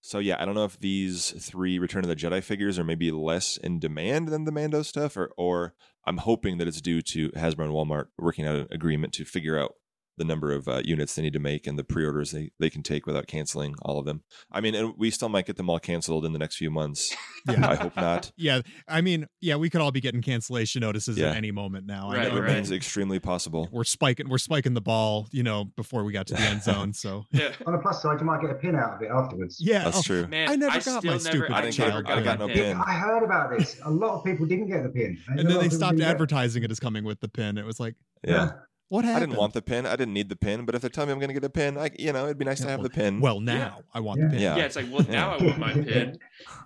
so 0.02 0.20
yeah, 0.20 0.36
I 0.42 0.46
don't 0.46 0.56
know 0.56 0.66
if 0.66 0.78
these 0.80 1.32
three 1.40 1.80
Return 1.80 2.04
of 2.04 2.10
the 2.10 2.16
Jedi 2.18 2.44
figures 2.44 2.78
are 2.78 2.84
maybe 2.84 3.12
less 3.12 3.56
in 3.56 3.80
demand 3.80 4.28
than 4.28 4.44
the 4.44 4.52
Mando 4.52 4.82
stuff, 4.82 5.16
or 5.16 5.32
or 5.38 5.74
I'm 6.06 6.18
hoping 6.18 6.58
that 6.58 6.68
it's 6.68 6.82
due 6.82 7.02
to 7.02 7.30
Hasbro 7.30 7.66
and 7.66 7.74
Walmart 7.74 8.08
working 8.18 8.46
out 8.46 8.56
an 8.56 8.68
agreement 8.72 9.14
to 9.14 9.26
figure 9.26 9.60
out 9.60 9.76
the 10.22 10.26
number 10.26 10.52
of 10.52 10.68
uh, 10.68 10.82
units 10.86 11.16
they 11.16 11.24
need 11.24 11.34
to 11.34 11.40
make 11.40 11.66
and 11.66 11.80
the 11.80 11.84
pre-orders 11.84 12.30
they, 12.32 12.52
they 12.60 12.70
can 12.70 12.84
take 12.84 13.08
without 13.08 13.26
canceling 13.26 13.74
all 13.82 13.98
of 13.98 14.06
them. 14.06 14.22
I 14.52 14.62
mean, 14.62 14.76
and 14.76 14.94
we 14.98 15.10
still 15.10 15.30
might 15.30 15.48
get 15.48 15.58
them 15.58 15.68
all 15.68 15.80
canceled 15.80 16.26
in 16.26 16.32
the 16.34 16.38
next 16.40 16.58
few 16.58 16.70
months. 16.70 17.16
Yeah. 17.50 17.68
I 17.68 17.76
hope 17.76 17.96
not. 17.96 18.32
Yeah, 18.38 18.62
I 18.88 19.02
mean, 19.02 19.26
yeah, 19.40 19.56
we 19.56 19.70
could 19.70 19.82
all 19.82 19.92
be 19.92 20.00
getting 20.02 20.22
cancellation 20.22 20.82
notices 20.82 21.18
Yeah. 21.18 21.32
at 21.32 21.38
any 21.38 21.50
moment 21.52 21.86
now. 21.88 22.10
I 22.10 22.16
Right, 22.18 22.22
know 22.24 22.28
It 22.30 22.36
that 22.36 22.42
remains 22.42 22.72
extremely 22.72 23.20
possible. 23.20 23.68
We're 23.72 23.84
spiking, 23.84 24.30
we're 24.30 24.38
spiking 24.38 24.74
the 24.76 24.82
ball, 24.82 25.28
you 25.32 25.42
know, 25.44 25.66
before 25.76 26.04
we 26.04 26.14
got 26.14 26.28
to 26.28 26.36
the 26.36 26.42
end 26.42 26.62
zone. 26.70 26.94
So 26.94 27.24
Yeah. 27.32 27.52
On 27.66 27.74
the 27.74 27.80
plus 27.80 28.02
side, 28.02 28.20
you 28.20 28.26
might 28.28 28.42
get 28.42 28.52
a 28.52 28.56
pin 28.56 28.76
out 28.76 28.94
of 28.94 29.02
it 29.02 29.10
afterwards. 29.12 29.58
yeah, 29.60 29.86
That's 29.86 29.98
oh, 29.98 30.02
true. 30.04 30.28
Man, 30.28 30.50
I 30.50 30.56
never 30.56 30.72
I 30.72 30.76
got 30.76 30.84
still 30.84 31.02
my 31.04 31.10
never, 31.14 31.20
stupid 31.20 31.52
I 31.52 31.62
didn't 31.62 31.74
child 31.74 32.06
get- 32.06 32.18
I 32.18 32.22
got 32.22 32.40
no 32.40 32.48
pin. 32.48 32.56
pin. 32.58 32.78
I 32.78 32.94
heard 32.94 33.24
about 33.24 33.58
this. 33.58 33.80
A 33.86 33.90
lot 33.92 34.18
of 34.20 34.24
people 34.24 34.46
didn't 34.46 34.68
get 34.68 34.84
the 34.84 34.90
pin. 34.90 35.18
A 35.30 35.40
and 35.40 35.50
then 35.50 35.60
they 35.60 35.70
stopped 35.70 35.98
didn't 35.98 36.10
advertising 36.10 36.62
it 36.64 36.70
as 36.72 36.80
coming 36.80 37.04
with 37.04 37.20
the 37.22 37.28
pin. 37.30 37.58
It 37.58 37.66
was 37.66 37.80
like, 37.80 37.96
Yeah. 38.26 38.52
What 38.92 39.06
I 39.06 39.20
didn't 39.22 39.38
want 39.38 39.54
the 39.54 39.62
pin. 39.62 39.86
I 39.86 39.96
didn't 39.96 40.14
need 40.14 40.28
the 40.28 40.36
pin, 40.36 40.66
but 40.66 40.76
if 40.76 40.82
they're 40.82 40.90
telling 40.90 41.08
me 41.08 41.14
I'm 41.14 41.20
going 41.20 41.30
to 41.30 41.34
get 41.34 41.44
a 41.46 41.50
pin, 41.50 41.78
I 41.78 41.92
you 41.98 42.12
know, 42.12 42.26
it'd 42.26 42.38
be 42.38 42.44
nice 42.46 42.60
Yeah, 42.60 42.66
to 42.66 42.72
have 42.72 42.80
well- 42.82 42.90
the 42.90 42.94
pin. 42.94 43.22
Well, 43.22 43.40
now 43.40 43.84
I 43.94 44.02
want 44.02 44.20
the 44.20 44.28
pin. 44.28 44.40
Yeah. 44.40 44.58
Yeah, 44.58 44.66
it's 44.66 44.76
like, 44.76 44.88
well, 44.92 45.06
now 45.10 45.34
I 45.36 45.44
want 45.44 45.58
my 45.58 45.74
pin. 45.74 46.20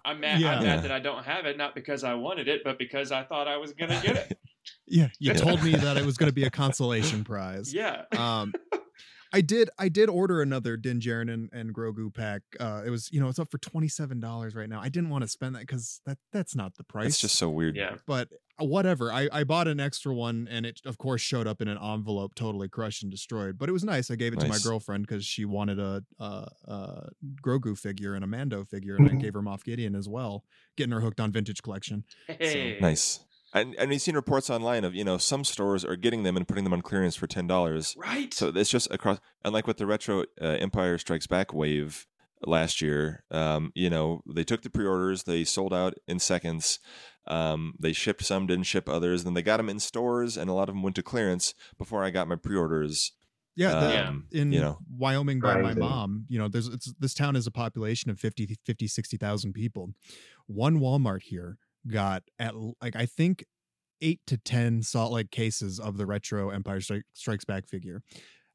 I'm 0.03 0.19
mad. 0.19 0.39
Yeah. 0.41 0.55
I'm 0.57 0.63
Yeah. 0.63 0.75
mad 0.75 0.83
that 0.85 0.91
I 0.91 0.99
don't 0.99 1.23
have 1.23 1.45
it, 1.45 1.55
not 1.57 1.75
because 1.75 2.03
I 2.03 2.15
wanted 2.15 2.47
it, 2.47 2.61
but 2.63 2.79
because 2.79 3.11
I 3.11 3.23
thought 3.23 3.47
I 3.47 3.57
was 3.57 3.73
gonna 3.73 3.99
get 4.01 4.15
it. 4.15 4.39
Yeah, 4.87 5.09
you 5.19 5.31
Yeah. 5.31 5.33
told 5.45 5.63
me 5.63 5.71
that 5.75 5.97
it 5.97 6.05
was 6.05 6.17
going 6.17 6.29
to 6.29 6.33
be 6.35 6.43
a 6.45 6.49
consolation 6.49 7.23
prize. 7.23 7.71
Yeah. 7.73 8.05
Um, 8.17 8.53
I 9.35 9.41
did. 9.41 9.69
I 9.77 9.89
did 9.89 10.07
order 10.09 10.41
another 10.41 10.77
Din 10.77 10.99
Djarin 11.01 11.31
and, 11.33 11.49
and 11.51 11.73
Grogu 11.75 12.13
pack. 12.13 12.41
Uh, 12.59 12.83
it 12.85 12.89
was, 12.89 13.11
you 13.11 13.19
know, 13.19 13.27
it's 13.27 13.37
up 13.39 13.51
for 13.51 13.57
twenty 13.57 13.87
seven 13.89 14.19
dollars 14.21 14.55
right 14.55 14.69
now. 14.69 14.79
I 14.81 14.87
didn't 14.89 15.09
want 15.09 15.23
to 15.23 15.27
spend 15.27 15.55
that 15.55 15.59
because 15.61 15.99
that 16.05 16.17
that's 16.31 16.55
not 16.55 16.75
the 16.75 16.83
price. 16.85 17.07
it's 17.07 17.19
just 17.19 17.35
so 17.35 17.49
weird. 17.49 17.75
Yeah. 17.75 17.95
but 18.07 18.29
uh, 18.61 18.65
whatever. 18.65 19.11
I, 19.11 19.27
I 19.33 19.43
bought 19.43 19.67
an 19.67 19.81
extra 19.81 20.13
one 20.15 20.47
and 20.49 20.65
it 20.65 20.79
of 20.85 20.97
course 20.97 21.19
showed 21.21 21.47
up 21.47 21.61
in 21.61 21.67
an 21.67 21.77
envelope 21.77 22.35
totally 22.35 22.69
crushed 22.69 23.03
and 23.03 23.11
destroyed. 23.11 23.57
But 23.57 23.67
it 23.67 23.73
was 23.73 23.83
nice. 23.83 24.09
I 24.09 24.15
gave 24.15 24.31
it 24.31 24.39
to 24.39 24.47
my 24.47 24.57
girlfriend 24.63 25.05
because 25.05 25.25
she 25.25 25.43
wanted 25.43 25.79
a, 25.79 26.03
uh 26.19 26.45
uh 26.67 27.01
Grogu 27.45 27.77
figure 27.77 28.15
and 28.15 28.23
a 28.23 28.27
Mando 28.27 28.63
figure, 28.63 28.95
and 28.95 29.09
I 29.09 29.13
Mhm. 29.15 29.21
gave 29.21 29.33
her 29.33 29.41
Moff 29.41 29.63
Gideon 29.65 29.95
as 29.95 30.07
well, 30.07 30.45
getting 30.77 30.93
her 30.93 31.01
hooked 31.01 31.19
on 31.19 31.31
vintage 31.33 31.61
collection. 31.61 32.05
Hey. 32.27 32.77
Nice. 32.79 33.19
And 33.55 33.73
and 33.79 33.89
we've 33.89 34.01
seen 34.01 34.15
reports 34.15 34.49
online 34.49 34.83
of 34.83 34.93
you 34.93 35.05
know 35.05 35.17
some 35.17 35.45
stores 35.45 35.85
are 35.85 35.95
getting 35.95 36.23
them 36.23 36.35
and 36.35 36.45
putting 36.45 36.65
them 36.65 36.73
on 36.73 36.81
clearance 36.81 37.15
for 37.15 37.25
ten 37.25 37.47
dollars. 37.47 37.95
Right. 37.97 38.33
So 38.33 38.51
it's 38.53 38.69
just 38.69 38.91
across. 38.91 39.19
And 39.43 39.53
like 39.53 39.65
with 39.65 39.77
the 39.77 39.85
retro 39.85 40.25
uh, 40.41 40.57
Empire 40.59 40.97
Strikes 40.97 41.25
Back 41.25 41.53
wave 41.53 42.05
last 42.45 42.81
year, 42.81 43.23
um, 43.31 43.71
you 43.73 43.89
know 43.89 44.21
they 44.27 44.43
took 44.43 44.61
the 44.61 44.69
pre-orders, 44.69 45.23
they 45.23 45.45
sold 45.45 45.73
out 45.73 45.93
in 46.05 46.19
seconds. 46.19 46.79
Um, 47.27 47.73
they 47.79 47.93
shipped 47.93 48.23
some, 48.23 48.45
didn't 48.45 48.65
ship 48.65 48.89
others. 48.89 49.23
Then 49.23 49.33
they 49.33 49.41
got 49.41 49.57
them 49.57 49.69
in 49.69 49.79
stores, 49.79 50.35
and 50.35 50.49
a 50.49 50.53
lot 50.53 50.67
of 50.69 50.75
them 50.75 50.83
went 50.83 50.97
to 50.97 51.01
clearance 51.01 51.55
before 51.77 52.03
I 52.03 52.11
got 52.11 52.27
my 52.27 52.35
pre-orders. 52.35 53.13
Yeah, 53.55 53.79
the, 53.79 54.07
Um, 54.07 54.27
in 54.31 54.51
you 54.51 54.59
know. 54.59 54.79
Wyoming 54.97 55.39
by 55.39 55.61
my 55.61 55.73
mom, 55.73 56.25
you 56.27 56.37
know, 56.37 56.49
there's 56.49 56.67
it's 56.67 56.93
this 56.99 57.13
town 57.13 57.35
has 57.35 57.47
a 57.47 57.51
population 57.51 58.11
of 58.11 58.19
50 58.19 58.57
50 58.65 58.87
60,000 58.87 59.53
people. 59.53 59.93
One 60.45 60.79
Walmart 60.79 61.21
here 61.23 61.57
got 61.87 62.23
at 62.39 62.53
like 62.81 62.95
I 62.95 63.05
think 63.05 63.45
8 64.01 64.19
to 64.27 64.37
10 64.37 64.83
solid 64.83 65.31
cases 65.31 65.79
of 65.79 65.97
the 65.97 66.05
retro 66.05 66.49
Empire 66.49 66.79
Stri- 66.79 67.03
Strikes 67.13 67.45
Back 67.45 67.67
figure 67.67 68.01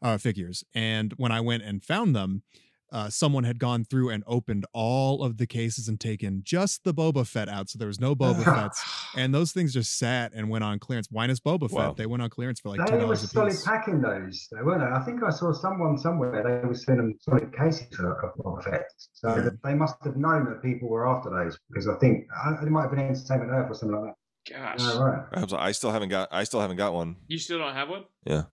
uh 0.02 0.18
figures. 0.18 0.64
And 0.74 1.12
when 1.16 1.32
I 1.32 1.40
went 1.40 1.62
and 1.62 1.82
found 1.82 2.14
them, 2.14 2.42
uh, 2.92 3.08
someone 3.08 3.44
had 3.44 3.58
gone 3.58 3.84
through 3.84 4.10
and 4.10 4.24
opened 4.26 4.64
all 4.72 5.22
of 5.22 5.36
the 5.36 5.46
cases 5.46 5.88
and 5.88 6.00
taken 6.00 6.40
just 6.44 6.82
the 6.84 6.92
Boba 6.94 7.26
Fett 7.26 7.48
out. 7.48 7.68
So 7.70 7.78
there 7.78 7.86
was 7.88 8.00
no 8.00 8.14
Boba 8.16 8.44
Fett's. 8.44 8.82
And 9.16 9.34
those 9.34 9.52
things 9.52 9.72
just 9.72 9.98
sat 9.98 10.32
and 10.34 10.48
went 10.50 10.64
on 10.64 10.78
clearance. 10.78 11.08
Minus 11.12 11.40
Boba 11.40 11.70
Wow. 11.70 11.88
Fett, 11.88 11.96
they 11.96 12.06
went 12.06 12.22
on 12.22 12.30
clearance 12.30 12.60
for 12.60 12.70
like 12.70 12.78
They 12.80 12.84
ten 12.86 12.94
were 12.96 13.00
dollars 13.02 13.22
a 13.22 13.28
solid 13.28 13.50
piece. 13.50 13.64
packing 13.64 14.00
those, 14.00 14.48
though, 14.50 14.64
weren't 14.64 14.80
they? 14.80 14.86
I 14.96 15.02
think 15.04 15.22
I 15.22 15.30
saw 15.30 15.52
someone 15.52 15.98
somewhere 15.98 16.42
they 16.62 16.66
were 16.66 16.74
selling 16.74 16.98
them 16.98 17.14
solid 17.20 17.52
cases 17.56 17.86
of 17.98 18.06
of 18.06 18.34
Boba 18.38 18.64
Fett. 18.64 18.84
So 19.12 19.36
Yeah. 19.36 19.48
they 19.64 19.74
must 19.74 19.96
have 20.04 20.16
known 20.16 20.44
that 20.46 20.62
people 20.62 20.88
were 20.88 21.06
after 21.08 21.30
those 21.30 21.58
because 21.68 21.88
I 21.88 21.94
think 21.98 22.26
uh, 22.44 22.56
it 22.62 22.68
might 22.70 22.82
have 22.82 22.90
been 22.90 23.00
Entertainment 23.00 23.50
Earth 23.52 23.70
or 23.70 23.74
something 23.74 24.00
like 24.00 24.14
Gosh. 24.50 24.78
that. 24.78 24.96
Oh, 24.96 25.04
right. 25.04 25.52
I 25.54 25.72
still 25.72 25.90
haven't 25.92 26.08
got. 26.08 26.28
I 26.32 26.44
still 26.44 26.60
haven't 26.60 26.76
got 26.78 26.92
one. 26.94 27.16
You 27.28 27.38
still 27.38 27.58
don't 27.58 27.74
have 27.74 27.88
one? 27.88 28.04
Yeah. 28.24 28.44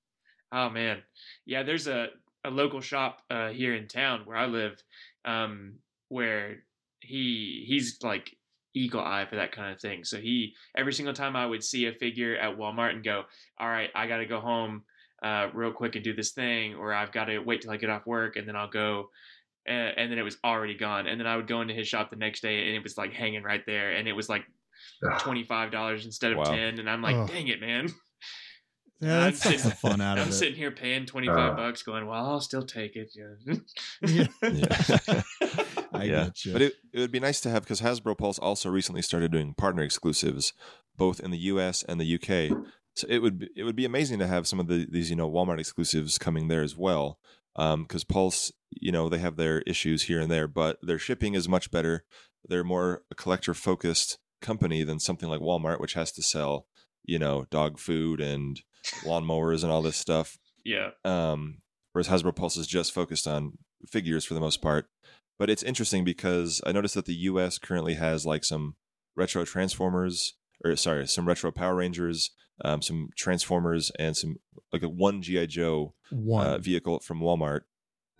Oh 0.51 0.69
man. 0.69 0.99
Yeah, 1.45 1.63
there's 1.63 1.87
a, 1.87 2.07
a 2.47 2.51
local 2.51 2.81
shop 2.81 3.21
uh, 3.29 3.49
here 3.49 3.75
in 3.75 3.87
town 3.87 4.21
where 4.25 4.37
I 4.37 4.45
live, 4.45 4.81
um, 5.25 5.75
where 6.09 6.63
he 7.01 7.65
he's 7.67 7.99
like 8.01 8.35
eagle 8.73 9.01
eye 9.01 9.25
for 9.29 9.35
that 9.35 9.51
kind 9.51 9.73
of 9.73 9.79
thing. 9.81 10.03
So 10.03 10.17
he 10.17 10.53
every 10.75 10.93
single 10.93 11.13
time 11.13 11.35
I 11.35 11.45
would 11.45 11.63
see 11.63 11.85
a 11.87 11.93
figure 11.93 12.35
at 12.37 12.57
Walmart 12.57 12.91
and 12.91 13.03
go, 13.03 13.23
All 13.59 13.67
right, 13.69 13.89
I 13.93 14.07
gotta 14.07 14.25
go 14.25 14.39
home 14.39 14.83
uh, 15.21 15.47
real 15.53 15.71
quick 15.71 15.95
and 15.95 16.03
do 16.03 16.13
this 16.15 16.31
thing, 16.31 16.75
or 16.75 16.93
I've 16.93 17.11
gotta 17.11 17.39
wait 17.39 17.61
till 17.61 17.71
I 17.71 17.77
get 17.77 17.89
off 17.89 18.05
work 18.05 18.35
and 18.37 18.47
then 18.47 18.55
I'll 18.55 18.69
go 18.69 19.09
uh, 19.67 19.71
and 19.71 20.09
then 20.09 20.17
it 20.17 20.23
was 20.23 20.37
already 20.45 20.75
gone. 20.75 21.07
And 21.07 21.19
then 21.19 21.27
I 21.27 21.35
would 21.35 21.47
go 21.47 21.59
into 21.61 21.73
his 21.73 21.87
shop 21.87 22.09
the 22.09 22.15
next 22.15 22.41
day 22.41 22.67
and 22.67 22.75
it 22.75 22.83
was 22.83 22.97
like 22.97 23.11
hanging 23.13 23.43
right 23.43 23.65
there 23.65 23.91
and 23.91 24.07
it 24.07 24.13
was 24.13 24.29
like 24.29 24.45
twenty 25.19 25.43
five 25.43 25.71
dollars 25.71 26.05
instead 26.05 26.31
of 26.31 26.37
Wow. 26.37 26.51
ten 26.51 26.79
and 26.79 26.89
I'm 26.89 27.01
like, 27.01 27.15
Ugh. 27.17 27.27
dang 27.29 27.47
it, 27.49 27.59
man. 27.59 27.87
Yeah, 28.99 29.25
I'm 29.25 29.31
the 29.31 29.37
sitting- 29.37 29.71
fun 29.71 30.01
out 30.01 30.17
I'm 30.17 30.23
of 30.23 30.29
it. 30.29 30.33
sitting 30.33 30.55
here 30.55 30.71
paying 30.71 31.05
25 31.05 31.37
Uh. 31.37 31.55
bucks 31.55 31.83
going, 31.83 32.07
well, 32.07 32.25
I'll 32.25 32.41
still 32.41 32.63
take 32.63 32.95
it. 32.95 33.11
Yeah. 33.15 33.55
Yeah. 34.01 34.27
Yeah. 34.41 35.21
I 35.93 36.03
yeah. 36.03 36.23
get 36.25 36.45
you. 36.45 36.53
But 36.53 36.61
it, 36.63 36.73
it 36.93 36.99
would 36.99 37.11
be 37.11 37.19
nice 37.19 37.39
to 37.41 37.49
have 37.49 37.63
because 37.63 37.81
Hasbro 37.81 38.17
Pulse 38.17 38.39
also 38.39 38.69
recently 38.69 39.01
started 39.01 39.31
doing 39.31 39.53
partner 39.53 39.83
exclusives, 39.83 40.53
both 40.95 41.19
in 41.19 41.31
the 41.31 41.37
U.S. 41.37 41.83
and 41.83 41.99
the 41.99 42.05
U.K. 42.05 42.51
So 42.95 43.07
it 43.09 43.19
would 43.19 43.39
be, 43.39 43.49
it 43.55 43.63
would 43.63 43.75
be 43.75 43.85
amazing 43.85 44.19
to 44.19 44.27
have 44.27 44.47
some 44.47 44.59
of 44.59 44.67
the, 44.67 44.87
these 44.89 45.09
you 45.09 45.15
know 45.15 45.29
Walmart 45.29 45.59
exclusives 45.59 46.17
coming 46.17 46.47
there 46.47 46.63
as 46.63 46.75
well. 46.75 47.19
Because 47.55 48.03
Pulse, 48.03 48.51
you 48.71 48.91
know, 48.91 49.09
they 49.09 49.17
have 49.19 49.35
their 49.35 49.61
issues 49.61 50.03
here 50.03 50.19
and 50.19 50.29
there, 50.31 50.47
but 50.47 50.77
their 50.83 50.99
shipping 50.99 51.33
is 51.33 51.49
much 51.49 51.71
better. 51.71 52.03
They're 52.47 52.63
more 52.63 53.01
a 53.11 53.15
collector 53.15 53.53
focused 53.55 54.19
company 54.41 54.83
than 54.83 54.99
something 54.99 55.27
like 55.29 55.41
Walmart, 55.41 55.79
which 55.79 55.93
has 55.95 56.11
to 56.13 56.21
sell, 56.21 56.67
you 57.03 57.17
know, 57.17 57.47
dog 57.49 57.79
food 57.79 58.21
and 58.21 58.61
lawnmowers 59.03 59.63
and 59.63 59.71
all 59.71 59.81
this 59.81 59.97
stuff. 59.97 60.37
yeah. 60.63 60.91
Um, 61.05 61.59
whereas 61.93 62.07
Hasbro 62.07 62.35
Pulse 62.35 62.57
is 62.57 62.67
just 62.67 62.93
focused 62.93 63.27
on 63.27 63.57
figures 63.89 64.25
for 64.25 64.33
the 64.33 64.39
most 64.39 64.61
part. 64.61 64.87
But 65.39 65.49
it's 65.49 65.63
interesting 65.63 66.03
because 66.03 66.61
I 66.65 66.71
noticed 66.71 66.95
that 66.95 67.05
the 67.05 67.13
US 67.13 67.57
currently 67.59 67.93
has 67.93 68.25
like 68.25 68.43
some 68.43 68.75
retro 69.15 69.45
Transformers, 69.45 70.33
or 70.63 70.75
sorry, 70.75 71.07
some 71.07 71.27
retro 71.27 71.51
Power 71.51 71.75
Rangers, 71.75 72.31
um, 72.65 72.81
some 72.81 73.09
Transformers, 73.15 73.91
and 73.99 74.17
some 74.17 74.37
like 74.73 74.83
a 74.83 74.89
one 74.89 75.21
GI 75.21 75.47
Joe 75.47 75.93
One. 76.09 76.45
uh, 76.45 76.57
vehicle 76.57 76.99
from 76.99 77.19
Walmart. 77.19 77.61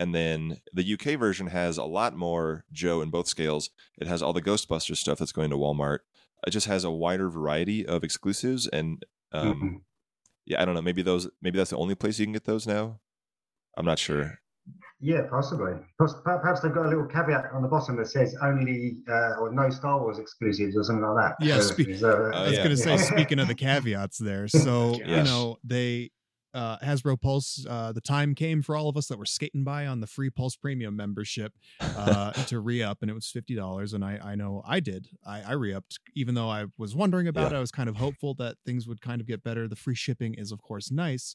And 0.00 0.14
then 0.14 0.60
the 0.72 0.92
UK 0.94 1.18
version 1.18 1.48
has 1.48 1.76
a 1.76 1.84
lot 1.84 2.14
more 2.16 2.64
Joe 2.70 3.00
in 3.00 3.10
both 3.10 3.26
scales. 3.26 3.70
It 4.00 4.06
has 4.06 4.22
all 4.22 4.32
the 4.32 4.40
Ghostbusters 4.40 4.98
stuff 4.98 5.18
that's 5.18 5.32
going 5.32 5.50
to 5.50 5.56
Walmart. 5.56 5.98
It 6.46 6.50
just 6.50 6.68
has 6.68 6.84
a 6.84 6.90
wider 6.90 7.28
variety 7.28 7.84
of 7.84 8.04
exclusives, 8.04 8.68
and 8.68 9.04
um. 9.32 9.82
Yeah, 10.48 10.60
I 10.60 10.64
don't 10.64 10.74
know. 10.74 10.82
Maybe 10.82 11.02
those. 11.02 11.28
Maybe 11.42 11.58
that's 11.58 11.70
the 11.70 11.76
only 11.76 11.94
place 11.94 12.18
you 12.18 12.26
can 12.26 12.32
get 12.32 12.44
those 12.44 12.66
now. 12.66 12.98
I'm 13.76 13.84
not 13.86 13.98
sure. 13.98 14.38
Yeah, 15.00 15.22
possibly. 15.30 15.74
Perhaps 15.96 16.20
perhaps 16.24 16.60
they've 16.60 16.74
got 16.74 16.86
a 16.86 16.88
little 16.88 17.06
caveat 17.06 17.52
on 17.54 17.62
the 17.62 17.68
bottom 17.68 17.96
that 17.98 18.08
says 18.08 18.34
only 18.42 18.96
uh, 19.08 19.34
or 19.40 19.52
no 19.52 19.70
Star 19.70 20.00
Wars 20.00 20.18
exclusives 20.18 20.76
or 20.76 20.82
something 20.82 21.04
like 21.04 21.36
that. 21.38 21.46
Yeah, 21.46 21.60
So 21.60 21.74
spe- 21.74 22.02
uh, 22.02 22.06
Oh, 22.06 22.30
I 22.32 22.42
was 22.48 22.52
yeah. 22.54 22.64
going 22.64 22.70
to 22.70 22.76
say, 22.76 22.96
speaking 23.14 23.38
of 23.38 23.46
the 23.46 23.54
caveats 23.54 24.18
there, 24.18 24.48
so 24.66 24.94
you 24.94 25.22
know 25.22 25.58
they 25.62 26.10
uh, 26.54 26.78
Hasbro 26.78 27.20
Pulse. 27.20 27.64
Uh, 27.68 27.92
the 27.92 28.00
time 28.00 28.34
came 28.34 28.62
for 28.62 28.76
all 28.76 28.88
of 28.88 28.96
us 28.96 29.06
that 29.08 29.18
were 29.18 29.26
skating 29.26 29.64
by 29.64 29.86
on 29.86 30.00
the 30.00 30.06
free 30.06 30.30
Pulse 30.30 30.56
Premium 30.56 30.96
membership 30.96 31.52
uh, 31.80 32.32
to 32.46 32.60
re 32.60 32.82
up, 32.82 32.98
and 33.02 33.10
it 33.10 33.14
was 33.14 33.28
fifty 33.28 33.54
dollars. 33.54 33.92
And 33.92 34.04
I, 34.04 34.18
I 34.22 34.34
know 34.34 34.62
I 34.66 34.80
did. 34.80 35.08
I, 35.26 35.42
I 35.42 35.52
re 35.52 35.72
upped, 35.74 35.98
even 36.14 36.34
though 36.34 36.48
I 36.48 36.66
was 36.76 36.94
wondering 36.94 37.28
about 37.28 37.52
it. 37.52 37.56
I 37.56 37.60
was 37.60 37.70
kind 37.70 37.88
of 37.88 37.96
hopeful 37.96 38.34
that 38.34 38.56
things 38.64 38.86
would 38.86 39.00
kind 39.00 39.20
of 39.20 39.26
get 39.26 39.42
better. 39.42 39.68
The 39.68 39.76
free 39.76 39.94
shipping 39.94 40.34
is, 40.34 40.52
of 40.52 40.62
course, 40.62 40.90
nice. 40.90 41.34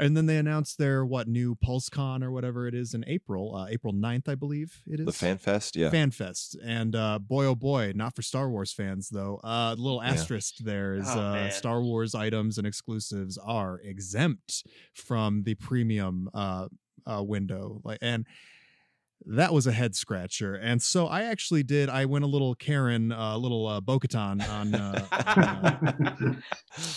And 0.00 0.16
then 0.16 0.26
they 0.26 0.36
announced 0.38 0.78
their 0.78 1.04
what 1.04 1.28
new 1.28 1.54
PulseCon 1.56 2.22
or 2.24 2.30
whatever 2.32 2.66
it 2.66 2.74
is 2.74 2.94
in 2.94 3.04
April, 3.06 3.54
uh, 3.54 3.66
April 3.68 3.92
9th, 3.92 4.28
I 4.28 4.34
believe 4.34 4.80
it 4.86 5.00
is. 5.00 5.06
The 5.06 5.12
FanFest, 5.12 5.76
yeah. 5.76 5.90
FanFest. 5.90 6.56
And 6.64 6.96
uh, 6.96 7.18
boy, 7.18 7.44
oh 7.46 7.54
boy, 7.54 7.92
not 7.94 8.16
for 8.16 8.22
Star 8.22 8.48
Wars 8.50 8.72
fans, 8.72 9.08
though. 9.10 9.40
Uh, 9.44 9.74
the 9.74 9.80
little 9.82 10.00
Yeah. 10.02 10.10
asterisk 10.10 10.56
there 10.58 10.94
is 10.94 11.06
Oh, 11.08 11.20
uh. 11.20 11.50
Star 11.50 11.82
Wars 11.82 12.14
items 12.14 12.58
and 12.58 12.66
exclusives 12.66 13.38
are 13.38 13.78
exempt 13.84 14.64
from 14.94 15.42
the 15.44 15.54
premium 15.54 16.28
uh, 16.34 16.68
uh, 17.06 17.22
window. 17.22 17.80
Like, 17.84 17.98
and 18.02 18.26
that 19.26 19.52
was 19.52 19.66
a 19.66 19.72
head 19.72 19.94
scratcher. 19.94 20.54
And 20.54 20.82
so 20.82 21.06
I 21.06 21.24
actually 21.24 21.62
did. 21.62 21.88
I 21.88 22.04
went 22.06 22.24
a 22.24 22.28
little 22.28 22.54
Karen, 22.54 23.12
a 23.12 23.20
uh, 23.20 23.36
little 23.36 23.66
uh, 23.66 23.80
Bo-Katan 23.80 24.48
on 24.48 24.74
uh, 24.74 25.06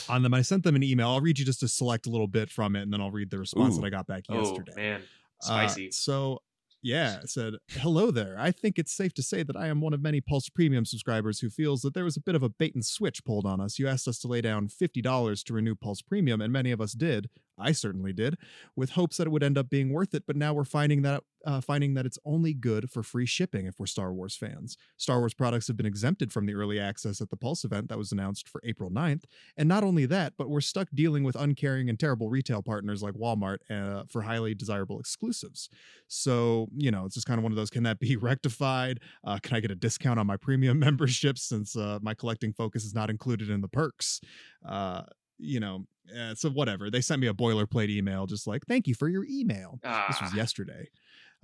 on, 0.10 0.18
uh, 0.18 0.20
them. 0.20 0.34
I 0.34 0.42
sent 0.42 0.64
them 0.64 0.76
an 0.76 0.84
email. 0.84 1.10
I'll 1.10 1.22
read 1.22 1.40
you 1.40 1.46
just 1.46 1.64
a 1.64 1.68
select 1.68 2.08
a 2.08 2.10
little 2.10 2.28
bit 2.28 2.50
from 2.50 2.76
it, 2.76 2.82
and 2.82 2.94
then 2.94 3.02
I'll 3.02 3.12
read 3.12 3.30
the 3.30 3.40
response 3.40 3.76
Ooh. 3.78 3.82
that 3.82 3.88
I 3.88 3.90
got 3.90 4.08
back 4.08 4.24
oh, 4.30 4.40
yesterday. 4.40 4.72
Oh 4.74 4.82
man, 4.82 5.02
uh, 5.42 5.46
spicy. 5.46 5.92
so 5.92 6.40
yeah, 6.84 7.22
it 7.22 7.30
said, 7.30 7.54
Hello 7.72 8.12
there. 8.12 8.36
I 8.38 8.52
think 8.52 8.78
it's 8.78 8.92
safe 8.92 9.14
to 9.14 9.24
say 9.24 9.42
that 9.42 9.56
I 9.56 9.68
am 9.68 9.80
one 9.80 9.94
of 9.94 10.02
many 10.02 10.20
Pulse 10.20 10.50
Premium 10.50 10.84
subscribers 10.84 11.40
who 11.40 11.50
feels 11.50 11.82
that 11.82 11.94
there 11.94 12.04
was 12.04 12.18
a 12.18 12.22
bit 12.22 12.36
of 12.36 12.44
a 12.44 12.50
bait 12.50 12.76
and 12.76 12.86
switch 12.86 13.24
pulled 13.24 13.46
on 13.46 13.62
us. 13.62 13.80
You 13.80 13.88
asked 13.88 14.08
us 14.08 14.20
to 14.20 14.28
lay 14.28 14.42
down 14.42 14.68
$50 14.68 15.44
to 15.46 15.54
renew 15.54 15.76
Pulse 15.76 16.02
Premium, 16.02 16.42
and 16.42 16.52
many 16.52 16.72
of 16.72 16.82
us 16.82 16.92
did. 16.92 17.30
I 17.58 17.72
certainly 17.72 18.14
did, 18.14 18.38
with 18.76 18.92
hopes 18.92 19.18
that 19.18 19.28
it 19.28 19.32
would 19.32 19.44
end 19.44 19.58
up 19.58 19.70
being 19.70 19.92
worth 19.92 20.14
it. 20.14 20.24
But 20.26 20.36
now 20.36 20.54
we're 20.54 20.64
finding 20.64 21.02
that 21.04 21.24
uh, 21.46 21.62
finding 21.62 21.94
that 21.94 22.06
it's 22.06 22.20
only 22.26 22.54
good 22.54 22.90
for 22.90 23.04
free 23.04 23.26
shipping 23.26 23.66
if 23.66 23.80
we're 23.80 23.86
Star 23.86 24.14
Wars 24.14 24.36
fans. 24.36 24.78
Star 24.98 25.20
Wars 25.20 25.34
products 25.34 25.68
have 25.68 25.78
been 25.78 25.86
exempted 25.86 26.32
from 26.32 26.46
the 26.46 26.54
early 26.54 26.80
access 26.80 27.20
at 27.22 27.30
the 27.30 27.38
Pulse 27.38 27.66
event 27.66 27.90
that 27.90 27.98
was 27.98 28.12
announced 28.12 28.48
for 28.48 28.62
April 28.64 28.90
9th. 28.90 29.24
And 29.58 29.68
not 29.68 29.84
only 29.84 30.06
that, 30.06 30.34
but 30.38 30.50
we're 30.50 30.62
stuck 30.62 30.88
dealing 30.94 31.24
with 31.24 31.36
uncaring 31.36 31.90
and 31.90 32.00
terrible 32.00 32.30
retail 32.30 32.62
partners 32.62 33.04
like 33.04 33.14
Walmart 33.16 33.58
uh, 33.70 34.04
for 34.08 34.22
highly 34.22 34.56
desirable 34.56 35.00
exclusives. 35.00 35.70
So, 36.08 36.68
you 36.76 36.92
know, 36.92 37.06
it's 37.06 37.16
just 37.16 37.28
kind 37.28 37.38
of 37.38 37.44
one 37.44 37.52
of 37.52 37.58
those 37.58 37.70
can 37.70 37.84
that 37.84 38.00
be 38.00 38.16
rectified? 38.24 39.00
Uh, 39.24 39.40
can 39.42 39.58
I 39.58 39.60
get 39.60 39.72
a 39.72 39.76
discount 39.76 40.20
on 40.20 40.28
my 40.28 40.38
premium 40.38 40.80
membership 40.84 41.38
since 41.38 41.76
uh, 41.76 42.00
my 42.02 42.14
collecting 42.14 42.54
focus 42.54 42.86
is 42.86 42.96
not 42.96 43.10
included 43.10 43.50
in 43.50 43.62
the 43.62 43.68
perks? 43.68 44.22
Uh, 44.66 45.04
you 45.40 45.60
know, 45.60 45.86
uh, 46.18 46.36
so 46.36 46.50
whatever. 46.50 46.90
They 46.90 47.02
sent 47.02 47.22
me 47.22 47.28
a 47.28 47.34
boilerplate 47.34 47.90
email, 47.90 48.26
just 48.26 48.48
like, 48.48 48.66
thank 48.68 48.88
you 48.88 48.96
for 48.96 49.08
your 49.08 49.26
email. 49.30 49.80
Ah. 49.84 50.06
This 50.08 50.22
was 50.22 50.32
ah. 50.34 50.38
yesterday. 50.38 50.90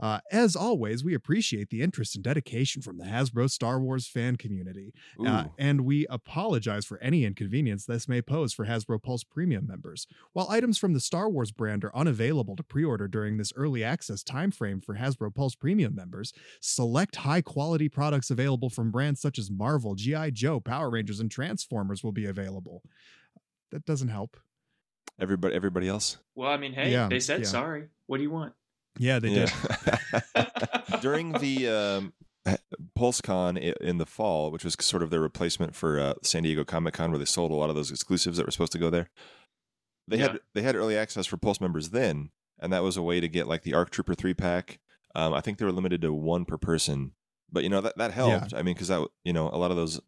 Uh, 0.02 0.19
as 0.32 0.56
always, 0.56 1.04
we 1.04 1.13
appreciate 1.13 1.69
the 1.69 1.82
interest 1.82 2.15
and 2.15 2.24
dedication 2.24 2.82
from 2.82 2.98
the 2.98 3.04
Hasbro 3.04 3.50
Star 3.50 3.82
Wars 3.82 4.08
fan 4.08 4.38
community, 4.38 4.93
uh, 5.26 5.45
and 5.58 5.82
we 5.82 6.08
apologize 6.10 6.86
for 6.86 6.98
any 7.00 7.26
inconvenience 7.26 7.86
this 7.86 8.08
may 8.08 8.22
pose 8.22 8.54
for 8.54 8.65
Hasbro 8.65 9.04
Pulse 9.04 9.26
Premium 9.26 9.67
members. 9.67 10.08
While 10.32 10.48
items 10.50 10.78
from 10.78 10.93
the 10.93 11.02
Star 11.02 11.30
Wars 11.30 11.52
brand 11.52 11.84
are 11.84 11.95
unavailable 11.95 12.56
to 12.56 12.63
pre-order 12.63 13.10
during 13.10 13.36
this 13.36 13.52
early 13.58 13.84
access 13.84 14.24
timeframe 14.24 14.84
for 14.84 14.95
Hasbro 14.95 15.36
Pulse 15.36 15.56
Premium 15.56 15.95
members, 15.95 16.32
select 16.62 17.17
high-quality 17.17 17.89
products 17.89 18.32
available 18.32 18.69
from 18.69 18.91
brands 18.91 19.19
such 19.19 19.38
as 19.38 19.52
Marvel, 19.52 19.95
GI 19.95 20.32
Joe, 20.32 20.62
Power 20.62 20.89
Rangers, 20.89 21.19
and 21.19 21.30
Transformers 21.30 22.06
will 22.06 22.13
be 22.13 22.26
available. 22.26 22.84
That 23.72 23.86
doesn't 23.86 24.08
help. 24.08 24.38
Everybody, 25.19 25.56
everybody 25.56 25.88
else. 25.88 26.17
Well, 26.36 26.50
I 26.50 26.58
mean, 26.58 26.74
hey, 26.74 26.91
yeah, 26.91 27.08
they 27.08 27.19
said 27.19 27.41
yeah. 27.41 27.48
sorry. 27.48 27.89
What 28.08 28.17
do 28.17 28.24
you 28.24 28.32
want? 28.32 28.54
Yeah, 28.98 29.19
they 29.19 29.30
did. 29.30 29.52
During 31.02 31.34
the 31.34 31.67
um, 31.67 32.13
PulseCon 32.98 33.58
in 33.58 33.98
the 33.98 34.06
fall, 34.06 34.52
which 34.52 34.63
was 34.63 34.76
sort 34.80 35.04
of 35.04 35.10
their 35.10 35.19
replacement 35.19 35.76
for 35.76 36.00
uh, 36.00 36.13
San 36.24 36.43
Diego 36.43 36.63
Comic 36.63 36.95
Con, 36.95 37.12
where 37.12 37.19
they 37.19 37.26
sold 37.26 37.52
a 37.52 37.56
lot 37.56 37.69
of 37.69 37.76
those 37.76 37.91
exclusives 37.91 38.38
that 38.38 38.45
were 38.45 38.52
supposed 38.52 38.72
to 38.74 38.78
go 38.78 38.89
there. 38.89 39.10
They 40.08 40.17
yeah. 40.17 40.30
had 40.30 40.39
they 40.54 40.62
had 40.62 40.76
early 40.76 40.98
access 40.98 41.26
for 41.26 41.38
Pulse 41.38 41.62
members 41.62 41.89
then, 41.89 42.32
and 42.60 42.74
that 42.74 42.84
was 42.84 42.98
a 42.98 43.02
way 43.02 43.19
to 43.19 43.28
get 43.28 43.48
like 43.48 43.63
the 43.63 43.74
ARC 43.74 43.89
Trooper 43.91 44.15
three 44.15 44.34
pack. 44.34 44.80
Um, 45.15 45.34
I 45.34 45.41
think 45.41 45.58
they 45.58 45.65
were 45.65 45.72
limited 45.72 46.02
to 46.02 46.13
one 46.13 46.45
per 46.45 46.58
person, 46.58 47.13
but 47.52 47.63
you 47.63 47.69
know 47.69 47.82
that 47.82 47.98
that 47.98 48.12
helped. 48.12 48.54
Yeah. 48.54 48.60
I 48.60 48.63
mean, 48.63 48.74
because 48.74 48.88
that 48.88 49.08
you 49.24 49.34
know 49.34 49.50
a 49.54 49.58
lot 49.58 49.72
of 49.72 49.78
those 49.78 50.00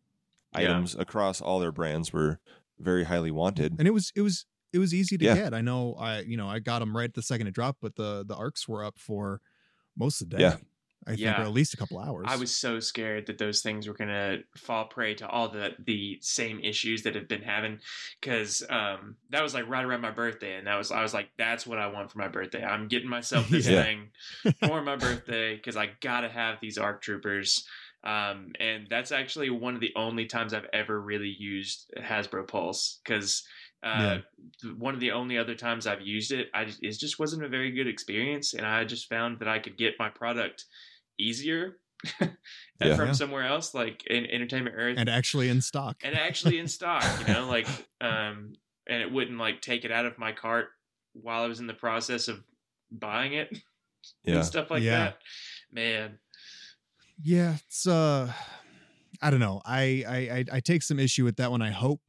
items 0.53 0.95
yeah. 0.95 1.01
across 1.01 1.39
all 1.39 1.59
their 1.59 1.71
brands 1.71 2.11
were 2.11 2.39
very 2.79 3.03
highly 3.05 3.31
wanted, 3.31 3.75
and 3.77 3.87
it 3.87 3.91
was 3.91 4.11
it 4.15 4.21
was 4.21 4.45
it 4.73 4.79
was 4.79 4.93
easy 4.93 5.17
to 5.17 5.25
yeah. 5.25 5.35
get. 5.35 5.53
I 5.53 5.61
know 5.61 5.95
I 5.99 6.21
you 6.21 6.37
know 6.37 6.47
I 6.47 6.59
got 6.59 6.79
them 6.79 6.95
right 6.95 7.13
the 7.13 7.21
second 7.21 7.47
it 7.47 7.53
dropped, 7.53 7.81
but 7.81 7.95
the 7.95 8.23
the 8.27 8.35
arcs 8.35 8.67
were 8.67 8.83
up 8.83 8.97
for 8.97 9.41
most 9.97 10.21
of 10.21 10.29
the 10.29 10.37
day. 10.37 10.43
Yeah. 10.43 10.57
I 11.07 11.13
yeah. 11.13 11.33
think, 11.33 11.39
or 11.39 11.47
at 11.47 11.53
least 11.53 11.73
a 11.73 11.77
couple 11.77 11.97
hours. 11.97 12.27
I 12.29 12.35
was 12.35 12.55
so 12.55 12.79
scared 12.79 13.25
that 13.25 13.39
those 13.39 13.61
things 13.61 13.87
were 13.87 13.93
gonna 13.95 14.39
fall 14.55 14.85
prey 14.85 15.15
to 15.15 15.27
all 15.27 15.49
the 15.49 15.71
the 15.83 16.19
same 16.21 16.59
issues 16.59 17.01
that 17.03 17.15
have 17.15 17.27
been 17.27 17.41
having, 17.41 17.79
because 18.19 18.63
um, 18.69 19.15
that 19.31 19.41
was 19.41 19.55
like 19.55 19.67
right 19.67 19.83
around 19.83 20.01
my 20.01 20.11
birthday, 20.11 20.57
and 20.57 20.67
that 20.67 20.77
was 20.77 20.91
I 20.91 21.01
was 21.01 21.13
like, 21.13 21.29
that's 21.37 21.65
what 21.65 21.79
I 21.79 21.87
want 21.87 22.11
for 22.11 22.19
my 22.19 22.27
birthday. 22.27 22.63
I'm 22.63 22.87
getting 22.87 23.09
myself 23.09 23.49
this 23.49 23.67
yeah. 23.67 23.81
thing 23.81 24.09
for 24.63 24.81
my 24.83 24.95
birthday 24.95 25.55
because 25.55 25.75
I 25.75 25.89
gotta 26.01 26.29
have 26.29 26.59
these 26.61 26.77
ARC 26.77 27.01
troopers. 27.01 27.65
Um, 28.03 28.53
and 28.59 28.87
that's 28.89 29.11
actually 29.11 29.51
one 29.51 29.75
of 29.75 29.81
the 29.81 29.93
only 29.95 30.25
times 30.25 30.55
I've 30.55 30.69
ever 30.73 30.99
really 30.99 31.35
used 31.37 31.93
Hasbro 31.99 32.47
Pulse 32.47 32.99
because 33.03 33.43
uh, 33.83 34.19
yeah. 34.63 34.71
One 34.77 34.93
of 34.93 34.99
the 34.99 35.11
only 35.11 35.37
other 35.37 35.55
times 35.55 35.87
I've 35.87 36.01
used 36.01 36.31
it, 36.31 36.49
I 36.53 36.65
just, 36.65 36.83
it 36.83 36.91
just 36.99 37.19
wasn't 37.19 37.43
a 37.43 37.47
very 37.47 37.71
good 37.71 37.87
experience, 37.87 38.53
and 38.53 38.65
I 38.65 38.83
just 38.83 39.09
found 39.09 39.39
that 39.39 39.47
I 39.47 39.59
could 39.59 39.77
get 39.77 39.95
my 39.97 40.09
product 40.09 40.65
easier 41.17 41.77
yeah. 42.79 42.95
from 42.95 43.13
somewhere 43.13 43.45
else, 43.45 43.73
like 43.73 44.05
in 44.07 44.25
Entertainment 44.27 44.75
Earth, 44.77 44.97
and 44.97 45.09
actually 45.09 45.49
in 45.49 45.61
stock, 45.61 45.97
and 46.03 46.15
actually 46.15 46.59
in 46.59 46.67
stock. 46.67 47.03
You 47.19 47.33
know, 47.33 47.47
like 47.47 47.67
um, 48.01 48.53
and 48.87 49.01
it 49.01 49.11
wouldn't 49.11 49.39
like 49.39 49.61
take 49.61 49.83
it 49.85 49.91
out 49.91 50.05
of 50.05 50.17
my 50.17 50.31
cart 50.31 50.69
while 51.13 51.43
I 51.43 51.47
was 51.47 51.59
in 51.59 51.67
the 51.67 51.73
process 51.73 52.27
of 52.27 52.43
buying 52.91 53.33
it, 53.33 53.49
yeah, 54.23 54.35
and 54.35 54.45
stuff 54.45 54.69
like 54.69 54.83
yeah. 54.83 54.97
that. 54.97 55.17
Man, 55.71 56.19
yeah, 57.23 57.55
it's 57.65 57.87
uh, 57.87 58.31
I 59.21 59.29
don't 59.31 59.39
know. 59.39 59.61
I 59.65 60.03
I 60.07 60.45
I 60.57 60.59
take 60.59 60.83
some 60.83 60.99
issue 60.99 61.23
with 61.23 61.37
that 61.37 61.49
one. 61.49 61.61
I 61.61 61.71
hope 61.71 62.01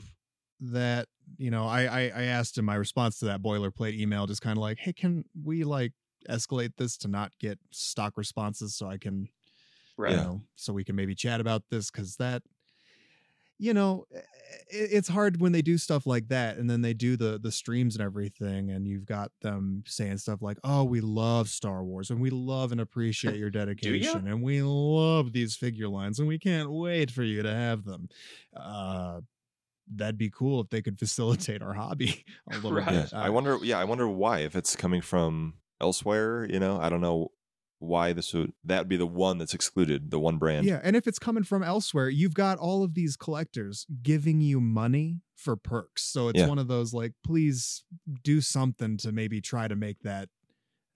that 0.70 1.08
you 1.38 1.50
know, 1.50 1.66
I, 1.66 1.82
I, 1.82 2.00
I 2.14 2.22
asked 2.24 2.58
in 2.58 2.64
my 2.64 2.74
response 2.74 3.18
to 3.18 3.26
that 3.26 3.42
boilerplate 3.42 3.98
email, 3.98 4.26
just 4.26 4.42
kind 4.42 4.56
of 4.56 4.62
like, 4.62 4.78
hey, 4.78 4.92
can 4.92 5.24
we 5.44 5.64
like 5.64 5.92
escalate 6.28 6.72
this 6.76 6.96
to 6.98 7.08
not 7.08 7.32
get 7.40 7.58
stock 7.70 8.16
responses 8.16 8.76
so 8.76 8.86
I 8.86 8.98
can, 8.98 9.28
right. 9.96 10.12
you 10.12 10.16
know, 10.16 10.42
so 10.56 10.72
we 10.72 10.84
can 10.84 10.96
maybe 10.96 11.14
chat 11.14 11.40
about 11.40 11.62
this 11.70 11.90
because 11.90 12.16
that, 12.16 12.42
you 13.58 13.74
know, 13.74 14.04
it, 14.10 14.24
it's 14.92 15.08
hard 15.08 15.40
when 15.40 15.52
they 15.52 15.62
do 15.62 15.78
stuff 15.78 16.06
like 16.06 16.28
that 16.28 16.58
and 16.58 16.68
then 16.68 16.82
they 16.82 16.94
do 16.94 17.16
the 17.16 17.38
the 17.42 17.52
streams 17.52 17.94
and 17.94 18.04
everything, 18.04 18.70
and 18.70 18.86
you've 18.86 19.06
got 19.06 19.30
them 19.40 19.84
saying 19.86 20.18
stuff 20.18 20.42
like, 20.42 20.58
"Oh, 20.64 20.84
we 20.84 21.00
love 21.00 21.48
Star 21.48 21.84
Wars 21.84 22.10
and 22.10 22.20
we 22.20 22.30
love 22.30 22.72
and 22.72 22.80
appreciate 22.80 23.36
your 23.36 23.50
dedication 23.50 24.26
and 24.26 24.42
we 24.42 24.62
love 24.62 25.32
these 25.32 25.54
figure 25.54 25.88
lines 25.88 26.18
and 26.18 26.26
we 26.26 26.38
can't 26.38 26.70
wait 26.70 27.10
for 27.10 27.22
you 27.22 27.42
to 27.42 27.52
have 27.52 27.84
them." 27.84 28.08
Uh, 28.56 29.20
that'd 29.96 30.18
be 30.18 30.30
cool 30.30 30.60
if 30.60 30.70
they 30.70 30.82
could 30.82 30.98
facilitate 30.98 31.62
our 31.62 31.74
hobby 31.74 32.24
a 32.50 32.56
little 32.56 32.72
right. 32.74 32.88
bit. 32.88 33.12
Yeah. 33.12 33.22
I 33.22 33.30
wonder, 33.30 33.58
yeah, 33.62 33.78
I 33.78 33.84
wonder 33.84 34.08
why 34.08 34.40
if 34.40 34.56
it's 34.56 34.76
coming 34.76 35.02
from 35.02 35.54
elsewhere. 35.80 36.46
You 36.48 36.60
know, 36.60 36.78
I 36.80 36.88
don't 36.88 37.00
know 37.00 37.32
why 37.82 38.12
this 38.12 38.32
would 38.32 38.52
that 38.64 38.78
would 38.78 38.88
be 38.88 38.96
the 38.96 39.06
one 39.06 39.38
that's 39.38 39.54
excluded, 39.54 40.10
the 40.10 40.20
one 40.20 40.38
brand. 40.38 40.66
Yeah, 40.66 40.80
and 40.82 40.94
if 40.94 41.06
it's 41.06 41.18
coming 41.18 41.42
from 41.42 41.62
elsewhere, 41.62 42.08
you've 42.08 42.34
got 42.34 42.58
all 42.58 42.84
of 42.84 42.94
these 42.94 43.16
collectors 43.16 43.86
giving 44.02 44.40
you 44.40 44.60
money 44.60 45.20
for 45.36 45.56
perks. 45.56 46.04
So 46.04 46.28
it's 46.28 46.38
yeah. 46.38 46.46
one 46.46 46.58
of 46.58 46.68
those 46.68 46.94
like, 46.94 47.12
please 47.24 47.82
do 48.22 48.40
something 48.40 48.96
to 48.98 49.10
maybe 49.10 49.40
try 49.40 49.66
to 49.66 49.74
make 49.74 50.00
that 50.02 50.28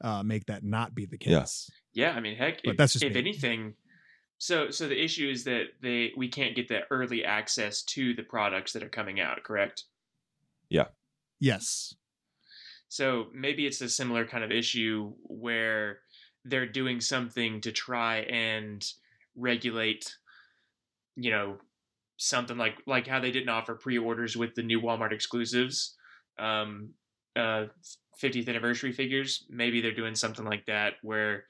uh 0.02 0.22
make 0.22 0.46
that 0.46 0.62
not 0.62 0.94
be 0.94 1.06
the 1.06 1.18
case. 1.18 1.70
Yeah, 1.92 2.10
yeah 2.10 2.16
I 2.16 2.20
mean, 2.20 2.36
heck, 2.36 2.62
but 2.62 2.72
if, 2.72 2.76
that's 2.76 2.92
just 2.92 3.04
if 3.04 3.14
me. 3.14 3.20
anything 3.20 3.74
so 4.38 4.70
so 4.70 4.88
the 4.88 5.02
issue 5.02 5.28
is 5.28 5.44
that 5.44 5.64
they 5.80 6.12
we 6.16 6.28
can't 6.28 6.56
get 6.56 6.68
that 6.68 6.84
early 6.90 7.24
access 7.24 7.82
to 7.84 8.14
the 8.14 8.22
products 8.22 8.72
that 8.72 8.82
are 8.82 8.88
coming 8.88 9.20
out, 9.20 9.42
correct? 9.42 9.84
Yeah. 10.68 10.86
Yes. 11.40 11.94
So 12.88 13.26
maybe 13.34 13.66
it's 13.66 13.80
a 13.80 13.88
similar 13.88 14.26
kind 14.26 14.44
of 14.44 14.50
issue 14.50 15.12
where 15.22 15.98
they're 16.44 16.66
doing 16.68 17.00
something 17.00 17.60
to 17.60 17.72
try 17.72 18.18
and 18.18 18.84
regulate 19.34 20.14
you 21.16 21.30
know 21.30 21.56
something 22.16 22.56
like 22.56 22.76
like 22.86 23.06
how 23.06 23.20
they 23.20 23.30
didn't 23.30 23.48
offer 23.48 23.74
pre-orders 23.74 24.36
with 24.36 24.54
the 24.54 24.62
new 24.62 24.80
Walmart 24.80 25.12
exclusives 25.12 25.96
um 26.38 26.90
uh 27.34 27.66
50th 28.22 28.48
anniversary 28.48 28.92
figures 28.92 29.44
maybe 29.50 29.80
they're 29.80 29.92
doing 29.92 30.14
something 30.14 30.44
like 30.44 30.64
that 30.66 30.94
where 31.02 31.44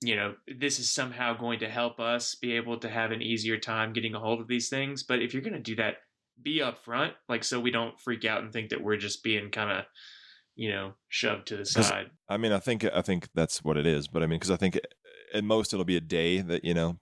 you 0.00 0.14
know, 0.14 0.34
this 0.58 0.78
is 0.78 0.90
somehow 0.90 1.36
going 1.36 1.58
to 1.60 1.68
help 1.68 1.98
us 1.98 2.34
be 2.36 2.52
able 2.52 2.78
to 2.78 2.88
have 2.88 3.10
an 3.10 3.22
easier 3.22 3.58
time 3.58 3.92
getting 3.92 4.14
a 4.14 4.20
hold 4.20 4.40
of 4.40 4.48
these 4.48 4.68
things. 4.68 5.02
But 5.02 5.20
if 5.20 5.32
you're 5.32 5.42
going 5.42 5.54
to 5.54 5.60
do 5.60 5.76
that, 5.76 5.96
be 6.40 6.60
upfront, 6.60 7.12
like 7.28 7.42
so 7.42 7.58
we 7.58 7.72
don't 7.72 7.98
freak 7.98 8.24
out 8.24 8.42
and 8.42 8.52
think 8.52 8.70
that 8.70 8.82
we're 8.82 8.96
just 8.96 9.24
being 9.24 9.50
kind 9.50 9.70
of, 9.70 9.84
you 10.54 10.70
know, 10.70 10.92
shoved 11.08 11.48
to 11.48 11.56
the 11.56 11.64
side. 11.64 12.10
I 12.28 12.36
mean, 12.36 12.52
I 12.52 12.58
think 12.58 12.84
I 12.84 13.02
think 13.02 13.28
that's 13.34 13.64
what 13.64 13.76
it 13.76 13.86
is. 13.86 14.06
But 14.06 14.22
I 14.22 14.26
mean, 14.26 14.38
because 14.38 14.52
I 14.52 14.56
think 14.56 14.78
at 15.34 15.42
most 15.42 15.72
it'll 15.72 15.84
be 15.84 15.96
a 15.96 16.00
day 16.00 16.40
that 16.40 16.64
you 16.64 16.74
know 16.74 16.98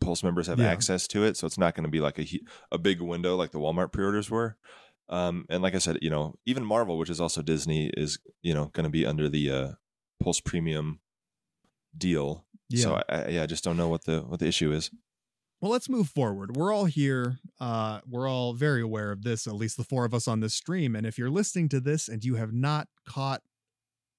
Pulse 0.00 0.22
members 0.22 0.48
have 0.48 0.58
yeah. 0.58 0.70
access 0.70 1.06
to 1.08 1.24
it, 1.24 1.36
so 1.36 1.46
it's 1.46 1.56
not 1.56 1.74
going 1.74 1.84
to 1.84 1.90
be 1.90 2.00
like 2.00 2.18
a 2.18 2.26
a 2.70 2.78
big 2.78 3.00
window 3.00 3.36
like 3.36 3.52
the 3.52 3.58
Walmart 3.58 3.92
pre-orders 3.92 4.30
were. 4.30 4.56
Um, 5.08 5.46
and 5.48 5.62
like 5.62 5.74
I 5.74 5.78
said, 5.78 5.98
you 6.02 6.10
know, 6.10 6.34
even 6.46 6.64
Marvel, 6.64 6.98
which 6.98 7.10
is 7.10 7.20
also 7.20 7.42
Disney, 7.42 7.90
is 7.96 8.18
you 8.42 8.52
know 8.52 8.66
going 8.74 8.84
to 8.84 8.90
be 8.90 9.06
under 9.06 9.30
the 9.30 9.50
uh, 9.50 9.68
Pulse 10.22 10.40
Premium 10.40 11.00
deal. 11.96 12.44
Yeah. 12.68 12.82
So 12.82 12.94
I, 12.94 13.02
I, 13.08 13.28
yeah, 13.28 13.42
I 13.42 13.46
just 13.46 13.64
don't 13.64 13.76
know 13.76 13.88
what 13.88 14.04
the 14.04 14.20
what 14.20 14.40
the 14.40 14.46
issue 14.46 14.72
is. 14.72 14.90
Well, 15.60 15.72
let's 15.72 15.88
move 15.88 16.10
forward. 16.10 16.56
We're 16.56 16.74
all 16.74 16.84
here. 16.84 17.38
Uh, 17.58 18.00
we're 18.06 18.28
all 18.28 18.52
very 18.52 18.82
aware 18.82 19.10
of 19.10 19.22
this, 19.22 19.46
at 19.46 19.54
least 19.54 19.78
the 19.78 19.84
four 19.84 20.04
of 20.04 20.12
us 20.12 20.28
on 20.28 20.40
this 20.40 20.52
stream. 20.52 20.94
And 20.94 21.06
if 21.06 21.16
you're 21.16 21.30
listening 21.30 21.70
to 21.70 21.80
this 21.80 22.06
and 22.06 22.22
you 22.22 22.34
have 22.34 22.52
not 22.52 22.88
caught 23.08 23.40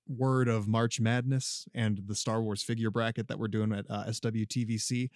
word 0.07 0.47
of 0.47 0.67
March 0.67 0.99
Madness 0.99 1.67
and 1.75 2.01
the 2.07 2.15
Star 2.15 2.41
Wars 2.41 2.63
figure 2.63 2.89
bracket 2.89 3.27
that 3.27 3.37
we're 3.37 3.47
doing 3.47 3.73
at 3.73 3.85
uh, 3.89 4.05
SWTVC, 4.05 5.09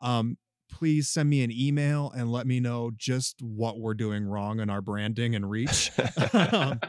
um, 0.00 0.36
please 0.70 1.08
send 1.08 1.28
me 1.28 1.42
an 1.42 1.50
email 1.50 2.12
and 2.14 2.30
let 2.30 2.46
me 2.46 2.60
know 2.60 2.92
just 2.96 3.42
what 3.42 3.80
we're 3.80 3.94
doing 3.94 4.24
wrong 4.24 4.60
in 4.60 4.70
our 4.70 4.80
branding 4.80 5.34
and 5.34 5.50
reach. 5.50 5.90
um, 6.32 6.80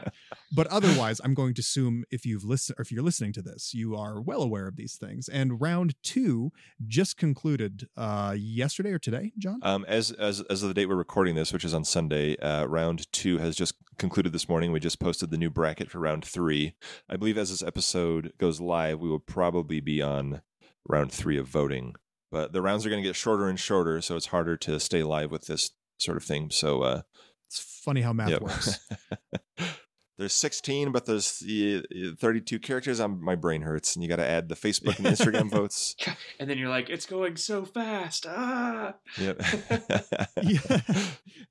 but 0.52 0.66
otherwise, 0.70 1.20
I'm 1.22 1.34
going 1.34 1.54
to 1.54 1.60
assume 1.60 2.04
if 2.10 2.24
you've 2.26 2.44
listened, 2.44 2.78
or 2.78 2.82
if 2.82 2.92
you're 2.92 3.02
listening 3.02 3.32
to 3.34 3.42
this, 3.42 3.74
you 3.74 3.96
are 3.96 4.20
well 4.20 4.42
aware 4.42 4.66
of 4.66 4.76
these 4.76 4.96
things. 4.96 5.28
And 5.28 5.60
round 5.60 5.94
two 6.02 6.52
just 6.86 7.16
concluded 7.16 7.88
uh, 7.96 8.34
yesterday 8.36 8.92
or 8.92 8.98
today, 8.98 9.32
John. 9.38 9.60
Um, 9.62 9.84
as 9.86 10.10
as 10.12 10.40
as 10.42 10.62
of 10.62 10.68
the 10.68 10.74
date 10.74 10.86
we're 10.86 10.96
recording 10.96 11.34
this, 11.34 11.52
which 11.52 11.64
is 11.64 11.74
on 11.74 11.84
Sunday, 11.84 12.36
uh, 12.38 12.64
round 12.66 13.10
two 13.12 13.38
has 13.38 13.56
just 13.56 13.74
concluded 13.98 14.32
this 14.32 14.48
morning. 14.48 14.72
We 14.72 14.80
just 14.80 15.00
posted 15.00 15.30
the 15.30 15.38
new 15.38 15.50
bracket 15.50 15.90
for 15.90 15.98
round 15.98 16.24
three. 16.24 16.74
I 17.08 17.16
believe 17.16 17.38
as 17.38 17.50
this 17.50 17.62
episode 17.62 18.32
goes 18.38 18.60
live, 18.60 19.00
we 19.00 19.08
will 19.08 19.20
probably 19.20 19.80
be 19.80 20.02
on 20.02 20.42
round 20.86 21.12
three 21.12 21.38
of 21.38 21.46
voting 21.46 21.94
but 22.34 22.52
the 22.52 22.60
rounds 22.60 22.84
are 22.84 22.90
going 22.90 23.00
to 23.00 23.08
get 23.08 23.14
shorter 23.14 23.48
and 23.48 23.60
shorter, 23.60 24.00
so 24.00 24.16
it's 24.16 24.26
harder 24.26 24.56
to 24.56 24.80
stay 24.80 25.04
live 25.04 25.30
with 25.30 25.46
this 25.46 25.70
sort 25.98 26.16
of 26.16 26.24
thing. 26.24 26.50
So 26.50 26.82
uh, 26.82 27.02
it's 27.46 27.60
funny 27.60 28.00
how 28.00 28.12
math 28.12 28.28
yep. 28.28 28.42
works. 28.42 28.80
there's 30.16 30.32
16, 30.34 30.92
but 30.92 31.06
there's 31.06 31.42
32 32.18 32.58
characters. 32.60 33.00
I'm, 33.00 33.22
my 33.22 33.34
brain 33.34 33.62
hurts, 33.62 33.96
and 33.96 34.02
you 34.02 34.08
got 34.08 34.16
to 34.16 34.26
add 34.26 34.48
the 34.48 34.54
Facebook 34.54 34.98
and 34.98 35.06
Instagram 35.06 35.50
votes. 35.50 35.96
And 36.38 36.48
then 36.48 36.56
you're 36.56 36.68
like, 36.68 36.88
it's 36.88 37.06
going 37.06 37.36
so 37.36 37.64
fast. 37.64 38.26
Ah. 38.28 38.94
Yep. 39.18 39.40
yeah. 40.42 40.80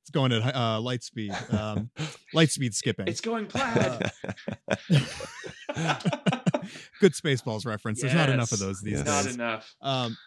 It's 0.01 0.09
going 0.11 0.31
at 0.31 0.55
uh, 0.55 0.79
light 0.79 1.03
speed. 1.03 1.33
Um, 1.51 1.89
light 2.33 2.51
speed 2.51 2.73
skipping. 2.73 3.07
It's 3.07 3.21
going 3.21 3.47
plaid. 3.47 4.11
Uh, 5.75 5.99
good 6.99 7.13
Spaceballs 7.13 7.65
reference. 7.65 8.01
Yes. 8.01 8.13
There's 8.13 8.27
not 8.27 8.29
enough 8.29 8.51
of 8.51 8.59
those 8.59 8.81
these 8.81 9.03
yes. 9.05 9.25
days. 9.25 9.37
Not 9.37 9.45
enough. 9.45 9.75
Um, 9.81 10.17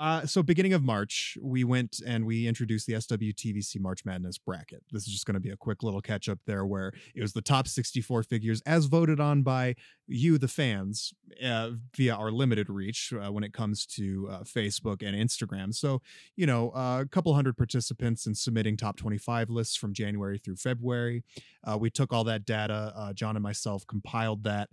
uh, 0.00 0.24
so 0.24 0.42
beginning 0.42 0.72
of 0.72 0.82
March, 0.82 1.36
we 1.42 1.62
went 1.62 2.00
and 2.06 2.24
we 2.24 2.46
introduced 2.46 2.86
the 2.86 2.94
SWTVC 2.94 3.78
March 3.78 4.02
Madness 4.06 4.38
bracket. 4.38 4.82
This 4.90 5.06
is 5.06 5.12
just 5.12 5.26
going 5.26 5.34
to 5.34 5.40
be 5.40 5.50
a 5.50 5.56
quick 5.58 5.82
little 5.82 6.00
catch 6.00 6.26
up 6.26 6.38
there, 6.46 6.64
where 6.64 6.94
it 7.14 7.20
was 7.20 7.34
the 7.34 7.42
top 7.42 7.68
64 7.68 8.22
figures 8.22 8.62
as 8.64 8.86
voted 8.86 9.20
on 9.20 9.42
by 9.42 9.74
you, 10.06 10.38
the 10.38 10.48
fans, 10.48 11.12
uh, 11.44 11.72
via 11.94 12.14
our 12.14 12.30
limited 12.30 12.70
reach 12.70 13.12
uh, 13.12 13.30
when 13.30 13.44
it 13.44 13.52
comes 13.52 13.84
to 13.86 14.26
uh, 14.30 14.38
Facebook 14.40 15.06
and 15.06 15.14
Instagram. 15.14 15.74
So 15.74 16.00
you 16.34 16.46
know, 16.46 16.70
uh, 16.70 17.02
a 17.02 17.06
couple 17.06 17.34
hundred 17.34 17.58
participants 17.58 18.24
in 18.26 18.34
submitting 18.34 18.78
top 18.78 18.96
25 18.96 19.50
lists 19.50 19.76
from 19.76 19.92
January 19.92 20.38
through 20.38 20.56
February. 20.56 21.22
We 21.78 21.90
took 21.90 22.10
all 22.10 22.24
that 22.24 22.46
data. 22.46 23.12
John 23.14 23.36
and 23.36 23.42
myself 23.42 23.86
compiled 23.86 24.44
that 24.44 24.70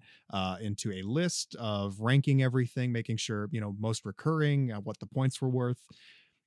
into 0.61 0.93
a 0.93 1.01
list 1.01 1.53
of 1.59 1.99
ranking 1.99 2.41
everything, 2.41 2.93
making 2.93 3.17
sure 3.17 3.49
you 3.51 3.59
know 3.59 3.75
most 3.77 4.05
recurring, 4.05 4.69
what 4.83 4.97
the 4.99 5.16
points 5.17 5.41
were 5.41 5.49
worth 5.49 5.81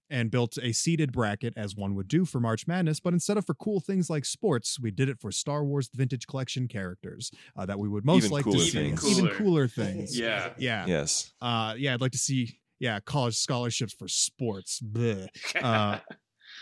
and 0.09 0.31
built 0.31 0.59
a 0.62 0.73
seeded 0.73 1.12
bracket 1.12 1.55
as 1.57 1.75
one 1.77 1.95
would 1.95 2.09
do 2.09 2.25
for 2.25 2.41
March 2.41 2.66
Madness. 2.66 3.01
But 3.01 3.12
instead 3.14 3.37
of 3.37 3.47
for 3.47 3.55
cool 3.55 3.81
things 3.81 4.11
like 4.11 4.25
sports, 4.25 4.79
we 4.81 4.91
did 4.91 5.09
it 5.09 5.18
for 5.21 5.31
Star 5.33 5.64
Wars 5.64 5.89
Vintage 5.95 6.27
Collection 6.27 6.68
characters 6.68 7.31
uh, 7.57 7.66
that 7.66 7.79
we 7.79 7.89
would 7.89 8.05
most 8.05 8.25
even 8.25 8.31
like 8.31 8.45
to 8.45 8.59
see. 8.59 8.71
Things. 8.71 9.18
Even 9.18 9.31
cooler 9.31 9.68
things. 9.68 10.18
yeah. 10.27 10.51
Yeah. 10.59 10.85
Yes. 10.87 11.33
Uh, 11.41 11.75
yeah, 11.77 11.95
I'd 11.95 12.01
like 12.01 12.12
to 12.12 12.18
see. 12.18 12.59
Yeah, 12.79 12.99
college 13.01 13.37
scholarships 13.37 13.93
for 13.93 14.09
sports. 14.09 14.83
Uh, 15.62 15.99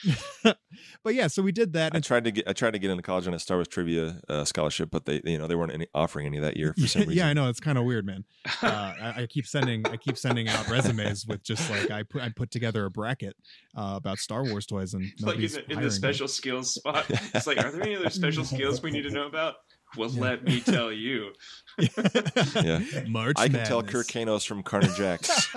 but 0.44 1.14
yeah, 1.14 1.26
so 1.26 1.42
we 1.42 1.52
did 1.52 1.72
that. 1.72 1.94
I 1.94 2.00
tried 2.00 2.24
to 2.24 2.30
get 2.30 2.48
I 2.48 2.52
tried 2.52 2.72
to 2.72 2.78
get 2.78 2.90
into 2.90 3.02
college 3.02 3.26
on 3.26 3.34
a 3.34 3.38
Star 3.38 3.56
Wars 3.56 3.68
trivia 3.68 4.20
uh, 4.28 4.44
scholarship, 4.44 4.90
but 4.90 5.04
they 5.06 5.20
you 5.24 5.38
know 5.38 5.46
they 5.46 5.54
weren't 5.54 5.72
any, 5.72 5.86
offering 5.94 6.26
any 6.26 6.38
that 6.38 6.56
year 6.56 6.74
for 6.78 6.86
some 6.86 7.00
reason. 7.00 7.14
Yeah, 7.14 7.28
I 7.28 7.32
know 7.32 7.48
it's 7.48 7.60
kind 7.60 7.78
of 7.78 7.84
weird, 7.84 8.06
man. 8.06 8.24
Uh, 8.60 8.92
I, 9.00 9.22
I, 9.22 9.26
keep 9.26 9.46
sending 9.46 9.86
I 9.86 9.96
keep 9.96 10.18
sending 10.18 10.48
out 10.48 10.68
resumes 10.68 11.26
with 11.26 11.44
just 11.44 11.70
like 11.70 11.90
I 11.90 12.02
put 12.02 12.22
I 12.22 12.30
put 12.30 12.50
together 12.50 12.84
a 12.86 12.90
bracket 12.90 13.36
uh, 13.76 13.94
about 13.96 14.18
Star 14.18 14.42
Wars 14.42 14.66
toys 14.66 14.94
and 14.94 15.12
like 15.20 15.36
in 15.36 15.42
the, 15.42 15.72
in 15.72 15.80
the 15.80 15.90
special 15.90 16.24
me. 16.24 16.28
skills 16.28 16.74
spot. 16.74 17.04
It's 17.08 17.46
like, 17.46 17.58
are 17.58 17.70
there 17.70 17.82
any 17.82 17.94
other 17.94 18.10
special 18.10 18.44
skills 18.44 18.82
we 18.82 18.90
need 18.90 19.02
to 19.02 19.10
know 19.10 19.26
about? 19.26 19.56
Well, 19.96 20.10
yeah. 20.10 20.20
let 20.20 20.44
me 20.44 20.60
tell 20.60 20.90
you. 20.92 21.32
yeah, 21.78 22.80
March. 23.06 23.36
I 23.38 23.44
can 23.44 23.52
Madness. 23.52 23.68
tell 23.68 23.82
Kir 23.82 24.02
Kanos 24.02 24.46
from 24.46 24.62
Carnor 24.62 24.94
Jax. 24.96 25.54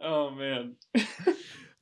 oh 0.00 0.30
man 0.30 0.76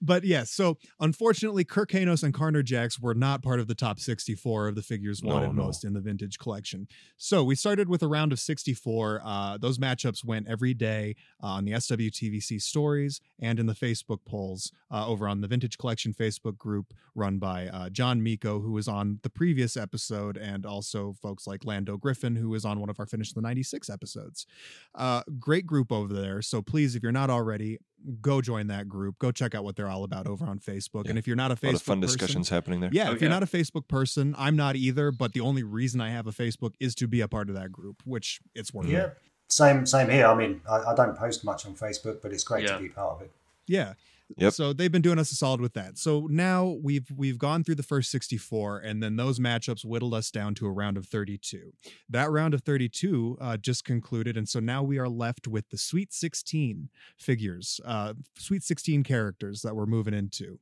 but 0.02 0.24
yes, 0.24 0.50
so 0.50 0.78
unfortunately, 0.98 1.64
Kir 1.64 1.86
Kanos 1.86 2.24
and 2.24 2.34
Carnor 2.34 2.64
Jax 2.64 2.98
were 2.98 3.14
not 3.14 3.40
part 3.40 3.60
of 3.60 3.68
the 3.68 3.74
top 3.74 4.00
64 4.00 4.68
of 4.68 4.74
the 4.74 4.82
figures 4.82 5.22
wanted 5.22 5.46
no, 5.46 5.52
no. 5.52 5.62
most 5.64 5.84
in 5.84 5.92
the 5.92 6.00
vintage 6.00 6.38
collection. 6.38 6.88
So 7.16 7.44
we 7.44 7.54
started 7.54 7.88
with 7.88 8.02
a 8.02 8.08
round 8.08 8.32
of 8.32 8.40
64. 8.40 9.22
Uh, 9.24 9.58
those 9.58 9.78
matchups 9.78 10.24
went 10.24 10.48
every 10.48 10.74
day 10.74 11.14
uh, 11.42 11.46
on 11.46 11.64
the 11.64 11.72
SWTVC 11.72 12.60
stories 12.60 13.20
and 13.40 13.60
in 13.60 13.66
the 13.66 13.74
Facebook 13.74 14.24
polls 14.26 14.72
uh, 14.90 15.06
over 15.06 15.28
on 15.28 15.40
the 15.40 15.48
Vintage 15.48 15.78
Collection 15.78 16.12
Facebook 16.12 16.58
group 16.58 16.92
run 17.14 17.38
by 17.38 17.68
uh, 17.68 17.88
John 17.88 18.22
Miko, 18.22 18.60
who 18.60 18.72
was 18.72 18.88
on 18.88 19.20
the 19.22 19.30
previous 19.30 19.76
episode, 19.76 20.36
and 20.36 20.66
also 20.66 21.14
folks 21.22 21.46
like 21.46 21.64
Lando 21.64 21.96
Griffin, 21.96 22.36
who 22.36 22.48
was 22.48 22.64
on 22.64 22.80
one 22.80 22.90
of 22.90 22.98
our 22.98 23.06
Finish 23.06 23.32
the 23.32 23.40
96 23.40 23.88
episodes. 23.88 24.46
Uh, 24.94 25.22
great 25.38 25.66
group 25.66 25.92
over 25.92 26.12
there. 26.12 26.42
So 26.42 26.60
please, 26.60 26.96
if 26.96 27.02
you're 27.02 27.12
not 27.12 27.30
already, 27.30 27.78
go 28.20 28.40
join 28.40 28.68
that 28.68 28.88
group. 28.88 29.18
Go 29.18 29.32
check 29.32 29.54
out 29.54 29.64
what 29.64 29.76
they're 29.76 29.88
all 29.88 30.04
about 30.04 30.26
over 30.26 30.44
on 30.44 30.58
Facebook. 30.58 31.04
Yeah. 31.04 31.10
And 31.10 31.18
if 31.18 31.26
you're 31.26 31.36
not 31.36 31.50
a 31.50 31.56
Facebook, 31.56 31.62
a 31.62 31.66
lot 31.66 31.74
of 31.74 31.82
fun 31.82 32.00
person, 32.00 32.18
discussions 32.18 32.48
happening 32.48 32.80
there. 32.80 32.90
Yeah, 32.92 33.10
oh, 33.10 33.12
if 33.12 33.20
you're 33.20 33.30
not 33.30 33.42
a 33.42 33.46
Facebook 33.46 33.88
person, 33.88 34.34
I'm 34.38 34.56
not 34.56 34.76
either. 34.76 35.10
But 35.12 35.32
the 35.32 35.40
only 35.40 35.62
reason 35.62 36.00
I 36.00 36.10
have 36.10 36.26
a 36.26 36.32
Facebook 36.32 36.74
is 36.80 36.94
to 36.96 37.08
be 37.08 37.20
a 37.20 37.28
part 37.28 37.48
of 37.48 37.54
that 37.54 37.72
group, 37.72 38.02
which 38.04 38.40
it's 38.54 38.72
worth. 38.72 38.86
Yeah, 38.86 39.10
same 39.48 39.86
same 39.86 40.08
here. 40.08 40.26
I 40.26 40.34
mean, 40.34 40.60
I, 40.68 40.92
I 40.92 40.94
don't 40.94 41.16
post 41.16 41.44
much 41.44 41.66
on 41.66 41.74
Facebook, 41.74 42.22
but 42.22 42.32
it's 42.32 42.44
great 42.44 42.64
yeah. 42.64 42.76
to 42.76 42.82
be 42.82 42.88
part 42.88 43.16
of 43.16 43.22
it. 43.22 43.30
Yeah. 43.66 43.94
Yep. 44.36 44.52
So 44.52 44.72
they've 44.72 44.92
been 44.92 45.02
doing 45.02 45.18
us 45.18 45.32
a 45.32 45.34
solid 45.34 45.60
with 45.60 45.74
that. 45.74 45.98
So 45.98 46.26
now 46.30 46.76
we've 46.82 47.06
we've 47.14 47.38
gone 47.38 47.64
through 47.64 47.76
the 47.76 47.82
first 47.82 48.10
64, 48.10 48.78
and 48.78 49.02
then 49.02 49.16
those 49.16 49.38
matchups 49.38 49.84
whittled 49.84 50.14
us 50.14 50.30
down 50.30 50.54
to 50.56 50.66
a 50.66 50.70
round 50.70 50.96
of 50.96 51.06
32. 51.06 51.72
That 52.08 52.30
round 52.30 52.54
of 52.54 52.62
32 52.62 53.38
uh, 53.40 53.56
just 53.56 53.84
concluded, 53.84 54.36
and 54.36 54.48
so 54.48 54.60
now 54.60 54.82
we 54.82 54.98
are 54.98 55.08
left 55.08 55.48
with 55.48 55.68
the 55.70 55.78
Sweet 55.78 56.12
16 56.12 56.88
figures, 57.18 57.80
uh, 57.84 58.14
Sweet 58.36 58.62
16 58.62 59.02
characters 59.04 59.62
that 59.62 59.76
we're 59.76 59.86
moving 59.86 60.14
into 60.14 60.58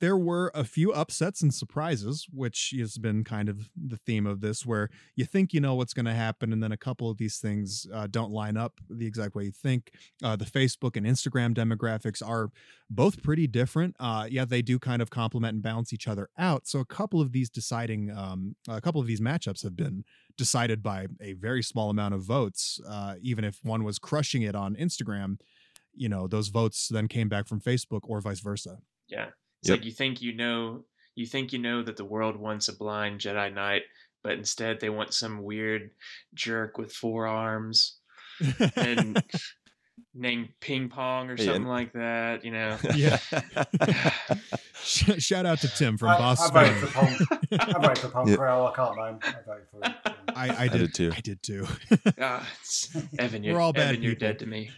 there 0.00 0.16
were 0.16 0.50
a 0.54 0.64
few 0.64 0.92
upsets 0.92 1.40
and 1.42 1.54
surprises, 1.54 2.26
which 2.32 2.74
has 2.78 2.98
been 2.98 3.24
kind 3.24 3.48
of 3.48 3.70
the 3.76 3.96
theme 3.96 4.26
of 4.26 4.40
this, 4.40 4.66
where 4.66 4.90
you 5.14 5.24
think 5.24 5.52
you 5.52 5.60
know 5.60 5.74
what's 5.74 5.94
going 5.94 6.06
to 6.06 6.14
happen, 6.14 6.52
and 6.52 6.62
then 6.62 6.72
a 6.72 6.76
couple 6.76 7.10
of 7.10 7.16
these 7.16 7.38
things 7.38 7.86
uh, 7.92 8.06
don't 8.10 8.32
line 8.32 8.56
up 8.56 8.80
the 8.90 9.06
exact 9.06 9.34
way 9.34 9.44
you 9.44 9.52
think. 9.52 9.92
Uh, 10.22 10.36
the 10.36 10.44
Facebook 10.44 10.96
and 10.96 11.06
Instagram 11.06 11.54
demographics 11.54 12.26
are 12.26 12.50
both 12.90 13.22
pretty 13.22 13.46
different. 13.46 13.94
Uh, 14.00 14.26
yeah, 14.28 14.44
they 14.44 14.62
do 14.62 14.78
kind 14.78 15.00
of 15.00 15.10
complement 15.10 15.54
and 15.54 15.62
balance 15.62 15.92
each 15.92 16.08
other 16.08 16.28
out. 16.36 16.66
So 16.66 16.80
a 16.80 16.84
couple 16.84 17.20
of 17.20 17.32
these 17.32 17.48
deciding, 17.48 18.10
um, 18.10 18.56
a 18.68 18.80
couple 18.80 19.00
of 19.00 19.06
these 19.06 19.20
matchups 19.20 19.62
have 19.62 19.76
been 19.76 20.04
decided 20.36 20.82
by 20.82 21.06
a 21.20 21.34
very 21.34 21.62
small 21.62 21.90
amount 21.90 22.14
of 22.14 22.22
votes. 22.22 22.80
Uh, 22.88 23.14
even 23.22 23.44
if 23.44 23.60
one 23.62 23.84
was 23.84 23.98
crushing 23.98 24.42
it 24.42 24.54
on 24.54 24.74
Instagram, 24.74 25.38
you 25.94 26.08
know, 26.08 26.26
those 26.26 26.48
votes 26.48 26.88
then 26.88 27.06
came 27.08 27.28
back 27.28 27.46
from 27.46 27.60
Facebook 27.60 28.00
or 28.04 28.20
vice 28.20 28.40
versa. 28.40 28.78
Yeah. 29.08 29.28
It's 29.64 29.70
yep. 29.70 29.78
like 29.78 29.86
you 29.86 29.92
think 29.92 30.20
you 30.20 30.34
know 30.36 30.84
you 31.14 31.24
think 31.24 31.54
you 31.54 31.58
know 31.58 31.82
that 31.82 31.96
the 31.96 32.04
world 32.04 32.36
wants 32.36 32.68
a 32.68 32.76
blind 32.76 33.18
Jedi 33.18 33.50
Knight, 33.54 33.84
but 34.22 34.32
instead 34.32 34.78
they 34.78 34.90
want 34.90 35.14
some 35.14 35.42
weird 35.42 35.90
jerk 36.34 36.76
with 36.76 36.92
four 36.92 37.26
arms 37.26 37.96
and 38.76 39.24
named 40.14 40.50
Ping 40.60 40.90
Pong 40.90 41.30
or 41.30 41.38
something 41.38 41.64
like 41.64 41.94
that. 41.94 42.44
You 42.44 42.50
know. 42.50 42.76
Yeah. 42.94 43.18
Shout 44.82 45.46
out 45.46 45.60
to 45.60 45.68
Tim 45.68 45.96
from 45.96 46.10
I, 46.10 46.18
Boston. 46.18 46.54
I 46.54 46.64
voted 46.64 46.76
for 46.76 46.86
Pong. 46.92 47.16
I 47.52 47.78
voted 47.78 47.98
for 47.98 48.08
Pong 48.10 48.28
yep. 48.28 48.38
I 48.38 48.72
can't 48.76 48.96
name. 48.96 49.18
I 49.22 49.32
voted 49.46 49.66
for 49.70 49.80
it. 49.82 49.92
I, 50.36 50.64
I, 50.64 50.68
did, 50.68 50.74
I 50.74 50.76
did 50.76 50.94
too. 50.94 51.12
I 51.16 51.20
did 51.20 51.42
too. 51.42 51.66
ah, 52.20 52.46
Evan, 53.18 53.42
you're, 53.42 53.54
We're 53.54 53.62
all 53.62 53.72
bad 53.72 53.94
Evan, 53.94 54.02
you're 54.02 54.14
dead 54.14 54.40
to 54.40 54.46
me. 54.46 54.70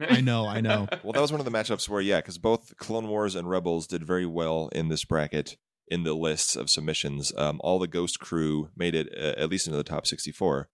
I 0.00 0.20
know, 0.20 0.46
I 0.46 0.60
know. 0.60 0.88
well, 1.02 1.12
that 1.12 1.20
was 1.20 1.32
one 1.32 1.40
of 1.40 1.44
the 1.44 1.52
matchups 1.52 1.88
where, 1.88 2.00
yeah, 2.00 2.18
because 2.18 2.38
both 2.38 2.76
Clone 2.76 3.08
Wars 3.08 3.34
and 3.34 3.48
Rebels 3.48 3.86
did 3.86 4.04
very 4.04 4.26
well 4.26 4.68
in 4.72 4.88
this 4.88 5.04
bracket 5.04 5.56
in 5.88 6.02
the 6.02 6.14
lists 6.14 6.56
of 6.56 6.70
submissions. 6.70 7.32
Um, 7.36 7.60
all 7.62 7.78
the 7.78 7.86
Ghost 7.86 8.18
crew 8.18 8.70
made 8.76 8.94
it 8.94 9.08
uh, 9.16 9.40
at 9.40 9.50
least 9.50 9.66
into 9.66 9.76
the 9.76 9.84
top 9.84 10.06
64, 10.06 10.68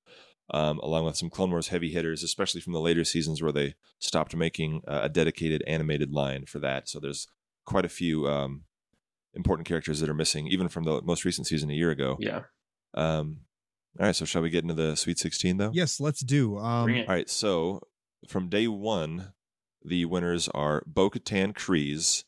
um, 0.53 0.79
along 0.79 1.05
with 1.05 1.16
some 1.16 1.31
Clone 1.31 1.51
Wars 1.51 1.68
heavy 1.68 1.91
hitters, 1.91 2.23
especially 2.23 2.61
from 2.61 2.73
the 2.73 2.81
later 2.81 3.05
seasons 3.05 3.43
where 3.43 3.53
they 3.53 3.75
stopped 3.99 4.35
making 4.35 4.83
uh, 4.87 5.01
a 5.03 5.09
dedicated 5.09 5.62
animated 5.66 6.12
line 6.12 6.47
for 6.47 6.59
that. 6.61 6.89
So 6.89 7.01
there's 7.01 7.27
quite 7.66 7.85
a 7.85 7.91
few 7.91 8.27
um, 8.27 8.64
important 9.35 9.66
characters 9.66 10.01
that 10.01 10.09
are 10.09 10.14
missing, 10.14 10.47
even 10.47 10.68
from 10.68 10.85
the 10.85 11.03
most 11.03 11.25
recent 11.25 11.47
season 11.47 11.71
a 11.71 11.75
year 11.75 11.91
ago. 11.91 12.16
Yeah. 12.21 12.43
Um, 12.95 13.41
all 13.99 14.07
right, 14.07 14.14
so 14.16 14.25
shall 14.25 14.43
we 14.43 14.51
get 14.51 14.62
into 14.62 14.75
the 14.75 14.95
Sweet 14.95 15.18
16 15.18 15.57
though? 15.57 15.71
Yes, 15.75 15.99
let's 15.99 16.21
do. 16.21 16.59
Um, 16.59 16.91
all 16.91 17.05
right, 17.09 17.29
so 17.29 17.83
from 18.29 18.49
day 18.49 18.66
one, 18.68 19.33
the 19.85 20.05
winners 20.05 20.49
are 20.49 20.83
Bo 20.87 21.11
Katan 21.11 21.55
Kryze, 21.55 22.25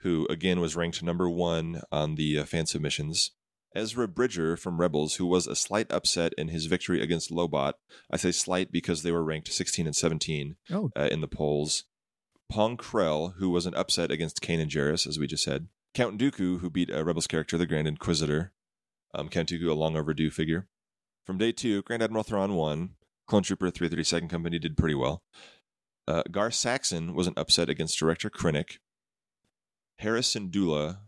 who 0.00 0.26
again 0.30 0.60
was 0.60 0.76
ranked 0.76 1.02
number 1.02 1.28
one 1.28 1.82
on 1.92 2.14
the 2.14 2.38
uh, 2.38 2.44
fan 2.44 2.66
submissions. 2.66 3.32
Ezra 3.74 4.08
Bridger 4.08 4.56
from 4.56 4.80
Rebels, 4.80 5.16
who 5.16 5.26
was 5.26 5.46
a 5.46 5.54
slight 5.54 5.92
upset 5.92 6.32
in 6.38 6.48
his 6.48 6.66
victory 6.66 7.02
against 7.02 7.30
Lobot. 7.30 7.74
I 8.10 8.16
say 8.16 8.32
slight 8.32 8.72
because 8.72 9.02
they 9.02 9.12
were 9.12 9.22
ranked 9.22 9.52
16 9.52 9.86
and 9.86 9.94
17 9.94 10.56
Oh. 10.72 10.90
uh, 10.96 11.08
in 11.12 11.20
the 11.20 11.28
polls. 11.28 11.84
Pong 12.48 12.78
Krell, 12.78 13.34
who 13.34 13.50
was 13.50 13.66
an 13.66 13.74
upset 13.74 14.10
against 14.10 14.40
Kanan 14.40 14.68
Jarrus, 14.70 15.06
as 15.06 15.18
we 15.18 15.26
just 15.26 15.44
said. 15.44 15.68
Count 15.94 16.18
Dooku, 16.18 16.60
who 16.60 16.70
beat 16.70 16.90
a 16.90 17.04
Rebels 17.04 17.26
character, 17.26 17.58
the 17.58 17.66
Grand 17.66 17.86
Inquisitor. 17.86 18.52
Um, 19.14 19.28
Count 19.28 19.50
Dooku, 19.50 19.68
a 19.68 19.74
long 19.74 19.96
overdue 19.96 20.30
figure. 20.30 20.66
From 21.24 21.36
day 21.36 21.52
two, 21.52 21.82
Grand 21.82 22.02
Admiral 22.02 22.24
Thrawn 22.24 22.54
won. 22.54 22.94
Clone 23.28 23.42
Trooper 23.42 23.70
332nd 23.70 24.30
Company 24.30 24.58
did 24.58 24.76
pretty 24.76 24.94
well. 24.94 25.22
Uh, 26.08 26.22
Gar 26.30 26.50
Saxon 26.50 27.14
was 27.14 27.26
an 27.26 27.34
upset 27.36 27.68
against 27.68 27.98
Director 27.98 28.30
Krennic. 28.30 28.78
Hera 29.98 30.20
Syndulla 30.20 31.00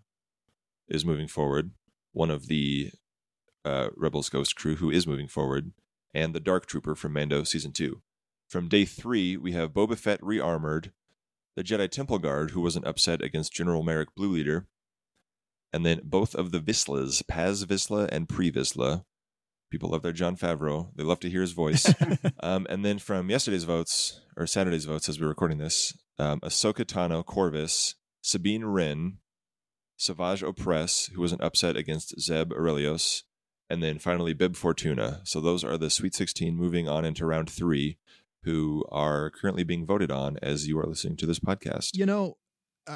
is 0.89 1.05
moving 1.05 1.29
forward, 1.29 1.71
one 2.12 2.31
of 2.31 2.49
the 2.49 2.91
uh, 3.64 3.89
Rebels 3.97 4.29
Ghost 4.29 4.55
crew 4.57 4.77
who 4.77 4.91
is 4.91 5.07
moving 5.07 5.29
forward, 5.29 5.73
and 6.12 6.35
the 6.35 6.41
Dark 6.41 6.66
Trooper 6.66 6.95
from 6.95 7.14
Mando 7.14 7.43
Season 7.45 7.73
2. 7.73 8.03
From 8.49 8.68
day 8.68 8.85
three, 8.85 9.37
we 9.37 9.53
have 9.53 9.73
Boba 9.73 9.97
Fett 9.97 10.23
rearmored, 10.23 10.93
the 11.57 11.62
Jedi 11.62 11.89
Temple 11.89 12.18
Guard, 12.18 12.51
who 12.51 12.61
was 12.61 12.77
an 12.77 12.85
upset 12.85 13.23
against 13.23 13.53
General 13.55 13.83
Merrick 13.83 14.14
Blue 14.14 14.33
Leader, 14.33 14.66
and 15.73 15.87
then 15.87 16.01
both 16.03 16.35
of 16.35 16.51
the 16.51 16.59
Vizslas, 16.59 17.27
Paz 17.27 17.64
Vizsla 17.64 18.09
and 18.11 18.29
Pre 18.29 18.51
Vizsla. 18.51 19.05
People 19.71 19.91
love 19.91 20.03
their 20.03 20.12
Jon 20.12 20.37
Favreau. 20.37 20.89
They 20.97 21.05
love 21.05 21.21
to 21.21 21.31
hear 21.31 21.41
his 21.41 21.53
voice. 21.53 21.93
um, 22.41 22.66
and 22.68 22.85
then 22.85 22.99
from 22.99 23.31
yesterday's 23.31 23.64
votes, 23.64 24.21
or 24.37 24.47
Saturday's 24.47 24.85
votes 24.85 25.09
as 25.09 25.21
we're 25.21 25.29
recording 25.29 25.59
this, 25.59 25.97
um, 26.18 26.41
Ahsoka 26.41 26.85
Tano 26.85 27.25
Corvus, 27.25 27.95
Sabine 28.21 28.64
Wren, 28.64 29.18
Savage 29.97 30.43
Opress, 30.43 31.11
who 31.12 31.21
was 31.21 31.33
an 31.33 31.41
upset 31.41 31.77
against 31.77 32.18
Zeb 32.21 32.53
Orrelios, 32.53 33.23
and 33.68 33.83
then 33.83 33.99
finally 33.99 34.35
Bib 34.35 34.57
Fortuna. 34.57 35.21
So 35.25 35.41
those 35.41 35.62
are 35.62 35.79
the 35.79 35.91
Sweet 35.91 36.14
16 36.14 36.57
moving 36.57 36.89
on 36.89 37.05
into 37.05 37.25
round 37.25 37.49
three, 37.49 37.99
who 38.43 38.85
are 38.91 39.31
currently 39.31 39.62
being 39.62 39.87
voted 39.87 40.11
on 40.11 40.39
as 40.43 40.66
you 40.66 40.79
are 40.79 40.87
listening 40.87 41.16
to 41.18 41.27
this 41.27 41.39
podcast. 41.39 41.91
You 41.95 42.07
know, 42.07 42.39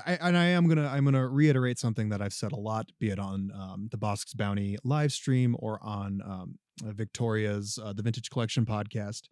I, 0.07 0.19
and 0.21 0.37
I 0.37 0.45
am 0.47 0.69
gonna 0.69 0.87
I'm 0.89 1.05
gonna 1.05 1.29
reiterate 1.29 1.79
something 1.79 2.09
that 2.11 2.21
I've 2.23 2.33
said 2.33 2.53
a 2.53 2.57
lot, 2.57 2.91
be 2.99 3.11
it 3.11 3.19
on 3.19 3.51
um, 3.55 3.89
the 3.91 3.97
Bosk's 3.99 4.35
Bounty 4.35 4.77
live 4.85 5.13
stream 5.13 5.57
or 5.59 5.79
on 5.83 6.21
um, 6.25 6.59
Victoria's 6.83 7.79
uh, 7.83 7.93
the 7.93 8.03
Vintage 8.03 8.31
Collection 8.31 8.65
podcast. 8.67 9.23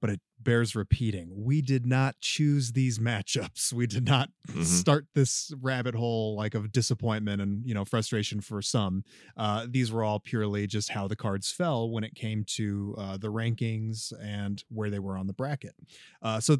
But 0.00 0.10
it 0.10 0.20
bears 0.38 0.76
repeating. 0.76 1.30
We 1.34 1.62
did 1.62 1.86
not 1.86 2.16
choose 2.20 2.72
these 2.72 2.98
matchups. 3.10 3.72
We 3.72 3.86
did 3.86 4.04
not 4.06 4.28
Mhm. 4.48 4.64
start 4.64 5.06
this 5.14 5.50
rabbit 5.62 5.94
hole 5.94 6.36
like 6.36 6.54
of 6.54 6.70
disappointment 6.72 7.40
and 7.40 7.64
you 7.66 7.72
know 7.72 7.84
frustration 7.86 8.40
for 8.42 8.60
some. 8.60 9.02
Uh, 9.36 9.66
these 9.68 9.90
were 9.90 10.04
all 10.04 10.20
purely 10.20 10.66
just 10.66 10.90
how 10.90 11.08
the 11.08 11.16
cards 11.16 11.50
fell 11.50 11.88
when 11.90 12.04
it 12.04 12.14
came 12.14 12.44
to 12.56 12.94
uh, 12.98 13.16
the 13.16 13.28
rankings 13.32 14.12
and 14.22 14.62
where 14.68 14.90
they 14.90 14.98
were 14.98 15.16
on 15.16 15.26
the 15.26 15.32
bracket. 15.32 15.74
Uh, 16.20 16.38
so 16.38 16.58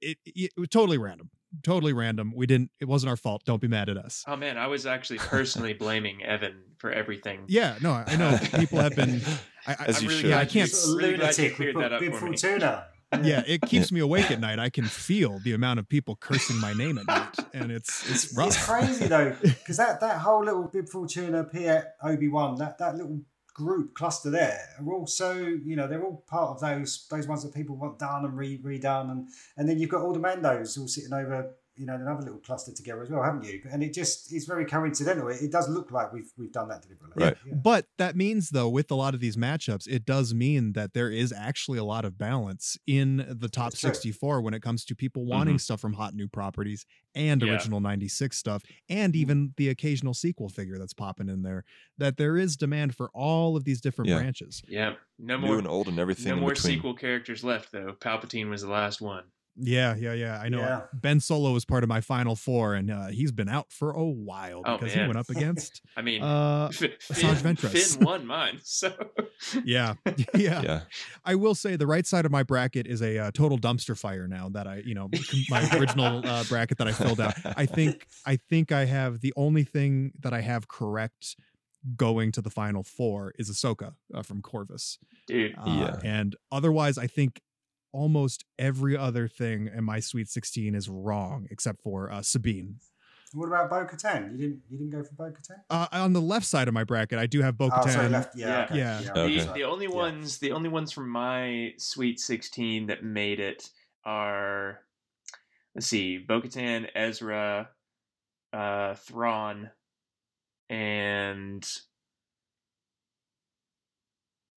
it, 0.00 0.16
it, 0.24 0.52
it 0.56 0.60
was 0.60 0.68
totally 0.68 0.98
random 0.98 1.30
totally 1.62 1.92
random. 1.92 2.32
We 2.34 2.46
didn't 2.46 2.70
it 2.80 2.86
wasn't 2.86 3.10
our 3.10 3.16
fault. 3.16 3.42
Don't 3.44 3.60
be 3.60 3.68
mad 3.68 3.88
at 3.88 3.96
us. 3.96 4.24
Oh 4.26 4.36
man, 4.36 4.58
I 4.58 4.66
was 4.66 4.86
actually 4.86 5.18
personally 5.18 5.72
blaming 5.72 6.22
Evan 6.24 6.56
for 6.78 6.90
everything. 6.92 7.40
yeah 7.48 7.76
no 7.82 7.90
i 7.92 8.14
know. 8.16 8.38
People 8.58 8.78
have 8.78 8.94
been 8.94 9.20
I, 9.66 9.72
I, 9.72 9.84
As 9.86 9.96
I'm 9.98 10.02
you 10.04 10.08
really 10.10 10.20
should. 10.20 10.30
yeah 10.30 10.38
i 10.38 10.44
can't 10.44 10.70
you- 10.70 10.96
really 10.96 11.16
glad 11.16 11.36
you 11.36 11.44
lunatic 11.44 11.56
cleared 11.56 11.74
with 11.76 11.84
that 11.84 11.92
up 11.92 12.00
Bib 12.00 12.14
for 12.14 12.26
me. 12.30 12.36
Yeah 13.28 13.42
it 13.46 13.62
keeps 13.62 13.90
me 13.90 14.00
awake 14.00 14.30
at 14.30 14.38
night. 14.38 14.58
I 14.58 14.68
can 14.68 14.84
feel 14.84 15.38
the 15.40 15.54
amount 15.54 15.80
of 15.80 15.88
people 15.88 16.14
cursing 16.16 16.58
my 16.60 16.72
name 16.74 16.98
at 16.98 17.06
night 17.06 17.34
and 17.54 17.72
it's 17.72 18.08
it's 18.10 18.24
It's, 18.26 18.36
rough. 18.36 18.48
it's 18.48 18.64
crazy 18.64 19.06
though, 19.08 19.34
because 19.42 19.78
that, 19.78 19.98
that 20.00 20.18
whole 20.18 20.44
little 20.44 20.68
Bib 20.68 20.88
Fortuna, 20.88 21.42
Piet, 21.44 21.84
Obi 22.02 22.28
Wan, 22.28 22.56
that, 22.58 22.78
that 22.78 22.96
little 22.96 23.22
group 23.58 23.92
cluster 23.92 24.30
there 24.30 24.60
are 24.78 24.92
all 24.92 25.04
so 25.04 25.32
you 25.32 25.74
know 25.74 25.88
they're 25.88 26.04
all 26.04 26.22
part 26.28 26.50
of 26.50 26.60
those 26.60 27.08
those 27.10 27.26
ones 27.26 27.42
that 27.42 27.52
people 27.52 27.74
want 27.74 27.98
done 27.98 28.24
and 28.24 28.36
re, 28.36 28.56
redone 28.58 29.10
and 29.10 29.28
and 29.56 29.68
then 29.68 29.80
you've 29.80 29.90
got 29.90 30.00
all 30.00 30.12
the 30.12 30.20
Mandos 30.20 30.78
all 30.78 30.86
sitting 30.86 31.12
over 31.12 31.56
you 31.78 31.86
know 31.86 31.94
another 31.94 32.22
little 32.22 32.40
cluster 32.40 32.72
together 32.72 33.02
as 33.02 33.10
well, 33.10 33.22
haven't 33.22 33.44
you? 33.44 33.62
And 33.70 33.82
it 33.82 33.94
just 33.94 34.32
is 34.32 34.44
very 34.44 34.64
coincidental. 34.64 35.28
It, 35.28 35.42
it 35.42 35.52
does 35.52 35.68
look 35.68 35.90
like 35.92 36.12
we've 36.12 36.30
we've 36.36 36.52
done 36.52 36.68
that 36.68 36.82
deliberately. 36.82 37.24
Right. 37.24 37.36
Yeah. 37.46 37.54
But 37.54 37.86
that 37.98 38.16
means, 38.16 38.50
though, 38.50 38.68
with 38.68 38.90
a 38.90 38.94
lot 38.94 39.14
of 39.14 39.20
these 39.20 39.36
matchups, 39.36 39.86
it 39.88 40.04
does 40.04 40.34
mean 40.34 40.72
that 40.72 40.92
there 40.92 41.10
is 41.10 41.32
actually 41.32 41.78
a 41.78 41.84
lot 41.84 42.04
of 42.04 42.18
balance 42.18 42.76
in 42.86 43.24
the 43.28 43.48
top 43.48 43.70
That's 43.70 43.80
true. 43.80 43.94
64 43.94 44.40
when 44.40 44.54
it 44.54 44.62
comes 44.62 44.84
to 44.86 44.96
people 44.96 45.22
mm-hmm. 45.22 45.30
wanting 45.30 45.58
stuff 45.58 45.80
from 45.80 45.92
hot 45.92 46.14
new 46.14 46.28
properties 46.28 46.84
and 47.14 47.42
Yeah. 47.42 47.52
original 47.52 47.80
96 47.80 48.36
stuff, 48.36 48.62
and 48.88 49.12
mm-hmm. 49.12 49.20
even 49.20 49.54
the 49.56 49.68
occasional 49.68 50.14
sequel 50.14 50.48
figure 50.48 50.78
that's 50.78 50.94
popping 50.94 51.28
in 51.28 51.42
there. 51.42 51.64
That 51.96 52.16
there 52.16 52.36
is 52.36 52.56
demand 52.56 52.94
for 52.94 53.10
all 53.14 53.56
of 53.56 53.64
these 53.64 53.80
different 53.80 54.10
Yeah. 54.10 54.18
branches. 54.18 54.62
Yeah, 54.68 54.94
no 55.18 55.38
New 55.38 55.46
more 55.46 55.58
and 55.58 55.68
old 55.68 55.88
and 55.88 55.98
everything 55.98 56.28
no 56.28 56.34
in 56.34 56.40
more 56.40 56.50
between. 56.50 56.76
sequel 56.76 56.94
characters 56.94 57.44
left 57.44 57.72
though. 57.72 57.94
Palpatine 58.00 58.50
was 58.50 58.62
the 58.62 58.70
last 58.70 59.00
one. 59.00 59.24
Yeah, 59.60 59.96
yeah, 59.96 60.12
yeah. 60.12 60.38
I 60.40 60.48
know. 60.48 60.60
Yeah. 60.60 60.82
Ben 60.92 61.20
Solo 61.20 61.52
was 61.52 61.64
part 61.64 61.82
of 61.82 61.88
my 61.88 62.00
final 62.00 62.36
four, 62.36 62.74
and 62.74 62.90
uh, 62.90 63.08
he's 63.08 63.32
been 63.32 63.48
out 63.48 63.72
for 63.72 63.90
a 63.90 64.04
while 64.04 64.62
Oh, 64.64 64.78
because 64.78 64.94
he 64.94 65.00
went 65.00 65.16
up 65.16 65.28
against. 65.30 65.82
I 65.96 66.02
mean, 66.02 66.22
uh, 66.22 66.68
Finn, 66.70 66.92
Asajj 67.10 67.34
Ventress. 67.42 67.96
Finn 67.96 68.06
won 68.06 68.26
mine, 68.26 68.60
so 68.62 68.92
yeah, 69.64 69.94
yeah, 70.34 70.62
Yeah. 70.62 70.80
I 71.24 71.34
will 71.34 71.54
say 71.54 71.76
the 71.76 71.86
right 71.86 72.06
side 72.06 72.24
of 72.24 72.30
my 72.30 72.42
bracket 72.42 72.86
is 72.86 73.02
a 73.02 73.18
uh, 73.18 73.30
total 73.32 73.58
dumpster 73.58 73.98
fire 73.98 74.28
now 74.28 74.48
that 74.50 74.66
I, 74.66 74.82
you 74.84 74.94
know, 74.94 75.10
my 75.50 75.68
original 75.76 76.26
uh, 76.26 76.44
bracket 76.44 76.78
that 76.78 76.86
I 76.88 76.92
filled 76.92 77.20
out. 77.20 77.34
I 77.44 77.66
think 77.66 78.06
I 78.24 78.36
think 78.36 78.70
I 78.72 78.84
have 78.84 79.20
the 79.20 79.32
only 79.36 79.64
thing 79.64 80.12
that 80.20 80.32
I 80.32 80.40
have 80.40 80.68
correct 80.68 81.36
going 81.96 82.32
to 82.32 82.42
the 82.42 82.50
final 82.50 82.82
four 82.82 83.32
is 83.38 83.50
Ahsoka 83.50 83.94
uh, 84.12 84.22
from 84.22 84.42
Corvus. 84.42 84.98
dude. 85.26 85.54
Uh, 85.56 85.64
Yeah. 85.66 85.96
And 86.04 86.36
otherwise, 86.52 86.98
I 86.98 87.06
think 87.06 87.40
almost 87.92 88.44
every 88.58 88.96
other 88.96 89.28
thing 89.28 89.68
in 89.74 89.84
my 89.84 90.00
Sweet 90.00 90.28
16 90.28 90.74
is 90.74 90.88
wrong 90.88 91.46
except 91.50 91.82
for 91.82 92.10
uh, 92.10 92.22
Sabine. 92.22 92.76
What 93.34 93.46
about 93.48 93.68
Bo 93.68 93.84
Katan? 93.84 94.32
You 94.32 94.38
didn't 94.38 94.62
you 94.70 94.78
didn't 94.78 94.90
go 94.90 95.04
for 95.04 95.14
Bo 95.14 95.24
Katan? 95.30 95.58
Uh, 95.68 95.86
on 95.92 96.12
the 96.14 96.20
left 96.20 96.46
side 96.46 96.66
of 96.68 96.72
my 96.74 96.84
bracket, 96.84 97.18
I 97.18 97.26
do 97.26 97.42
have 97.42 97.58
Bo 97.58 97.70
Oh, 97.72 97.86
sorry, 97.86 98.06
Katan. 98.08 98.12
left. 98.12 98.36
Yeah. 98.36 98.64
Okay. 98.64 98.78
Yeah. 98.78 99.00
yeah. 99.02 99.10
Okay. 99.14 99.38
The, 99.44 99.52
the 99.52 99.64
only 99.64 99.86
Yeah. 99.86 99.94
ones 99.94 100.38
the 100.38 100.52
only 100.52 100.68
ones 100.70 100.92
from 100.92 101.10
my 101.10 101.74
Sweet 101.76 102.20
16 102.20 102.86
that 102.86 103.04
made 103.04 103.40
it 103.40 103.70
are 104.04 104.80
let's 105.74 105.86
see, 105.86 106.18
Bo-Katan, 106.18 106.88
Ezra, 106.94 107.68
uh, 108.52 108.94
Thrawn, 108.94 109.70
and 110.70 111.70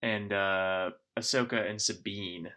and 0.01 0.33
uh, 0.33 0.91
Ahsoka 1.19 1.69
and 1.69 1.79
Sabine. 1.81 2.49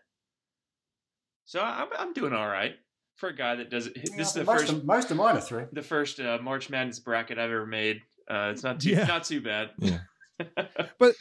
So 1.44 1.60
I'm 1.60 1.88
I'm 1.98 2.12
doing 2.12 2.32
all 2.32 2.48
right 2.48 2.74
for 3.16 3.28
a 3.28 3.34
guy 3.36 3.54
that 3.56 3.70
does 3.70 3.86
it. 3.86 3.92
Yeah, 3.96 4.16
This 4.16 4.28
is 4.28 4.34
the 4.34 4.44
most 4.44 4.60
first 4.60 4.72
Of, 4.72 4.84
most 4.84 5.10
of 5.10 5.16
mine 5.16 5.36
are 5.36 5.40
three. 5.40 5.64
the 5.72 5.82
first 5.82 6.18
uh, 6.20 6.38
March 6.42 6.68
Madness 6.70 6.98
bracket 6.98 7.38
I've 7.38 7.50
ever 7.50 7.66
made. 7.66 8.00
Uh, 8.28 8.50
it's 8.52 8.62
not 8.62 8.80
too 8.80 8.90
Yeah. 8.90 9.04
not 9.04 9.24
too 9.24 9.40
bad. 9.40 9.70
Yeah. 9.78 9.98
but 10.98 11.14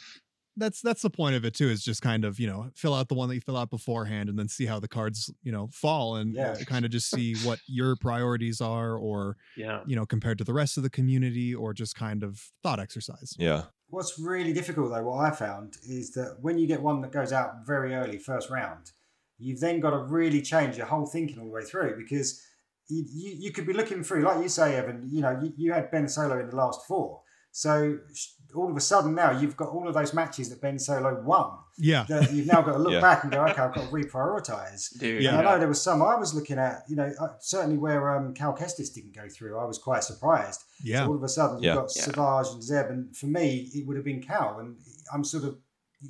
that's 0.56 0.80
that's 0.80 1.02
the 1.02 1.10
point 1.10 1.34
of 1.34 1.44
it 1.44 1.52
too 1.54 1.68
is 1.68 1.82
just 1.84 2.00
kind 2.00 2.24
of 2.24 2.38
you 2.40 2.46
know 2.46 2.70
fill 2.74 2.94
out 2.94 3.08
the 3.08 3.14
one 3.14 3.28
that 3.28 3.34
you 3.34 3.40
fill 3.40 3.56
out 3.56 3.70
beforehand 3.70 4.28
and 4.28 4.38
then 4.38 4.48
see 4.48 4.66
how 4.66 4.78
the 4.80 4.88
cards 4.88 5.30
you 5.42 5.52
know 5.52 5.68
fall 5.72 6.16
and 6.16 6.34
Yeah. 6.34 6.54
kind 6.66 6.84
of 6.84 6.90
just 6.90 7.10
see 7.10 7.34
what 7.46 7.58
your 7.66 7.96
priorities 7.96 8.60
are 8.60 8.96
or 8.96 9.36
yeah. 9.56 9.82
you 9.86 9.94
know 9.96 10.06
compared 10.06 10.38
to 10.38 10.44
the 10.44 10.52
rest 10.54 10.76
of 10.76 10.82
the 10.84 10.90
community 10.90 11.54
or 11.54 11.72
just 11.74 11.94
kind 11.96 12.22
of 12.22 12.40
thought 12.62 12.80
exercise 12.80 13.34
Yeah. 13.38 13.64
What's 13.88 14.18
really 14.18 14.52
difficult 14.52 14.90
though, 14.92 15.02
what 15.04 15.24
I 15.24 15.30
found 15.30 15.76
is 15.88 16.12
that 16.14 16.38
when 16.40 16.58
you 16.58 16.66
get 16.66 16.80
one 16.80 17.00
that 17.02 17.12
goes 17.12 17.32
out 17.32 17.64
very 17.66 17.94
early, 17.94 18.18
first 18.18 18.50
round, 18.50 18.90
you've 19.38 19.60
then 19.60 19.80
got 19.80 19.90
to 19.90 19.98
really 19.98 20.40
change 20.42 20.76
your 20.76 20.86
whole 20.86 21.06
thinking 21.06 21.38
all 21.38 21.46
the 21.46 21.50
way 21.50 21.62
through 21.64 21.96
because 21.96 22.42
you, 22.88 23.04
you, 23.12 23.36
you 23.38 23.52
could 23.52 23.66
be 23.66 23.72
looking 23.72 24.04
through, 24.04 24.22
like 24.22 24.42
you 24.42 24.48
say, 24.48 24.76
Evan, 24.76 25.08
you 25.10 25.20
know, 25.22 25.38
you, 25.42 25.52
you 25.56 25.72
had 25.72 25.90
Ben 25.90 26.08
Solo 26.08 26.38
in 26.40 26.48
the 26.50 26.56
last 26.56 26.86
four. 26.86 27.20
So 27.50 27.98
all 28.54 28.68
of 28.70 28.76
a 28.76 28.80
sudden 28.80 29.14
now 29.14 29.30
you've 29.30 29.56
got 29.56 29.68
all 29.68 29.86
of 29.88 29.94
those 29.94 30.12
matches 30.12 30.48
that 30.50 30.60
Ben 30.60 30.78
Solo 30.78 31.20
won 31.22 31.50
yeah 31.78 32.04
that 32.08 32.32
you've 32.32 32.46
now 32.46 32.62
got 32.62 32.72
to 32.72 32.78
look 32.78 32.92
Yeah. 32.92 33.00
back 33.00 33.22
and 33.24 33.32
go, 33.32 33.42
okay, 33.44 33.62
I've 33.62 33.74
got 33.74 33.88
to 33.88 33.92
reprioritize. 33.92 34.96
Dude, 34.98 35.22
Yeah. 35.22 35.38
I 35.38 35.42
know 35.42 35.58
there 35.58 35.68
was 35.68 35.80
some 35.82 36.02
I 36.02 36.16
was 36.16 36.34
looking 36.34 36.58
at, 36.58 36.82
you 36.88 36.96
know, 36.96 37.12
uh, 37.20 37.28
certainly 37.40 37.78
where 37.78 38.16
um, 38.16 38.34
Cal 38.34 38.54
Kestis 38.56 38.92
didn't 38.94 39.14
go 39.14 39.28
through, 39.28 39.58
I 39.58 39.64
was 39.64 39.78
quite 39.78 40.04
surprised. 40.04 40.62
yeah 40.82 41.04
So 41.04 41.08
all 41.10 41.16
of 41.16 41.22
a 41.22 41.28
sudden 41.28 41.56
you've 41.56 41.64
Yeah. 41.64 41.74
got 41.74 41.90
Yeah. 41.96 42.02
Savage 42.02 42.46
and 42.54 42.62
Zeb, 42.62 42.86
and 42.90 43.16
for 43.16 43.26
me 43.26 43.70
it 43.74 43.86
would 43.86 43.96
have 43.96 44.04
been 44.04 44.22
Cal, 44.22 44.58
and 44.58 44.76
I'm 45.12 45.24
sort 45.24 45.44
of 45.44 45.56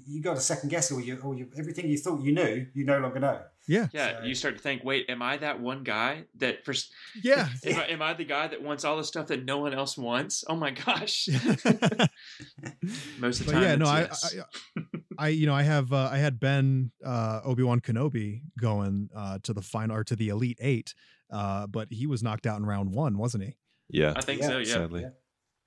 you 0.06 0.20
got 0.22 0.34
to 0.34 0.40
second 0.40 0.68
guess 0.70 0.90
all 0.92 1.00
you, 1.00 1.18
all 1.22 1.36
you 1.36 1.48
everything 1.58 1.88
you 1.88 1.98
thought 1.98 2.20
you 2.22 2.32
knew, 2.32 2.66
you 2.74 2.84
no 2.84 2.98
longer 2.98 3.20
know. 3.20 3.40
yeah 3.68 3.88
Yeah, 3.92 4.18
So- 4.20 4.24
you 4.26 4.34
start 4.34 4.56
to 4.56 4.62
think, 4.62 4.82
wait, 4.84 5.08
am 5.08 5.22
I 5.22 5.36
that 5.38 5.60
one 5.60 5.82
guy 5.84 6.24
that 6.38 6.64
first? 6.64 6.92
yeah 7.22 7.48
Am, 7.64 7.78
I, 7.80 7.84
am 7.94 8.02
I 8.02 8.12
the 8.14 8.24
guy 8.24 8.46
that 8.48 8.60
wants 8.62 8.84
all 8.84 8.96
the 8.96 9.04
stuff 9.04 9.26
that 9.28 9.44
no 9.44 9.58
one 9.58 9.72
else 9.74 9.96
wants? 9.96 10.44
Oh 10.48 10.56
my 10.56 10.70
gosh! 10.72 11.28
Most 13.18 13.40
of 13.40 13.46
the 13.46 13.52
but 13.52 13.52
time, 13.52 13.62
yeah 13.62 13.74
no 13.76 13.94
it's 13.96 14.36
I. 14.36 14.40
I 14.40 14.82
i 15.18 15.28
you 15.28 15.46
know 15.46 15.54
i 15.54 15.62
have 15.62 15.92
uh, 15.92 16.08
i 16.12 16.18
had 16.18 16.40
ben 16.40 16.90
uh 17.04 17.40
obi-wan 17.44 17.80
kenobi 17.80 18.42
going 18.60 19.08
uh 19.14 19.38
to 19.44 19.52
the 19.52 19.62
final 19.62 19.96
or 19.96 20.04
to 20.04 20.16
the 20.16 20.28
elite 20.28 20.58
eight 20.60 20.94
uh 21.30 21.66
but 21.66 21.88
he 21.90 22.06
was 22.06 22.22
knocked 22.22 22.46
out 22.46 22.58
in 22.58 22.66
round 22.66 22.92
one 22.92 23.16
wasn't 23.18 23.44
he 23.44 23.56
Yeah. 23.88 24.12
I 24.16 24.22
think 24.22 24.40
Yeah, 24.40 24.48
so. 24.48 24.58
Yeah, 24.58 24.64
sadly. 24.64 25.00
yeah. 25.02 25.10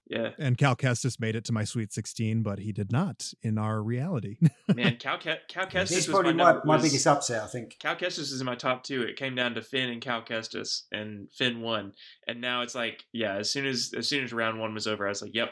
Yeah. 0.09 0.29
And 0.39 0.57
Cal 0.57 0.75
Kestis 0.75 1.19
made 1.19 1.35
it 1.35 1.43
to 1.45 1.51
my 1.51 1.65
Sweet 1.65 1.91
16, 1.91 2.41
but 2.41 2.59
he 2.59 2.71
did 2.71 2.91
not 2.91 3.31
in 3.43 3.57
our 3.57 3.83
reality. 3.83 4.37
Man, 4.73 4.95
Cal, 4.99 5.17
Ke- 5.17 5.45
Cal 5.49 5.65
Kestis 5.67 5.89
He's 5.89 6.07
was 6.07 6.07
probably 6.07 6.33
my, 6.33 6.43
my, 6.43 6.51
number- 6.53 6.65
my 6.65 6.75
was- 6.75 6.83
biggest 6.83 7.07
upset, 7.07 7.43
I 7.43 7.47
think. 7.47 7.75
Cal 7.79 7.95
Kestis 7.95 8.31
is 8.31 8.39
in 8.39 8.45
my 8.45 8.55
top 8.55 8.83
two. 8.83 9.01
It 9.01 9.17
came 9.17 9.35
down 9.35 9.55
to 9.55 9.61
Finn 9.61 9.89
and 9.89 10.01
Cal 10.01 10.21
Kestis, 10.21 10.83
and 10.93 11.27
Finn 11.37 11.59
won. 11.61 11.91
And 12.27 12.39
now 12.39 12.61
it's 12.61 12.73
like, 12.75 13.03
yeah, 13.11 13.35
as 13.35 13.51
soon 13.51 13.65
as 13.65 13.91
as 13.97 14.07
soon 14.07 14.23
as 14.23 14.31
round 14.31 14.59
one 14.59 14.73
was 14.73 14.87
over, 14.87 15.05
I 15.05 15.09
was 15.09 15.21
like, 15.21 15.35
yep, 15.35 15.49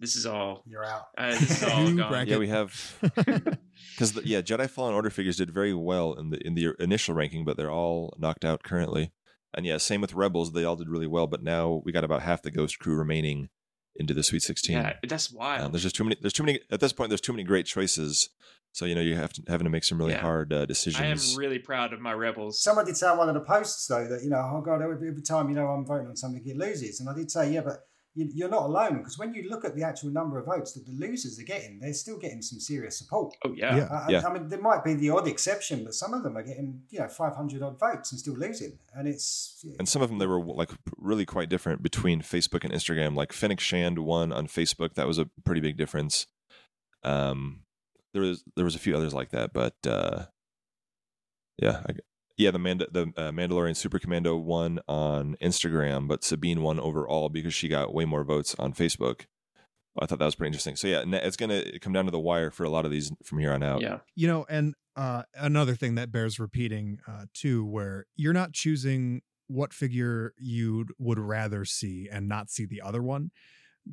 this 0.00 0.16
is 0.16 0.26
all. 0.26 0.64
You're 0.66 0.84
out. 0.84 1.04
Uh, 1.16 1.30
this 1.38 1.62
is 1.62 1.62
all 1.70 1.84
New 1.84 1.96
gone. 1.98 2.10
bracket. 2.10 2.28
Yeah, 2.32 2.38
we 2.38 2.48
have 2.48 2.98
because 3.14 4.24
yeah, 4.24 4.40
Jedi 4.40 4.68
Fallen 4.68 4.94
Order 4.94 5.10
figures 5.10 5.36
did 5.36 5.50
very 5.52 5.74
well 5.74 6.14
in 6.14 6.30
the 6.30 6.44
in 6.46 6.54
the 6.54 6.74
initial 6.80 7.14
ranking, 7.14 7.44
but 7.44 7.56
they're 7.56 7.70
all 7.70 8.16
knocked 8.18 8.44
out 8.44 8.62
currently. 8.62 9.12
And 9.54 9.66
yeah, 9.66 9.76
same 9.76 10.00
with 10.00 10.14
Rebels; 10.14 10.52
they 10.52 10.64
all 10.64 10.76
did 10.76 10.88
really 10.88 11.06
well, 11.06 11.26
but 11.26 11.42
now 11.42 11.82
we 11.84 11.92
got 11.92 12.04
about 12.04 12.22
half 12.22 12.42
the 12.42 12.50
Ghost 12.50 12.78
crew 12.78 12.96
remaining 12.96 13.48
into 13.96 14.14
the 14.14 14.22
Sweet 14.22 14.42
Sixteen. 14.42 14.76
Yeah, 14.76 14.94
that's 15.06 15.30
wild. 15.30 15.66
Um, 15.66 15.72
there's 15.72 15.82
just 15.82 15.96
too 15.96 16.04
many. 16.04 16.16
There's 16.20 16.32
too 16.32 16.42
many 16.44 16.60
at 16.70 16.80
this 16.80 16.92
point. 16.92 17.10
There's 17.10 17.20
too 17.20 17.32
many 17.32 17.44
great 17.44 17.66
choices. 17.66 18.30
So 18.74 18.86
you 18.86 18.94
know 18.94 19.02
you 19.02 19.16
have 19.16 19.32
to 19.34 19.42
having 19.48 19.64
to 19.64 19.70
make 19.70 19.84
some 19.84 19.98
really 19.98 20.12
Yeah. 20.12 20.20
hard 20.22 20.50
uh, 20.52 20.66
I 20.96 21.04
am 21.04 21.18
really 21.36 21.58
proud 21.58 21.92
of 21.92 22.00
my 22.00 22.14
rebels. 22.14 22.62
Someone 22.62 22.86
did 22.86 22.96
say 22.96 23.06
on 23.06 23.18
one 23.18 23.28
of 23.28 23.34
the 23.34 23.42
posts 23.42 23.86
though 23.86 24.06
that 24.08 24.22
you 24.22 24.30
know, 24.30 24.38
oh 24.50 24.62
god, 24.62 24.80
every, 24.80 25.08
every 25.08 25.22
time 25.22 25.50
you 25.50 25.54
know 25.54 25.66
I'm 25.66 25.84
voting 25.84 26.08
on 26.08 26.16
something, 26.16 26.42
it 26.46 26.56
loses, 26.56 26.98
and 27.00 27.08
I 27.08 27.14
did 27.14 27.30
say, 27.30 27.52
yeah, 27.52 27.60
but 27.60 27.80
you, 27.91 27.91
you're 28.14 28.48
not 28.48 28.64
alone 28.64 28.98
because 28.98 29.18
when 29.18 29.32
you 29.32 29.48
look 29.48 29.64
at 29.64 29.74
the 29.74 29.82
actual 29.82 30.10
number 30.10 30.38
of 30.38 30.44
votes 30.46 30.72
that 30.72 30.84
the 30.84 30.92
losers 30.92 31.38
are 31.38 31.44
getting, 31.44 31.78
they're 31.80 31.94
still 31.94 32.18
getting 32.18 32.42
some 32.42 32.60
serious 32.60 32.98
support. 32.98 33.34
oh 33.44 33.52
yeah. 33.56 33.76
Yeah. 33.76 33.82
Uh, 33.84 34.06
Yeah. 34.10 34.22
I 34.26 34.32
mean, 34.32 34.48
there 34.48 34.60
might 34.60 34.84
be 34.84 34.94
the 34.94 35.10
odd 35.10 35.26
exception, 35.26 35.84
but 35.84 35.94
some 35.94 36.12
of 36.12 36.22
them 36.22 36.36
are 36.36 36.42
getting 36.42 36.82
you 36.90 36.98
know 37.00 37.08
500 37.08 37.62
odd 37.62 37.78
votes 37.78 38.12
and 38.12 38.20
still 38.20 38.34
losing, 38.34 38.78
and 38.94 39.08
it's 39.08 39.64
and 39.78 39.88
some 39.88 40.02
of 40.02 40.10
them 40.10 40.18
they 40.18 40.26
were 40.26 40.44
like 40.44 40.70
really 40.98 41.24
quite 41.24 41.48
different 41.48 41.82
between 41.82 42.20
Facebook 42.20 42.64
and 42.64 42.72
Instagram. 42.72 43.14
Like 43.14 43.32
Fennec 43.32 43.60
Shand 43.60 43.98
won 43.98 44.32
on 44.32 44.46
Facebook. 44.46 44.94
That 44.94 45.06
was 45.06 45.18
a 45.18 45.30
pretty 45.44 45.60
big 45.60 45.76
difference. 45.76 46.26
Um, 47.02 47.62
there 48.12 48.22
was 48.22 48.44
there 48.56 48.64
was 48.64 48.74
a 48.74 48.78
few 48.78 48.94
others 48.94 49.14
like 49.14 49.30
that, 49.30 49.52
but 49.52 49.74
uh, 49.86 50.26
yeah, 51.58 51.80
I, 51.88 51.92
yeah. 52.42 52.50
The 52.50 52.58
Manda, 52.58 52.86
the 52.90 53.02
uh, 53.16 53.30
Mandalorian 53.30 53.76
Super 53.76 53.98
Commando 53.98 54.36
won 54.36 54.80
on 54.88 55.36
Instagram, 55.42 56.08
but 56.08 56.24
Sabine 56.24 56.62
won 56.62 56.78
overall 56.80 57.28
because 57.28 57.54
she 57.54 57.68
got 57.68 57.94
way 57.94 58.04
more 58.04 58.24
votes 58.24 58.54
on 58.58 58.72
Facebook. 58.72 59.22
I 59.98 60.06
thought 60.06 60.18
that 60.20 60.24
was 60.24 60.34
pretty 60.34 60.48
interesting. 60.48 60.76
So 60.76 60.86
yeah, 60.88 61.02
it's 61.06 61.36
gonna 61.36 61.78
come 61.80 61.92
down 61.92 62.06
to 62.06 62.10
the 62.10 62.18
wire 62.18 62.50
for 62.50 62.64
a 62.64 62.70
lot 62.70 62.84
of 62.86 62.90
these 62.90 63.12
from 63.24 63.38
here 63.38 63.52
on 63.52 63.62
out. 63.62 63.82
Yeah. 63.82 63.98
you 64.14 64.26
know 64.26 64.46
and 64.48 64.74
uh 64.96 65.22
another 65.34 65.74
thing 65.74 65.94
that 65.96 66.10
bears 66.12 66.38
repeating 66.38 66.98
uh 67.06 67.24
too 67.34 67.64
where 67.64 68.06
you're 68.16 68.32
not 68.32 68.52
choosing 68.52 69.20
what 69.48 69.72
figure 69.74 70.32
you 70.38 70.86
would 70.98 71.18
rather 71.18 71.64
see 71.66 72.08
and 72.10 72.26
not 72.28 72.48
see 72.50 72.64
the 72.66 72.80
other 72.80 73.02
one 73.02 73.30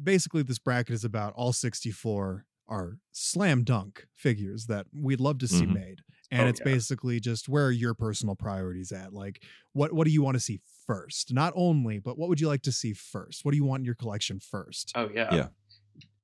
basically 0.03 0.41
this 0.43 0.59
bracket 0.59 0.93
is 0.93 1.03
about 1.03 1.33
all 1.35 1.51
64 1.53 2.45
are 2.67 2.97
slam 3.11 3.63
dunk 3.63 4.05
figures 4.13 4.67
that 4.67 4.85
we'd 4.93 5.19
love 5.19 5.37
to 5.39 5.47
see 5.47 5.65
Mhm. 5.65 5.73
made 5.73 5.99
and 6.31 6.47
Oh, 6.47 6.49
it's 6.49 6.59
yeah. 6.59 6.65
basically 6.65 7.19
just 7.19 7.49
where 7.49 7.65
are 7.67 7.71
your 7.71 7.93
personal 7.93 8.35
priorities 8.35 8.91
at 8.91 9.13
like 9.13 9.43
what 9.73 9.93
what 9.93 10.05
do 10.05 10.11
you 10.11 10.21
want 10.21 10.35
to 10.35 10.39
see 10.39 10.59
first 10.85 11.33
not 11.33 11.53
only 11.55 11.99
but 11.99 12.17
what 12.17 12.29
would 12.29 12.39
you 12.39 12.47
like 12.47 12.61
to 12.63 12.71
see 12.71 12.93
first 12.93 13.45
what 13.45 13.51
do 13.51 13.57
you 13.57 13.63
want 13.65 13.81
in 13.81 13.85
your 13.85 13.95
collection 13.95 14.39
first 14.39 14.95
Oh 14.95 15.09
yeah. 15.13 15.29
Yeah. 15.31 15.49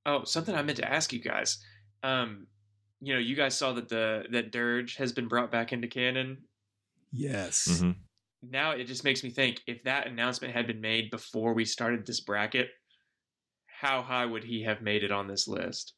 Oh, 0.06 0.24
something 0.26 0.56
I 0.56 0.62
meant 0.64 0.78
to 0.80 0.92
ask 0.92 1.14
you 1.14 1.20
guys. 1.20 1.60
Um, 2.04 2.48
you 3.02 3.14
know, 3.14 3.20
you 3.20 3.36
guys 3.36 3.58
saw 3.58 3.74
that 3.74 3.90
the 3.90 4.26
that 4.32 4.52
Dirge 4.52 4.96
has 4.98 5.14
been 5.14 5.28
brought 5.28 5.52
back 5.52 5.74
into 5.74 5.88
canon. 5.88 6.46
yes 7.12 7.68
Mhm. 7.68 7.96
Now 8.44 8.72
it 8.72 8.86
just 8.86 9.04
makes 9.04 9.24
me 9.24 9.32
think 9.32 9.62
if 9.68 9.84
that 9.84 10.08
announcement 10.08 10.54
had 10.54 10.68
been 10.68 10.82
made 10.82 11.10
before 11.12 11.54
we 11.54 11.66
started 11.66 12.06
this 12.06 12.22
bracket, 12.22 12.70
how 13.68 14.04
high 14.04 14.26
would 14.28 14.46
he 14.46 14.64
have 14.64 14.82
made 14.84 15.04
it 15.04 15.12
on 15.12 15.28
this 15.28 15.48
list? 15.48 15.95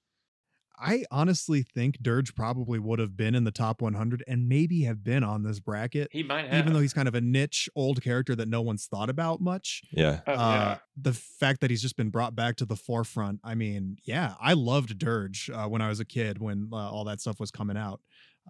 I 0.79 1.05
honestly 1.11 1.63
think 1.63 1.97
Dirge 2.01 2.35
probably 2.35 2.77
would 2.79 2.99
have 2.99 3.17
been 3.17 3.33
in 3.35 3.43
the 3.45 3.51
top 3.51 3.81
100 3.81 4.23
and 4.27 4.47
maybe 4.47 4.83
have 4.83 5.03
been 5.03 5.23
on 5.23 5.43
this 5.43 5.59
bracket, 5.59 6.09
He 6.11 6.23
might 6.23 6.45
have. 6.47 6.53
even 6.59 6.73
though 6.73 6.79
he's 6.79 6.93
kind 6.93 7.07
of 7.07 7.15
a 7.15 7.21
niche 7.21 7.67
old 7.75 8.01
character 8.01 8.35
that 8.35 8.47
no 8.47 8.61
one's 8.61 8.85
thought 8.85 9.09
about 9.09 9.41
much. 9.41 9.81
Yeah. 9.91 10.21
Oh, 10.27 10.33
uh, 10.33 10.77
The 10.95 11.13
fact 11.13 11.61
that 11.61 11.69
he's 11.69 11.81
just 11.81 11.97
been 11.97 12.09
brought 12.09 12.35
back 12.35 12.55
to 12.57 12.65
the 12.65 12.75
forefront. 12.75 13.39
I 13.43 13.55
mean, 13.55 13.97
yeah, 14.03 14.35
I 14.39 14.53
loved 14.53 14.97
Dirge 14.97 15.49
uh, 15.53 15.67
when 15.67 15.81
I 15.81 15.89
was 15.89 15.99
a 15.99 16.05
kid 16.05 16.37
when 16.39 16.69
uh, 16.71 16.75
all 16.75 17.05
that 17.05 17.21
stuff 17.21 17.39
was 17.39 17.51
coming 17.51 17.77
out. 17.77 18.01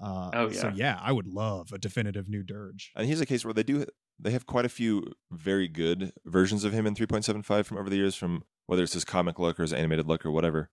Uh, 0.01 0.29
Oh, 0.33 0.51
So 0.51 0.67
yeah. 0.67 0.73
yeah, 0.75 0.99
I 1.01 1.11
would 1.11 1.27
love 1.27 1.71
a 1.73 1.77
definitive 1.77 2.27
new 2.29 2.43
Dirge. 2.43 2.91
And 2.95 3.07
here's 3.07 3.21
a 3.21 3.25
case 3.25 3.43
where 3.45 3.53
they 3.53 3.63
do 3.63 3.85
they 4.19 4.31
have 4.31 4.45
quite 4.47 4.65
a 4.65 4.69
few 4.69 5.13
very 5.31 5.67
good 5.67 6.11
versions 6.25 6.63
of 6.63 6.73
him 6.73 6.87
in 6.87 6.95
3.75 6.95 7.65
from 7.67 7.77
over 7.77 7.89
the 7.89 7.97
years, 7.97 8.15
from 8.15 8.43
whether 8.65 8.81
it's 8.83 8.93
his 8.93 9.05
comic 9.05 9.37
look 9.39 9.59
or 9.59 9.63
his 9.63 9.71
animated 9.73 10.07
look 10.07 10.25
or 10.25 10.31
whatever. 10.31 10.69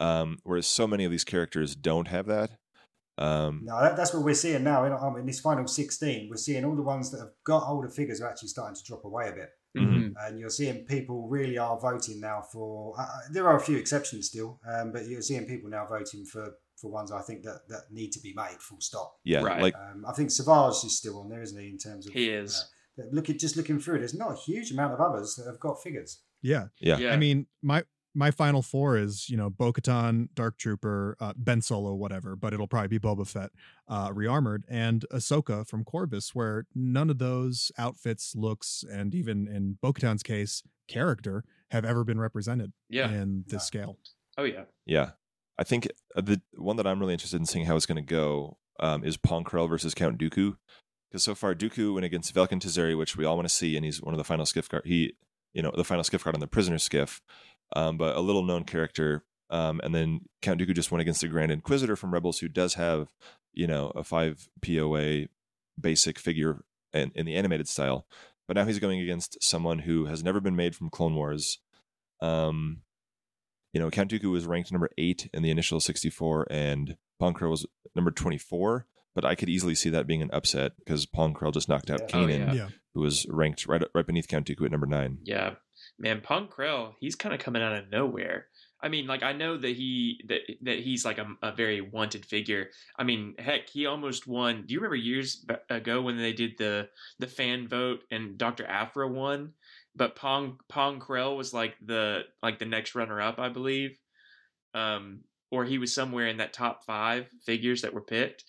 Um, 0.00 0.38
whereas 0.44 0.66
so 0.66 0.86
many 0.86 1.04
of 1.04 1.10
these 1.10 1.24
characters 1.24 1.74
don't 1.76 2.08
have 2.08 2.26
that. 2.26 2.50
Um, 3.18 3.62
No, 3.64 3.80
that, 3.80 3.96
that's 3.96 4.12
what 4.12 4.24
we're 4.24 4.34
seeing 4.34 4.62
now. 4.64 4.84
In, 4.84 4.92
um, 4.92 5.16
in 5.16 5.24
this 5.26 5.40
final 5.40 5.66
16, 5.66 6.28
we're 6.28 6.36
seeing 6.36 6.64
all 6.64 6.76
the 6.76 6.82
ones 6.82 7.10
that 7.10 7.18
have 7.18 7.30
got 7.44 7.66
older 7.66 7.88
figures 7.88 8.20
are 8.20 8.28
actually 8.28 8.48
starting 8.48 8.76
to 8.76 8.82
drop 8.84 9.04
away 9.04 9.28
a 9.30 9.32
bit. 9.32 9.50
Mhm. 9.76 10.12
And 10.20 10.38
you're 10.40 10.48
seeing 10.50 10.84
people 10.86 11.28
really 11.28 11.58
are 11.58 11.78
voting 11.78 12.18
now 12.20 12.40
for. 12.50 12.98
Uh, 12.98 13.02
uh, 13.02 13.18
there 13.32 13.46
are 13.46 13.56
a 13.56 13.60
few 13.60 13.76
exceptions 13.76 14.26
still, 14.28 14.58
um, 14.66 14.90
but 14.92 15.06
you're 15.06 15.20
seeing 15.22 15.46
people 15.46 15.68
now 15.68 15.86
voting 15.86 16.24
for, 16.24 16.56
for 16.80 16.90
ones 16.90 17.12
I 17.12 17.20
think 17.22 17.42
that, 17.44 17.60
that 17.68 17.82
need 17.90 18.10
to 18.12 18.20
be 18.20 18.32
made. 18.34 18.56
Full 18.60 18.80
stop. 18.80 19.16
yeah, 19.24 19.42
Right. 19.42 19.60
like 19.62 19.74
Um, 19.76 20.04
I 20.08 20.12
think 20.12 20.30
Savage 20.30 20.82
is 20.84 20.96
still 20.96 21.20
on 21.20 21.28
there, 21.28 21.42
isn't 21.42 21.60
he? 21.60 21.68
In 21.68 21.78
terms 21.78 22.06
of 22.06 22.14
He 22.14 22.30
is. 22.30 22.64
Uh, 22.98 23.02
look 23.12 23.28
at 23.28 23.38
just 23.38 23.56
looking 23.56 23.78
through. 23.78 23.96
It, 23.96 23.98
there's 24.00 24.14
not 24.14 24.32
a 24.32 24.36
huge 24.36 24.70
amount 24.72 24.94
of 24.94 25.00
others 25.00 25.34
that 25.36 25.46
have 25.46 25.60
got 25.60 25.82
figures. 25.82 26.22
Yeah. 26.40 26.68
yeah, 26.80 26.96
Yeah. 26.98 27.10
I 27.12 27.16
mean, 27.18 27.46
my 27.62 27.84
my 28.16 28.30
final 28.30 28.62
four 28.62 28.96
is 28.96 29.28
you 29.28 29.36
know 29.36 29.50
Bo-Katan, 29.50 30.28
Dark 30.34 30.56
Trooper, 30.58 31.16
uh, 31.20 31.34
Ben 31.36 31.60
Solo, 31.60 31.94
whatever, 31.94 32.34
but 32.34 32.52
it'll 32.54 32.66
probably 32.66 32.88
be 32.88 32.98
Boba 32.98 33.26
Fett, 33.28 33.50
uh, 33.88 34.10
rearmored, 34.12 34.64
and 34.68 35.04
Ahsoka 35.12 35.66
from 35.68 35.84
Corvus, 35.84 36.34
where 36.34 36.66
none 36.74 37.10
of 37.10 37.18
those 37.18 37.70
outfits, 37.78 38.34
looks, 38.34 38.82
and 38.90 39.14
even 39.14 39.46
in 39.46 39.78
Bo-Katan's 39.82 40.22
case, 40.22 40.62
character 40.88 41.44
have 41.70 41.84
ever 41.84 42.02
been 42.04 42.18
represented 42.18 42.72
Yeah. 42.88 43.10
in 43.10 43.44
this 43.46 43.52
No. 43.54 43.58
scale. 43.58 43.98
Oh 44.38 44.44
yeah. 44.44 44.64
yeah. 44.86 45.10
I 45.58 45.64
think 45.64 45.88
uh, 46.14 46.20
the 46.20 46.40
one 46.54 46.76
that 46.76 46.86
I'm 46.86 47.00
really 47.00 47.12
interested 47.14 47.40
in 47.40 47.46
seeing 47.46 47.64
how 47.66 47.76
it's 47.76 47.86
going 47.86 47.96
to 47.96 48.02
go 48.14 48.58
um, 48.78 49.04
is 49.04 49.16
Pong 49.16 49.42
Krell 49.44 49.68
versus 49.68 49.94
Count 49.94 50.18
Dooku. 50.18 50.56
Because 51.10 51.22
so 51.22 51.34
far, 51.34 51.54
Dooku 51.54 51.94
went 51.94 52.04
against 52.04 52.34
Velken 52.34 52.60
Tezeri, 52.60 52.96
which 52.96 53.16
we 53.16 53.24
all 53.24 53.36
want 53.36 53.48
to 53.48 53.54
see, 53.54 53.74
and 53.76 53.84
he's 53.84 54.02
one 54.02 54.12
of 54.12 54.18
the 54.18 54.24
final 54.24 54.44
skiff 54.44 54.68
guard. 54.68 54.82
He, 54.84 55.14
you 55.54 55.62
know, 55.62 55.72
the 55.74 55.84
final 55.84 56.04
skiff 56.04 56.22
guard 56.24 56.34
on 56.36 56.40
the 56.40 56.46
prisoner 56.46 56.76
skiff, 56.78 57.22
um, 57.74 57.96
but 57.98 58.16
a 58.16 58.20
little 58.20 58.44
known 58.44 58.64
character. 58.64 59.24
Um, 59.50 59.80
and 59.84 59.94
then 59.94 60.20
Count 60.42 60.60
Dooku 60.60 60.74
just 60.74 60.90
went 60.90 61.02
against 61.02 61.20
the 61.20 61.28
Grand 61.28 61.52
Inquisitor 61.52 61.96
from 61.96 62.12
Rebels, 62.12 62.38
who 62.38 62.48
does 62.48 62.74
have, 62.74 63.08
you 63.52 63.66
know, 63.66 63.92
a 63.94 64.02
five 64.02 64.48
POA 64.64 65.26
basic 65.80 66.18
figure 66.18 66.64
in, 66.92 67.12
in 67.14 67.26
the 67.26 67.36
animated 67.36 67.68
style. 67.68 68.06
But 68.48 68.56
now 68.56 68.64
he's 68.64 68.78
going 68.78 69.00
against 69.00 69.42
someone 69.42 69.80
who 69.80 70.06
has 70.06 70.22
never 70.22 70.40
been 70.40 70.56
made 70.56 70.74
from 70.74 70.90
Clone 70.90 71.14
Wars. 71.14 71.58
Um, 72.20 72.78
you 73.72 73.80
know, 73.80 73.90
Count 73.90 74.10
Dooku 74.10 74.30
was 74.30 74.46
ranked 74.46 74.72
number 74.72 74.90
eight 74.98 75.28
in 75.34 75.42
the 75.42 75.50
initial 75.50 75.80
64, 75.80 76.46
and 76.50 76.96
Pong 77.20 77.34
Krell 77.34 77.50
was 77.50 77.66
number 77.94 78.10
24. 78.10 78.86
But 79.14 79.24
I 79.24 79.34
could 79.34 79.48
easily 79.48 79.74
see 79.74 79.90
that 79.90 80.06
being 80.06 80.22
an 80.22 80.30
upset 80.32 80.72
because 80.78 81.06
Pong 81.06 81.34
Krell 81.34 81.52
just 81.52 81.68
knocked 81.68 81.90
out 81.90 82.00
Yeah. 82.00 82.06
Oh, 82.12 82.26
Kanan, 82.26 82.46
yeah. 82.46 82.52
Yeah. 82.52 82.68
who 82.94 83.00
was 83.00 83.26
ranked 83.30 83.66
right 83.66 83.82
right 83.94 84.06
beneath 84.06 84.28
Count 84.28 84.46
Dooku 84.46 84.64
at 84.66 84.70
number 84.70 84.86
nine. 84.86 85.18
Yeah, 85.22 85.54
man, 85.98 86.20
Pong 86.20 86.48
Krell, 86.48 86.94
he's 87.00 87.14
kind 87.14 87.34
of 87.34 87.40
coming 87.40 87.62
out 87.62 87.74
of 87.74 87.90
nowhere. 87.90 88.46
I 88.80 88.88
mean, 88.88 89.06
like 89.06 89.22
I 89.22 89.32
know 89.32 89.56
that 89.56 89.74
he 89.74 90.20
that 90.28 90.40
that 90.62 90.78
he's 90.80 91.04
like 91.04 91.18
a, 91.18 91.26
a 91.42 91.52
very 91.52 91.80
wanted 91.80 92.26
figure. 92.26 92.68
I 92.98 93.04
mean, 93.04 93.34
heck, 93.38 93.68
he 93.68 93.86
almost 93.86 94.26
won. 94.26 94.64
Do 94.66 94.74
you 94.74 94.80
remember 94.80 94.96
years 94.96 95.44
ago 95.70 96.02
when 96.02 96.18
they 96.18 96.32
did 96.32 96.58
the 96.58 96.88
the 97.18 97.26
fan 97.26 97.68
vote 97.68 98.00
and 98.10 98.36
Dr. 98.36 98.66
Aphra 98.66 99.08
won, 99.08 99.54
but 99.94 100.14
Pong 100.14 100.58
Pong 100.68 101.00
Krell 101.00 101.36
was 101.36 101.54
like 101.54 101.74
the 101.84 102.24
like 102.42 102.58
the 102.58 102.66
next 102.66 102.94
runner 102.94 103.20
up, 103.20 103.38
I 103.38 103.48
believe, 103.48 103.98
um, 104.74 105.20
or 105.50 105.64
he 105.64 105.78
was 105.78 105.94
somewhere 105.94 106.28
in 106.28 106.36
that 106.36 106.52
top 106.52 106.84
five 106.84 107.28
figures 107.44 107.82
that 107.82 107.94
were 107.94 108.02
picked. 108.02 108.44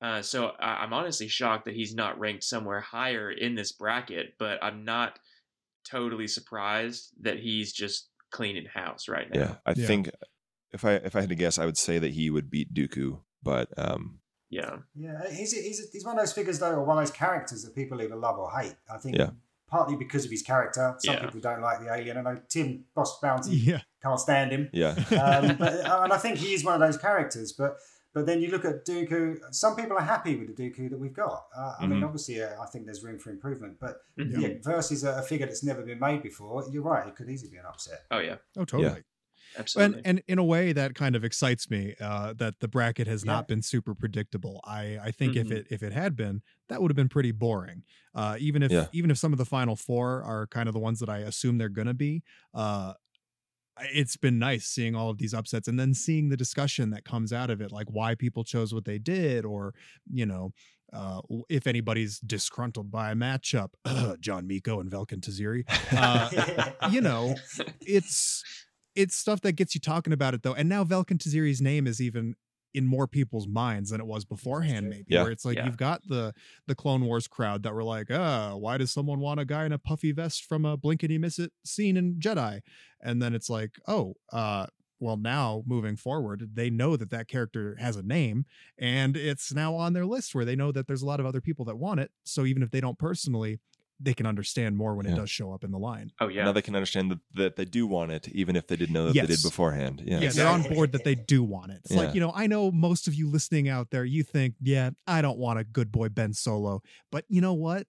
Uh, 0.00 0.22
so 0.22 0.52
I, 0.58 0.76
I'm 0.82 0.92
honestly 0.94 1.28
shocked 1.28 1.66
that 1.66 1.74
he's 1.74 1.94
not 1.94 2.18
ranked 2.18 2.44
somewhere 2.44 2.80
higher 2.80 3.30
in 3.30 3.54
this 3.54 3.72
bracket, 3.72 4.34
but 4.38 4.62
I'm 4.62 4.84
not 4.84 5.18
totally 5.90 6.28
surprised 6.28 7.12
that 7.22 7.38
he's 7.38 7.72
just 7.72 8.08
cleaning 8.30 8.66
house 8.66 9.08
right 9.08 9.28
now. 9.32 9.40
Yeah, 9.40 9.54
I 9.66 9.72
Yeah. 9.76 9.86
think 9.86 10.10
if 10.72 10.84
I 10.84 10.92
if 10.94 11.16
I 11.16 11.20
had 11.20 11.28
to 11.30 11.34
guess, 11.34 11.58
I 11.58 11.66
would 11.66 11.78
say 11.78 11.98
that 11.98 12.12
he 12.12 12.30
would 12.30 12.50
beat 12.50 12.74
Dooku. 12.74 13.20
But 13.42 13.68
um, 13.78 14.18
Yeah. 14.50 14.78
Yeah, 14.94 15.30
he's, 15.30 15.52
he's, 15.52 15.90
he's 15.92 16.04
one 16.04 16.16
of 16.16 16.22
those 16.22 16.32
figures, 16.32 16.58
though, 16.58 16.72
or 16.74 16.84
one 16.84 16.98
of 16.98 17.04
those 17.06 17.14
characters 17.16 17.62
that 17.62 17.74
people 17.74 18.00
either 18.02 18.16
love 18.16 18.38
or 18.38 18.50
hate. 18.50 18.74
I 18.92 18.98
think 18.98 19.16
Yeah. 19.16 19.30
partly 19.68 19.96
because 19.96 20.24
of 20.24 20.30
his 20.30 20.42
character. 20.42 20.94
Some 20.98 21.14
Yeah. 21.14 21.24
people 21.24 21.40
don't 21.40 21.60
like 21.62 21.80
the 21.80 21.92
alien. 21.94 22.16
I 22.16 22.22
know 22.22 22.40
Tim 22.48 22.84
Bosk's 22.94 23.20
Bounty 23.22 23.56
Yeah. 23.70 23.80
can't 24.02 24.18
stand 24.20 24.52
him. 24.52 24.68
yeah, 24.72 24.90
um, 25.22 25.56
but 25.56 25.72
and 25.84 26.12
I 26.12 26.18
think 26.18 26.38
he 26.38 26.52
is 26.54 26.64
one 26.64 26.74
of 26.74 26.80
those 26.80 26.96
characters. 26.98 27.52
But 27.52 27.76
But 28.18 28.26
then 28.26 28.42
you 28.42 28.48
look 28.50 28.64
at 28.64 28.84
Dooku. 28.84 29.54
Some 29.54 29.76
people 29.76 29.96
are 29.96 30.02
happy 30.02 30.34
with 30.34 30.48
the 30.56 30.60
Dooku 30.60 30.90
that 30.90 30.98
we've 30.98 31.12
got. 31.14 31.46
Uh, 31.56 31.74
I 31.80 31.86
mean, 31.86 32.00
Mhm. 32.00 32.04
obviously, 32.04 32.42
uh, 32.42 32.60
I 32.60 32.66
think 32.66 32.84
there's 32.86 33.04
room 33.04 33.16
for 33.20 33.30
improvement. 33.30 33.78
But 33.78 33.98
Mhm. 34.18 34.40
yeah, 34.40 34.48
versus 34.60 35.04
a, 35.04 35.18
a 35.18 35.22
figure 35.22 35.46
that's 35.46 35.62
never 35.62 35.82
been 35.82 36.00
made 36.00 36.20
before, 36.24 36.64
you're 36.68 36.82
right. 36.82 37.06
It 37.06 37.14
could 37.14 37.30
easily 37.30 37.52
be 37.52 37.58
an 37.58 37.66
upset. 37.66 38.00
Oh 38.10 38.18
yeah, 38.18 38.38
Oh, 38.56 38.64
totally. 38.64 39.04
absolutely. 39.56 39.98
And, 39.98 40.18
and 40.18 40.22
in 40.26 40.38
a 40.40 40.44
way 40.44 40.72
that 40.72 40.94
kind 40.96 41.14
of 41.14 41.22
excites 41.24 41.70
me 41.70 41.94
uh, 42.00 42.32
that 42.34 42.58
the 42.60 42.66
bracket 42.68 43.06
has 43.06 43.24
Yeah. 43.24 43.32
not 43.34 43.46
been 43.46 43.62
super 43.62 43.94
predictable. 43.94 44.60
I, 44.64 44.98
I 45.00 45.10
think 45.12 45.36
if 45.36 45.46
Mhm. 45.46 45.52
it 45.52 45.66
if 45.70 45.82
it 45.84 45.92
had 45.92 46.16
been, 46.16 46.42
that 46.68 46.82
would 46.82 46.90
have 46.90 46.96
been 46.96 47.08
pretty 47.08 47.32
boring. 47.32 47.84
Uh, 48.14 48.36
even 48.40 48.62
if 48.64 48.72
Yeah. 48.72 48.86
even 48.92 49.10
if 49.12 49.18
some 49.18 49.32
of 49.32 49.38
the 49.38 49.44
final 49.46 49.76
four 49.76 50.24
are 50.24 50.48
kind 50.48 50.68
of 50.68 50.72
the 50.72 50.80
ones 50.80 50.98
that 51.00 51.08
I 51.08 51.18
assume 51.18 51.58
they're 51.58 51.68
gonna 51.68 51.94
be, 51.94 52.24
uh, 52.54 52.94
it's 53.80 54.16
been 54.16 54.38
nice 54.38 54.66
seeing 54.66 54.94
all 54.94 55.10
of 55.10 55.18
these 55.18 55.34
upsets 55.34 55.68
and 55.68 55.78
then 55.78 55.94
seeing 55.94 56.28
the 56.28 56.36
discussion 56.36 56.90
that 56.90 57.04
comes 57.04 57.32
out 57.32 57.50
of 57.50 57.60
it, 57.60 57.72
like 57.72 57.86
why 57.90 58.14
people 58.14 58.44
chose 58.44 58.74
what 58.74 58.84
they 58.84 58.98
did, 58.98 59.44
or 59.44 59.74
you 60.12 60.26
know. 60.26 60.52
Uh, 60.90 61.20
if 61.50 61.66
anybody's 61.66 62.18
disgruntled 62.20 62.90
by 62.90 63.10
a 63.10 63.14
matchup, 63.14 63.68
John 64.20 64.46
Miko 64.46 64.80
and 64.80 64.90
Velken 64.90 65.20
Tezeri, 65.20 65.64
uh, 65.92 66.88
you 66.90 67.02
know, 67.02 67.34
it's 67.82 68.42
it's 68.96 69.14
stuff 69.14 69.42
that 69.42 69.52
gets 69.52 69.74
you 69.74 69.82
talking 69.82 70.14
about 70.14 70.32
it 70.32 70.42
though. 70.42 70.54
And 70.54 70.66
now 70.66 70.84
Velkin 70.84 71.18
Taziri's 71.18 71.60
name 71.60 71.86
is 71.86 72.00
even 72.00 72.36
in 72.74 72.86
more 72.86 73.06
people's 73.06 73.48
minds 73.48 73.90
than 73.90 74.00
it 74.00 74.06
was 74.06 74.24
beforehand, 74.24 74.88
maybe. 74.88 75.06
Yeah. 75.08 75.22
Where 75.22 75.32
it's 75.32 75.44
like 75.44 75.56
Yeah. 75.56 75.66
you've 75.66 75.76
got 75.76 76.02
the 76.06 76.32
the 76.66 76.74
Clone 76.74 77.04
Wars 77.04 77.26
crowd 77.28 77.62
that 77.62 77.74
were 77.74 77.84
like, 77.84 78.10
uh, 78.10 78.54
why 78.54 78.76
does 78.78 78.90
someone 78.90 79.20
want 79.20 79.40
a 79.40 79.44
guy 79.44 79.64
in 79.64 79.72
a 79.72 79.78
puffy 79.78 80.12
vest 80.12 80.44
from 80.44 80.64
a 80.64 80.76
blinkety 80.76 81.18
miss 81.18 81.38
it 81.38 81.52
scene 81.64 81.96
in 81.96 82.16
Jedi? 82.16 82.60
And 83.00 83.22
then 83.22 83.34
it's 83.34 83.48
like, 83.50 83.76
oh, 83.86 84.14
uh, 84.32 84.66
well, 85.00 85.16
now 85.16 85.62
moving 85.66 85.96
forward, 85.96 86.50
they 86.54 86.70
know 86.70 86.96
that 86.96 87.10
that 87.10 87.28
character 87.28 87.76
has 87.78 87.96
a 87.96 88.02
name 88.02 88.44
and 88.78 89.16
it's 89.16 89.52
now 89.52 89.74
on 89.76 89.92
their 89.92 90.04
list 90.06 90.34
where 90.34 90.44
they 90.44 90.56
know 90.56 90.72
that 90.72 90.88
there's 90.88 91.02
a 91.02 91.06
lot 91.06 91.20
of 91.20 91.26
other 91.26 91.40
people 91.40 91.64
that 91.66 91.76
want 91.78 92.00
it. 92.00 92.10
So 92.24 92.44
even 92.44 92.62
if 92.64 92.70
they 92.72 92.80
don't 92.80 92.98
personally, 92.98 93.60
they 94.00 94.14
can 94.14 94.26
understand 94.26 94.76
more 94.76 94.94
when 94.94 95.06
it 95.06 95.16
does 95.16 95.28
show 95.30 95.52
up 95.52 95.64
in 95.64 95.70
the 95.72 95.78
line. 95.78 96.12
oh 96.20 96.28
yeah, 96.28 96.44
Now 96.44 96.52
they 96.52 96.62
can 96.62 96.76
understand 96.76 97.10
that, 97.10 97.18
that 97.34 97.56
they 97.56 97.64
do 97.64 97.86
want 97.86 98.12
it, 98.12 98.28
even 98.28 98.54
if 98.56 98.66
they 98.68 98.76
didn't 98.76 98.92
know 98.92 99.06
that 99.06 99.14
they 99.14 99.26
did 99.26 99.42
beforehand. 99.42 100.02
Yeah. 100.04 100.20
yeah, 100.20 100.30
they're 100.30 100.46
on 100.46 100.62
board 100.62 100.92
that 100.92 101.02
they 101.04 101.14
do 101.16 101.42
want 101.42 101.72
it. 101.72 101.80
It's 101.84 101.90
Yeah. 101.92 101.98
like, 102.02 102.14
you 102.14 102.20
know, 102.20 102.32
I 102.34 102.46
know 102.46 102.70
most 102.70 103.08
of 103.08 103.14
you 103.14 103.28
listening 103.28 103.68
out 103.68 103.90
there, 103.90 104.04
you 104.04 104.22
think, 104.22 104.54
yeah, 104.60 104.90
I 105.06 105.20
don't 105.20 105.38
want 105.38 105.58
a 105.58 105.64
good 105.64 105.90
boy 105.90 106.10
Ben 106.10 106.32
Solo. 106.32 106.80
But 107.10 107.24
you 107.28 107.40
know 107.40 107.54
what? 107.54 107.86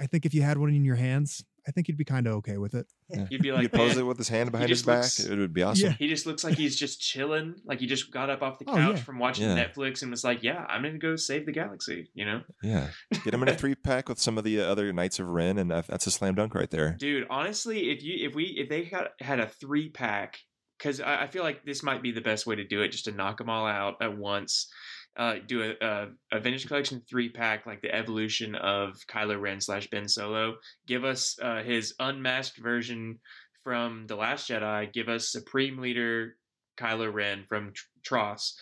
I 0.00 0.06
think 0.06 0.24
if 0.24 0.32
you 0.32 0.40
had 0.42 0.56
one 0.56 0.72
in 0.74 0.84
your 0.84 0.96
hands, 0.96 1.44
I 1.66 1.70
think 1.72 1.86
he'd 1.86 1.96
be 1.96 2.04
kind 2.04 2.26
of 2.26 2.34
okay 2.36 2.56
with 2.58 2.74
it. 2.74 2.86
Yeah. 3.08 3.26
You'd 3.30 3.42
be 3.42 3.48
You 3.48 3.54
like, 3.54 3.62
could 3.70 3.72
pose 3.78 3.96
eh, 3.96 4.00
it 4.00 4.02
with 4.04 4.18
his 4.18 4.28
hand 4.28 4.50
behind 4.52 4.68
his 4.70 4.78
just 4.80 4.86
back. 4.86 4.96
looks- 5.02 5.20
It 5.20 5.38
would 5.38 5.52
be 5.52 5.62
awesome. 5.62 5.90
Yeah. 5.90 5.96
He 5.98 6.08
just 6.08 6.26
looks 6.26 6.42
like 6.44 6.56
he's 6.56 6.76
just 6.76 7.00
chilling. 7.00 7.56
Like 7.64 7.80
he 7.80 7.86
just 7.86 8.10
got 8.10 8.30
up 8.30 8.42
off 8.42 8.58
the 8.58 8.64
Oh, 8.68 8.74
couch 8.74 8.96
yeah. 8.96 9.02
from 9.02 9.18
watching 9.18 9.44
Yeah. 9.48 9.64
Netflix 9.64 10.02
and 10.02 10.10
was 10.10 10.24
like, 10.24 10.42
"Yeah, 10.42 10.64
I'm 10.68 10.82
gonna 10.82 10.98
go 10.98 11.16
save 11.16 11.46
the 11.46 11.52
galaxy." 11.52 12.10
You 12.14 12.24
know, 12.24 12.42
Yeah. 12.62 12.88
Get 13.24 13.34
him 13.34 13.42
in 13.42 13.48
a 13.48 13.54
three 13.54 13.74
pack 13.74 14.08
with 14.08 14.18
some 14.18 14.38
of 14.38 14.44
the 14.44 14.60
uh, 14.60 14.64
other 14.64 14.92
Knights 14.92 15.18
of 15.18 15.28
Ren, 15.28 15.58
and 15.58 15.70
that's 15.70 16.06
a 16.06 16.10
slam 16.10 16.34
dunk 16.34 16.54
right 16.54 16.70
there. 16.70 16.96
dude. 16.98 17.26
Honestly, 17.30 17.90
if 17.90 18.02
you 18.02 18.26
if 18.28 18.34
we 18.34 18.44
if 18.58 18.68
they 18.68 18.84
got 18.84 19.08
had 19.20 19.40
a 19.40 19.46
three 19.48 19.88
pack, 19.90 20.38
because 20.78 21.00
I, 21.00 21.22
I 21.22 21.26
feel 21.26 21.42
like 21.42 21.64
this 21.64 21.82
might 21.82 22.02
be 22.02 22.12
the 22.12 22.20
best 22.20 22.46
way 22.46 22.56
to 22.56 22.64
do 22.64 22.80
it, 22.82 22.88
just 22.92 23.04
to 23.06 23.12
knock 23.12 23.38
them 23.38 23.50
all 23.50 23.66
out 23.66 23.96
at 24.00 24.16
once. 24.16 24.68
Uh, 25.16 25.36
do 25.46 25.62
a, 25.62 25.84
a 25.84 26.08
a 26.32 26.40
vintage 26.40 26.66
collection 26.66 27.02
three 27.08 27.28
pack 27.28 27.66
like 27.66 27.82
the 27.82 27.94
evolution 27.94 28.54
of 28.54 28.94
Kylo 29.10 29.38
Ren 29.40 29.60
slash 29.60 29.88
Ben 29.90 30.08
Solo. 30.08 30.56
Give 30.86 31.04
us 31.04 31.36
uh, 31.42 31.62
his 31.62 31.94
unmasked 31.98 32.58
version 32.58 33.18
from 33.64 34.06
the 34.06 34.16
Last 34.16 34.48
Jedi. 34.48 34.90
Give 34.92 35.08
us 35.08 35.30
Supreme 35.32 35.78
Leader 35.78 36.36
Kylo 36.78 37.12
Ren 37.12 37.44
from 37.48 37.72
Tr- 37.74 38.14
Tross, 38.14 38.52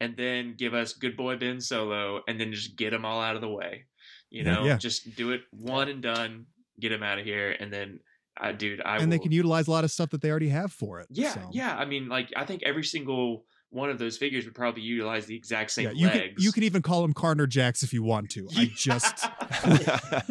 and 0.00 0.14
then 0.16 0.54
give 0.56 0.74
us 0.74 0.92
Good 0.92 1.16
Boy 1.16 1.36
Ben 1.36 1.60
Solo, 1.60 2.20
and 2.28 2.38
then 2.38 2.52
just 2.52 2.76
get 2.76 2.90
them 2.90 3.04
all 3.04 3.20
out 3.20 3.34
of 3.34 3.40
the 3.40 3.48
way. 3.48 3.86
You 4.30 4.44
know, 4.44 4.64
Yeah. 4.64 4.76
just 4.76 5.16
do 5.16 5.32
it 5.32 5.40
one 5.50 5.88
and 5.88 6.02
done. 6.02 6.46
Get 6.78 6.90
them 6.90 7.02
out 7.02 7.18
of 7.18 7.24
here, 7.24 7.56
and 7.58 7.72
then, 7.72 8.00
uh, 8.40 8.52
dude, 8.52 8.82
I 8.84 8.98
and 8.98 9.10
they 9.10 9.18
can 9.20 9.32
utilize 9.32 9.68
a 9.68 9.70
lot 9.70 9.84
of 9.84 9.90
stuff 9.90 10.10
that 10.10 10.20
they 10.20 10.30
already 10.30 10.48
have 10.50 10.72
for 10.72 11.00
it. 11.00 11.06
yeah, 11.10 11.32
so. 11.34 11.50
yeah. 11.52 11.74
I 11.76 11.84
mean, 11.86 12.08
like, 12.08 12.30
I 12.36 12.44
think 12.44 12.62
every 12.64 12.82
single 12.84 13.46
one 13.74 13.90
of 13.90 13.98
those 13.98 14.16
figures 14.16 14.44
would 14.44 14.54
probably 14.54 14.82
utilize 14.82 15.26
the 15.26 15.34
exact 15.36 15.70
same 15.72 15.86
Yeah, 15.86 15.92
you 15.94 16.08
can 16.08 16.18
legs. 16.20 16.44
you 16.44 16.52
can 16.52 16.62
even 16.62 16.80
call 16.80 17.02
them 17.02 17.12
Carnor 17.12 17.46
Jax 17.48 17.82
if 17.82 17.92
you 17.92 18.02
want 18.02 18.30
to. 18.30 18.48
I 18.56 18.70
just 18.76 19.26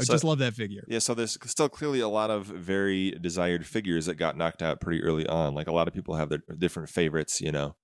So- 0.00 0.12
just 0.14 0.24
love 0.24 0.38
that 0.38 0.54
figure. 0.54 0.84
Yeah, 0.88 0.98
so 0.98 1.14
there's 1.14 1.38
still 1.48 1.68
clearly 1.68 2.00
a 2.00 2.08
lot 2.08 2.30
of 2.30 2.46
very 2.46 3.12
desired 3.12 3.66
figures 3.66 4.06
that 4.06 4.16
got 4.16 4.36
knocked 4.36 4.62
out 4.62 4.80
pretty 4.80 5.02
early 5.02 5.26
on. 5.26 5.54
Like 5.54 5.66
a 5.68 5.72
lot 5.72 5.88
of 5.88 5.94
people 5.94 6.14
have 6.16 6.28
their 6.28 6.42
different 6.58 6.88
favorites, 6.88 7.40
you 7.40 7.52
know. 7.52 7.76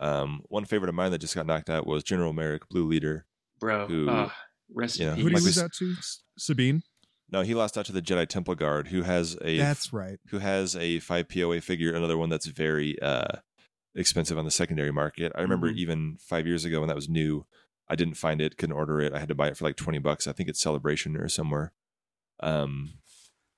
Um, 0.00 0.42
one 0.48 0.64
favorite 0.64 0.88
of 0.88 0.94
mine 0.94 1.12
that 1.12 1.18
just 1.20 1.34
got 1.34 1.46
knocked 1.46 1.70
out 1.70 1.86
was 1.86 2.02
General 2.02 2.32
Merrick, 2.32 2.68
Blue 2.68 2.86
Leader. 2.86 3.26
bro. 3.60 3.86
who, 3.86 4.08
uh, 4.10 4.30
rest 4.74 4.98
you 4.98 5.06
know, 5.06 5.14
Who 5.14 5.24
did 5.24 5.34
Like 5.34 5.40
he 5.42 5.46
lose 5.46 5.62
out 5.62 5.72
to? 5.78 5.94
Sabine. 6.38 6.82
No, 7.30 7.42
he 7.42 7.54
lost 7.54 7.78
out 7.78 7.86
to 7.86 7.92
the 7.92 8.02
Jedi 8.02 8.26
Temple 8.28 8.54
Guard, 8.56 8.88
who 8.88 9.02
has 9.02 9.38
a 9.42 9.56
That's 9.56 9.92
right. 9.92 10.18
who 10.30 10.38
has 10.40 10.76
a 10.76 10.98
five 10.98 11.28
POA 11.30 11.60
figure, 11.62 11.94
another 11.94 12.18
one 12.18 12.28
that's 12.28 12.46
very 12.46 13.00
uh, 13.00 13.36
expensive 13.94 14.38
on 14.38 14.44
the 14.44 14.50
secondary 14.50 14.90
market. 14.92 15.32
I 15.34 15.40
remember 15.42 15.70
Mhm. 15.70 15.76
even 15.76 16.16
five 16.18 16.46
years 16.46 16.64
ago 16.64 16.80
when 16.80 16.88
that 16.88 16.96
was 16.96 17.08
new, 17.08 17.46
I 17.88 17.94
didn't 17.96 18.14
find 18.14 18.40
it, 18.40 18.56
couldn't 18.56 18.74
order 18.76 19.00
it. 19.00 19.12
I 19.12 19.18
had 19.18 19.28
to 19.28 19.34
buy 19.34 19.48
it 19.48 19.56
for 19.56 19.64
like 19.64 19.76
twenty 19.76 19.98
bucks. 19.98 20.26
I 20.26 20.32
think 20.32 20.48
it's 20.48 20.60
Celebration 20.60 21.16
or 21.16 21.28
somewhere. 21.28 21.72
Um, 22.40 22.94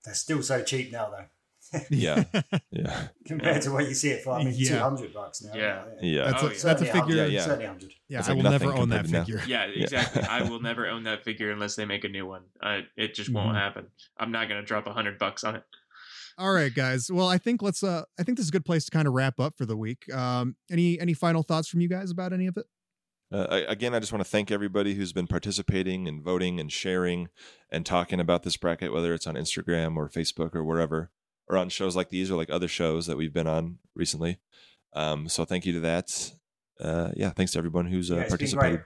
They're 0.05 0.15
still 0.15 0.43
so 0.43 0.63
cheap 0.63 0.93
now, 0.93 1.11
though, 1.11 1.81
yeah, 1.89 2.25
yeah, 2.71 3.09
compared 3.27 3.63
to 3.63 3.71
what 3.73 3.89
you 3.89 3.95
see 3.95 4.11
it 4.11 4.23
for. 4.23 4.33
I 4.35 4.45
mean, 4.45 4.53
Yeah. 4.57 4.69
two 4.69 4.79
hundred 4.79 5.15
bucks 5.15 5.43
now. 5.43 5.55
Yeah. 5.55 5.85
yeah. 6.03 6.25
That's 6.31 6.43
Oh, 6.43 6.47
a, 6.47 6.51
yeah. 6.51 6.59
that's 6.63 6.83
a 6.83 6.85
figure. 6.85 7.01
100, 7.01 7.17
Yeah, 7.17 7.25
yeah. 7.27 7.41
Certainly 7.43 7.67
hundred. 7.67 7.93
Yeah, 8.09 8.19
It's 8.19 8.29
I 8.29 8.33
will 8.35 8.43
never 8.43 8.73
own 8.73 8.89
that 8.91 9.05
compared 9.07 9.11
now. 9.11 9.25
figure. 9.25 9.43
Yeah, 9.47 9.67
Yeah. 9.67 9.83
exactly. 9.85 10.23
I 10.23 10.43
will 10.43 10.61
never 10.61 10.87
own 10.87 11.05
that 11.05 11.25
figure 11.25 11.51
unless 11.51 11.75
they 11.77 11.85
make 11.87 12.05
a 12.05 12.09
new 12.09 12.27
one. 12.27 12.43
Uh, 12.61 12.81
it 12.97 13.15
just 13.15 13.31
won't 13.33 13.57
Mhm. 13.57 13.61
happen. 13.61 13.87
I'm 14.19 14.31
not 14.31 14.49
gonna 14.49 14.63
drop 14.63 14.87
a 14.87 14.93
hundred 14.93 15.19
bucks 15.19 15.43
on 15.45 15.57
it. 15.57 15.65
All 16.37 16.53
right, 16.53 16.75
guys. 16.75 17.11
Well, 17.13 17.29
I 17.29 17.39
think 17.39 17.63
let's. 17.63 17.83
Uh, 17.83 18.05
I 18.19 18.25
think 18.25 18.39
this 18.39 18.45
is 18.45 18.51
a 18.51 18.53
good 18.53 18.65
place 18.65 18.85
to 18.87 18.91
kind 18.91 19.07
of 19.07 19.15
wrap 19.15 19.39
up 19.39 19.57
for 19.57 19.67
the 19.67 19.77
week. 19.77 20.13
Um, 20.13 20.57
any 20.71 20.99
any 20.99 21.15
final 21.15 21.43
thoughts 21.43 21.69
from 21.69 21.81
you 21.81 21.89
guys 21.89 22.11
about 22.11 22.33
any 22.33 22.47
of 22.47 22.57
it? 22.57 22.67
Uh, 23.33 23.63
again, 23.69 23.95
I 23.95 24.01
just 24.01 24.13
want 24.13 24.25
to 24.25 24.31
thank 24.31 24.51
everybody 24.51 24.95
who's 24.95 25.13
been 25.13 25.27
participating 25.27 26.07
and 26.07 26.23
voting 26.23 26.61
and 26.61 26.71
sharing 26.71 27.29
and 27.71 27.85
talking 27.85 28.21
about 28.21 28.43
this 28.43 28.57
bracket, 28.57 28.93
whether 28.93 29.15
it's 29.15 29.27
on 29.27 29.35
Instagram 29.35 29.97
or 29.97 30.09
Facebook 30.09 30.55
or 30.55 30.65
wherever, 30.65 31.11
or 31.49 31.57
on 31.57 31.69
shows 31.69 31.97
like 31.97 32.11
these 32.11 32.31
or 32.31 32.37
like 32.37 32.51
other 32.51 32.69
shows 32.69 33.07
that 33.07 33.17
we've 33.17 33.33
been 33.33 33.47
on 33.49 33.79
recently. 33.95 34.39
Um, 34.93 35.29
so 35.29 35.45
thank 35.45 35.67
you 35.67 35.73
to 35.75 35.81
that. 35.81 36.33
Uh, 36.81 37.11
yeah, 37.17 37.31
thanks 37.31 37.53
to 37.53 37.59
everyone 37.59 37.87
who's 37.87 38.11
uh, 38.11 38.17
Yeah, 38.73 38.83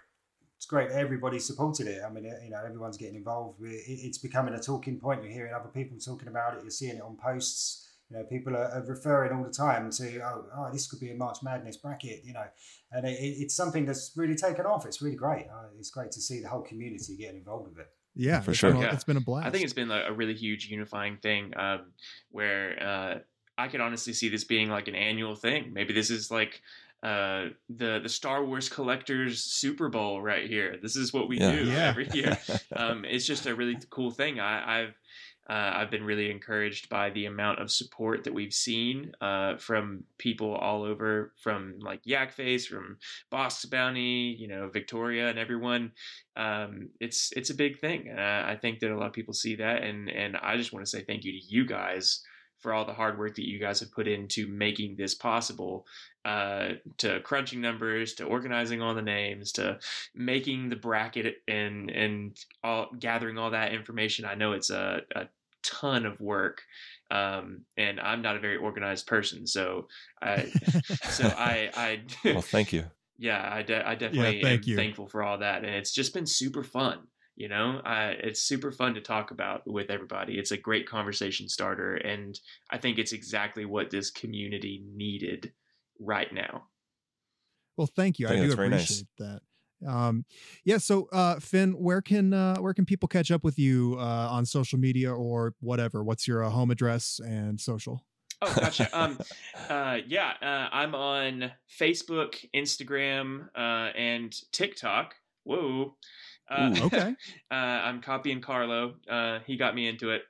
it's 0.59 0.67
been 0.67 0.79
participated. 0.79 0.91
great. 0.91 0.91
It's 0.91 0.93
great. 0.93 1.05
Everybody 1.05 1.39
supported 1.39 1.87
it. 1.87 2.03
I 2.05 2.11
mean, 2.11 2.27
uh, 2.27 2.35
you 2.45 2.51
know, 2.51 2.61
everyone's 2.65 2.97
getting 2.97 3.15
involved. 3.15 3.59
It's 3.63 4.19
becoming 4.19 4.55
a 4.55 4.61
talking 4.61 4.99
point. 4.99 5.23
You're 5.23 5.33
hearing 5.33 5.55
other 5.55 5.69
people 5.69 5.97
talking 5.99 6.29
about 6.29 6.55
it. 6.55 6.63
You're 6.63 6.71
seeing 6.71 6.97
it 6.97 7.03
on 7.03 7.17
posts. 7.17 7.85
You 8.11 8.17
know, 8.17 8.25
people 8.25 8.57
are, 8.57 8.71
are 8.73 8.85
referring 8.87 9.33
all 9.37 9.45
the 9.45 9.51
time 9.53 9.91
to, 9.91 10.21
oh, 10.21 10.45
oh, 10.57 10.71
this 10.73 10.87
could 10.89 10.99
be 10.99 11.11
a 11.11 11.15
March 11.15 11.39
Madness 11.43 11.77
bracket. 11.77 12.23
You 12.25 12.33
know, 12.33 12.45
and 12.91 13.07
it, 13.07 13.19
it- 13.21 13.37
it's 13.43 13.55
something 13.55 13.85
that's 13.85 14.13
really 14.17 14.35
taken 14.35 14.67
off. 14.67 14.87
It's 14.87 15.01
really 15.03 15.17
great. 15.17 15.47
Uh, 15.49 15.67
it's 15.79 15.91
great 15.91 16.11
to 16.13 16.21
see 16.21 16.41
the 16.41 16.49
whole 16.49 16.63
community 16.63 17.17
getting 17.17 17.37
involved 17.39 17.69
with 17.69 17.79
it. 17.81 17.89
Yeah, 18.15 18.41
For 18.41 18.51
it's 18.51 18.59
sure. 18.61 18.73
Been 18.73 18.81
a, 18.83 18.87
Yeah. 18.87 18.95
It's 18.95 19.05
been 19.05 19.17
a 19.19 19.21
blast. 19.21 19.47
I 19.47 19.51
think 19.51 19.63
it's 19.65 19.73
been 19.75 19.91
a, 19.93 20.05
a 20.09 20.13
really 20.13 20.35
huge 20.35 20.69
unifying 20.69 21.19
thing 21.19 21.53
um, 21.57 21.93
where 22.31 22.83
uh, 22.83 23.19
I 23.57 23.69
could 23.69 23.81
honestly 23.81 24.13
see 24.13 24.29
this 24.29 24.45
being 24.45 24.71
like 24.71 24.89
an 24.89 24.95
annual 24.97 25.37
thing. 25.37 25.73
Maybe 25.73 25.93
this 25.93 26.11
is 26.11 26.31
like 26.31 26.63
uh, 27.03 27.46
the 27.68 28.01
the 28.03 28.09
Star 28.09 28.44
Wars 28.44 28.68
collectors 28.68 29.44
Super 29.44 29.88
Bowl 29.88 30.20
right 30.20 30.49
here. 30.49 30.76
This 30.82 30.96
is 30.96 31.12
what 31.12 31.28
we 31.28 31.38
Yeah. 31.38 31.53
do 31.53 31.64
Yeah. 31.64 31.88
every 31.88 32.09
year. 32.12 32.38
um, 32.76 33.05
it's 33.05 33.26
just 33.26 33.46
a 33.46 33.55
really 33.55 33.76
cool 33.90 34.11
thing. 34.11 34.40
I, 34.40 34.82
I've 34.82 34.94
uh, 35.51 35.72
I've 35.76 35.90
been 35.90 36.05
really 36.05 36.30
encouraged 36.30 36.90
by 36.90 37.09
the 37.09 37.24
amount 37.24 37.59
of 37.61 37.70
support 37.70 38.24
that 38.24 38.34
we've 38.34 38.53
seen 38.53 39.12
uh, 39.22 39.57
from 39.57 40.05
people 40.18 40.55
all 40.55 40.82
over, 40.82 41.32
from 41.42 41.78
like 41.80 42.01
Yak 42.05 42.32
Face, 42.32 42.66
from 42.66 42.99
Bosk's 43.30 43.64
Bounty, 43.64 44.36
you 44.38 44.46
know, 44.46 44.68
Victoria, 44.68 45.28
and 45.30 45.38
everyone. 45.38 45.92
Um, 46.36 46.90
it's 47.01 47.32
it's 47.34 47.49
a 47.49 47.55
big 47.55 47.78
thing, 47.80 48.09
and 48.11 48.20
I, 48.20 48.53
I 48.53 48.57
think 48.57 48.80
that 48.80 48.90
a 48.90 48.99
lot 48.99 49.07
of 49.07 49.14
people 49.14 49.32
see 49.32 49.55
that, 49.57 49.82
and 49.84 50.11
and 50.11 50.36
I 50.36 50.57
just 50.59 50.72
want 50.74 50.84
to 50.84 50.90
say 50.90 51.03
thank 51.03 51.24
you 51.24 51.32
to 51.32 51.46
you 51.46 51.64
guys 51.64 52.22
for 52.59 52.74
all 52.74 52.84
the 52.84 52.92
hard 52.92 53.18
work 53.18 53.36
that 53.36 53.49
you 53.49 53.59
guys 53.61 53.78
have 53.80 53.92
put 53.92 54.09
into 54.09 54.49
making 54.49 54.96
this 54.96 55.14
possible 55.14 55.86
uh, 56.25 56.71
to 56.99 57.21
crunching 57.21 57.61
numbers 57.61 58.14
to 58.14 58.25
organizing 58.25 58.83
all 58.83 58.95
the 58.95 59.03
names 59.03 59.53
to 59.53 59.79
making 60.14 60.69
the 60.69 60.77
bracket 60.77 61.37
and 61.47 61.91
and 61.91 62.37
all 62.62 62.89
gathering 62.99 63.39
all 63.39 63.51
that 63.51 63.73
information 63.73 64.25
i 64.25 64.35
know 64.35 64.53
it's 64.53 64.71
a, 64.71 65.01
a 65.14 65.27
ton 65.62 66.05
of 66.07 66.21
work 66.21 66.62
um, 67.11 67.62
and 67.77 68.01
i'm 68.01 68.21
not 68.23 68.37
a 68.37 68.41
very 68.41 68.57
organized 68.57 69.07
person 69.07 69.47
so 69.47 69.87
i 70.21 70.45
so 71.11 71.27
i 71.37 71.71
i 71.75 72.01
well, 72.25 72.43
thank 72.43 72.73
you. 72.73 72.85
yeah 73.19 73.49
i, 73.53 73.62
de- 73.62 73.89
I 73.89 73.95
definitely 73.95 74.43
thank 74.43 74.62
am 74.64 74.69
you. 74.69 74.77
thankful 74.77 75.07
for 75.07 75.23
all 75.23 75.39
that 75.39 75.64
and 75.64 75.75
it's 75.75 75.93
just 75.93 76.14
been 76.14 76.27
super 76.27 76.64
fun 76.64 76.99
you 77.37 77.49
know 77.49 77.81
I, 77.85 78.09
it's 78.23 78.43
super 78.43 78.73
fun 78.73 78.95
to 78.95 79.01
talk 79.01 79.31
about 79.31 79.62
with 79.66 79.91
everybody 79.91 80.39
it's 80.39 80.51
a 80.51 80.57
great 80.57 80.89
conversation 80.89 81.49
starter 81.49 81.95
and 81.95 82.39
i 82.71 82.77
think 82.77 82.99
it's 82.99 83.12
exactly 83.12 83.64
what 83.64 83.91
this 83.91 84.11
community 84.11 84.83
needed 84.95 85.53
right 86.01 86.32
now 86.32 86.64
Well, 87.76 87.88
thank 87.94 88.18
you. 88.18 88.28
I, 88.28 88.32
I 88.32 88.36
do 88.36 88.53
appreciate 88.53 88.70
nice. 88.70 89.05
that. 89.18 89.40
Um, 89.86 90.24
yeah. 90.64 90.78
So, 90.78 91.09
uh, 91.12 91.38
Finn, 91.38 91.72
where 91.72 92.03
can 92.03 92.32
uh, 92.32 92.57
where 92.59 92.74
can 92.74 92.84
people 92.84 93.09
catch 93.09 93.30
up 93.30 93.44
with 93.44 93.59
you 93.59 93.96
uh, 93.99 94.28
on 94.30 94.44
social 94.44 94.78
media 94.78 95.12
or 95.12 95.55
whatever? 95.61 96.03
What's 96.03 96.26
your 96.26 96.44
uh, 96.44 96.51
home 96.51 96.70
address 96.70 97.20
and 97.24 97.61
social? 97.61 98.05
Oh, 98.40 98.55
gotcha. 98.55 98.88
um, 98.99 99.18
uh, 99.68 99.99
yeah, 100.07 100.32
uh, 100.42 100.68
I'm 100.74 100.94
on 100.94 101.53
Facebook, 101.80 102.44
Instagram, 102.55 103.49
uh, 103.57 103.92
and 103.96 104.34
TikTok. 104.53 105.14
Whoa. 105.44 105.96
Uh, 106.51 106.74
Ooh, 106.76 106.84
okay. 106.84 107.14
uh, 107.51 107.55
I'm 107.55 108.01
copying 108.01 108.40
Carlo. 108.40 108.94
Uh, 109.09 109.40
he 109.46 109.57
got 109.57 109.74
me 109.74 109.88
into 109.88 110.11
it, 110.11 110.22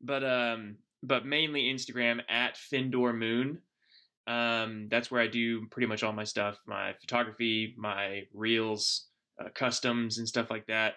but 0.00 0.24
um, 0.24 0.76
but 1.02 1.26
mainly 1.26 1.64
Instagram 1.64 2.20
at 2.28 2.56
Finndor 2.56 3.16
Moon. 3.16 3.60
Um, 4.28 4.88
that's 4.90 5.10
where 5.10 5.22
I 5.22 5.26
do 5.26 5.66
pretty 5.68 5.86
much 5.86 6.02
all 6.02 6.12
my 6.12 6.24
stuff, 6.24 6.58
my 6.66 6.92
photography, 7.00 7.74
my 7.78 8.24
reels, 8.34 9.06
uh, 9.40 9.48
customs, 9.54 10.18
and 10.18 10.28
stuff 10.28 10.50
like 10.50 10.66
that. 10.66 10.94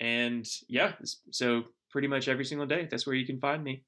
And 0.00 0.44
yeah, 0.68 0.92
so 1.30 1.62
pretty 1.90 2.08
much 2.08 2.26
every 2.26 2.44
single 2.44 2.66
day, 2.66 2.88
that's 2.90 3.06
where 3.06 3.14
you 3.14 3.24
can 3.24 3.38
find 3.38 3.62
me. 3.62 3.84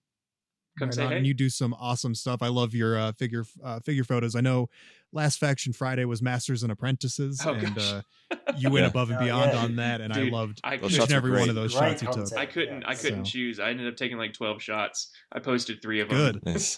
Come 0.79 0.89
right 0.89 0.95
say 0.95 1.05
on. 1.05 1.11
hey. 1.11 1.16
And 1.18 1.26
you 1.26 1.35
do 1.35 1.49
some 1.49 1.74
awesome 1.74 2.14
stuff. 2.14 2.41
I 2.41 2.49
love 2.49 2.72
your 2.72 2.97
uh, 2.97 3.12
figure 3.12 3.45
uh, 3.64 3.81
figure 3.81 4.05
photos. 4.05 4.37
I 4.37 4.41
know 4.43 4.68
last 5.12 5.41
Faction 5.41 5.72
Friday 5.72 6.05
was 6.05 6.22
Masters 6.22 6.62
and 6.62 6.70
Apprentices, 6.70 7.43
oh, 7.45 7.55
and 7.55 7.79
uh, 7.79 8.03
you 8.57 8.70
went 8.70 8.85
yeah. 8.85 8.91
above 8.91 9.11
and 9.11 9.18
beyond 9.18 9.53
yeah. 9.55 9.59
on 9.59 9.76
that, 9.76 10.01
and 10.01 10.12
Dude, 10.12 10.29
I 10.29 10.37
loved 10.37 10.61
I 10.62 10.76
each 10.76 10.99
and 10.99 11.12
every 11.12 11.33
one 11.33 11.49
of 11.49 11.57
those 11.57 11.74
great 11.74 11.99
shots 11.99 12.03
content. 12.03 12.24
you 12.26 12.31
took. 12.31 12.39
I 12.39 12.47
couldn't, 12.47 12.85
I 12.85 12.95
couldn't 12.95 13.26
so. 13.26 13.33
choose. 13.33 13.59
I 13.59 13.70
ended 13.70 13.89
up 13.89 13.97
taking 13.97 14.18
like 14.18 14.35
twelve 14.35 14.62
shots. 14.62 15.11
I 15.33 15.41
posted 15.41 15.83
three 15.83 16.01
of 16.01 16.09
them. 16.11 16.41
Good, 16.41 16.68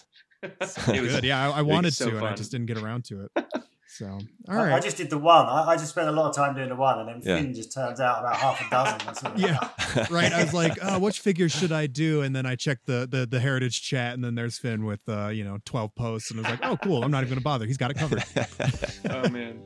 it 0.43 1.01
was 1.01 1.13
good. 1.13 1.23
Yeah, 1.23 1.49
I, 1.49 1.59
I 1.59 1.61
wanted 1.61 1.93
so 1.93 2.05
to, 2.05 2.11
fun. 2.11 2.19
and 2.19 2.27
I 2.27 2.35
just 2.35 2.51
didn't 2.51 2.67
get 2.67 2.77
around 2.77 3.05
to 3.05 3.25
it. 3.25 3.45
So, 3.87 4.05
all 4.07 4.55
right. 4.55 4.71
I, 4.71 4.77
I 4.77 4.79
just 4.79 4.95
did 4.95 5.09
the 5.09 5.17
one. 5.17 5.47
I, 5.47 5.71
I, 5.71 5.75
just 5.75 5.89
spent 5.89 6.07
a 6.07 6.13
lot 6.13 6.29
of 6.29 6.35
time 6.35 6.55
doing 6.55 6.69
the 6.69 6.75
one, 6.75 6.99
and 6.99 7.09
then 7.09 7.21
yeah. 7.23 7.41
Finn 7.41 7.53
just 7.53 7.73
turns 7.73 7.99
out 7.99 8.19
about 8.19 8.37
half 8.37 8.65
a 8.65 8.69
dozen. 8.69 9.37
yeah, 9.37 9.59
right. 10.09 10.31
I 10.31 10.41
was 10.41 10.53
like, 10.53 10.77
oh, 10.81 10.97
which 10.97 11.19
figure 11.19 11.49
should 11.49 11.73
I 11.73 11.87
do? 11.87 12.21
And 12.21 12.33
then 12.33 12.45
I 12.45 12.55
checked 12.55 12.85
the 12.85 13.05
the, 13.09 13.25
the 13.25 13.41
heritage 13.41 13.81
chat, 13.81 14.13
and 14.13 14.23
then 14.23 14.33
there's 14.33 14.57
Finn 14.57 14.85
with 14.85 15.01
uh, 15.09 15.27
you 15.27 15.43
know 15.43 15.57
twelve 15.65 15.93
posts, 15.93 16.31
and 16.31 16.39
I 16.39 16.43
was 16.43 16.51
like, 16.51 16.65
oh, 16.65 16.77
cool. 16.77 17.03
I'm 17.03 17.11
not 17.11 17.23
even 17.23 17.31
gonna 17.31 17.41
bother. 17.41 17.65
He's 17.65 17.77
got 17.77 17.91
it 17.91 17.97
covered. 17.97 18.23
oh 19.09 19.29
man. 19.29 19.61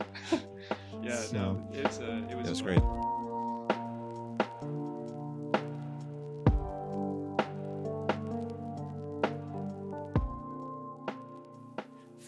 Yeah. 1.03 1.15
So, 1.17 1.38
no, 1.38 1.69
it's 1.71 1.99
uh, 1.99 2.23
it 2.28 2.36
was, 2.36 2.47
it 2.47 2.49
was 2.49 2.61
great. 2.63 2.82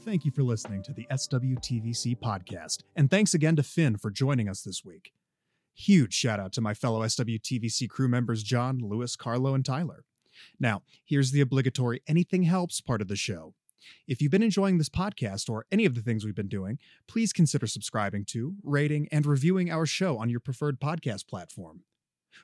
Thank 0.07 0.23
you 0.23 0.31
for 0.31 0.41
listening 0.41 0.81
to 0.81 0.93
the 0.93 1.05
SWTVC 1.11 2.17
podcast, 2.17 2.83
and 2.95 3.11
thanks 3.11 3.33
again 3.33 3.57
to 3.57 3.61
Finn 3.61 3.97
for 3.97 4.09
joining 4.09 4.47
us 4.47 4.61
this 4.61 4.85
week. 4.85 5.11
Huge 5.75 6.13
shout 6.13 6.39
out 6.39 6.53
to 6.53 6.61
my 6.61 6.73
fellow 6.73 7.01
SWTVC 7.01 7.89
crew 7.89 8.07
members 8.07 8.41
John, 8.41 8.79
Lewis, 8.81 9.17
Carlo, 9.17 9.53
and 9.53 9.65
Tyler. 9.65 10.05
Now, 10.61 10.83
here's 11.03 11.31
the 11.31 11.41
obligatory 11.41 12.01
anything 12.07 12.43
helps 12.43 12.79
part 12.79 13.01
of 13.01 13.09
the 13.09 13.17
show. 13.17 13.53
If 14.07 14.21
you've 14.21 14.31
been 14.31 14.43
enjoying 14.43 14.77
this 14.77 14.87
podcast 14.87 15.49
or 15.49 15.65
any 15.73 15.83
of 15.83 15.93
the 15.93 16.01
things 16.01 16.23
we've 16.23 16.33
been 16.33 16.47
doing, 16.47 16.79
please 17.09 17.33
consider 17.33 17.67
subscribing 17.67 18.23
to, 18.27 18.55
rating, 18.63 19.09
and 19.11 19.25
reviewing 19.25 19.69
our 19.69 19.85
show 19.85 20.17
on 20.19 20.29
your 20.29 20.39
preferred 20.39 20.79
podcast 20.79 21.27
platform. 21.27 21.81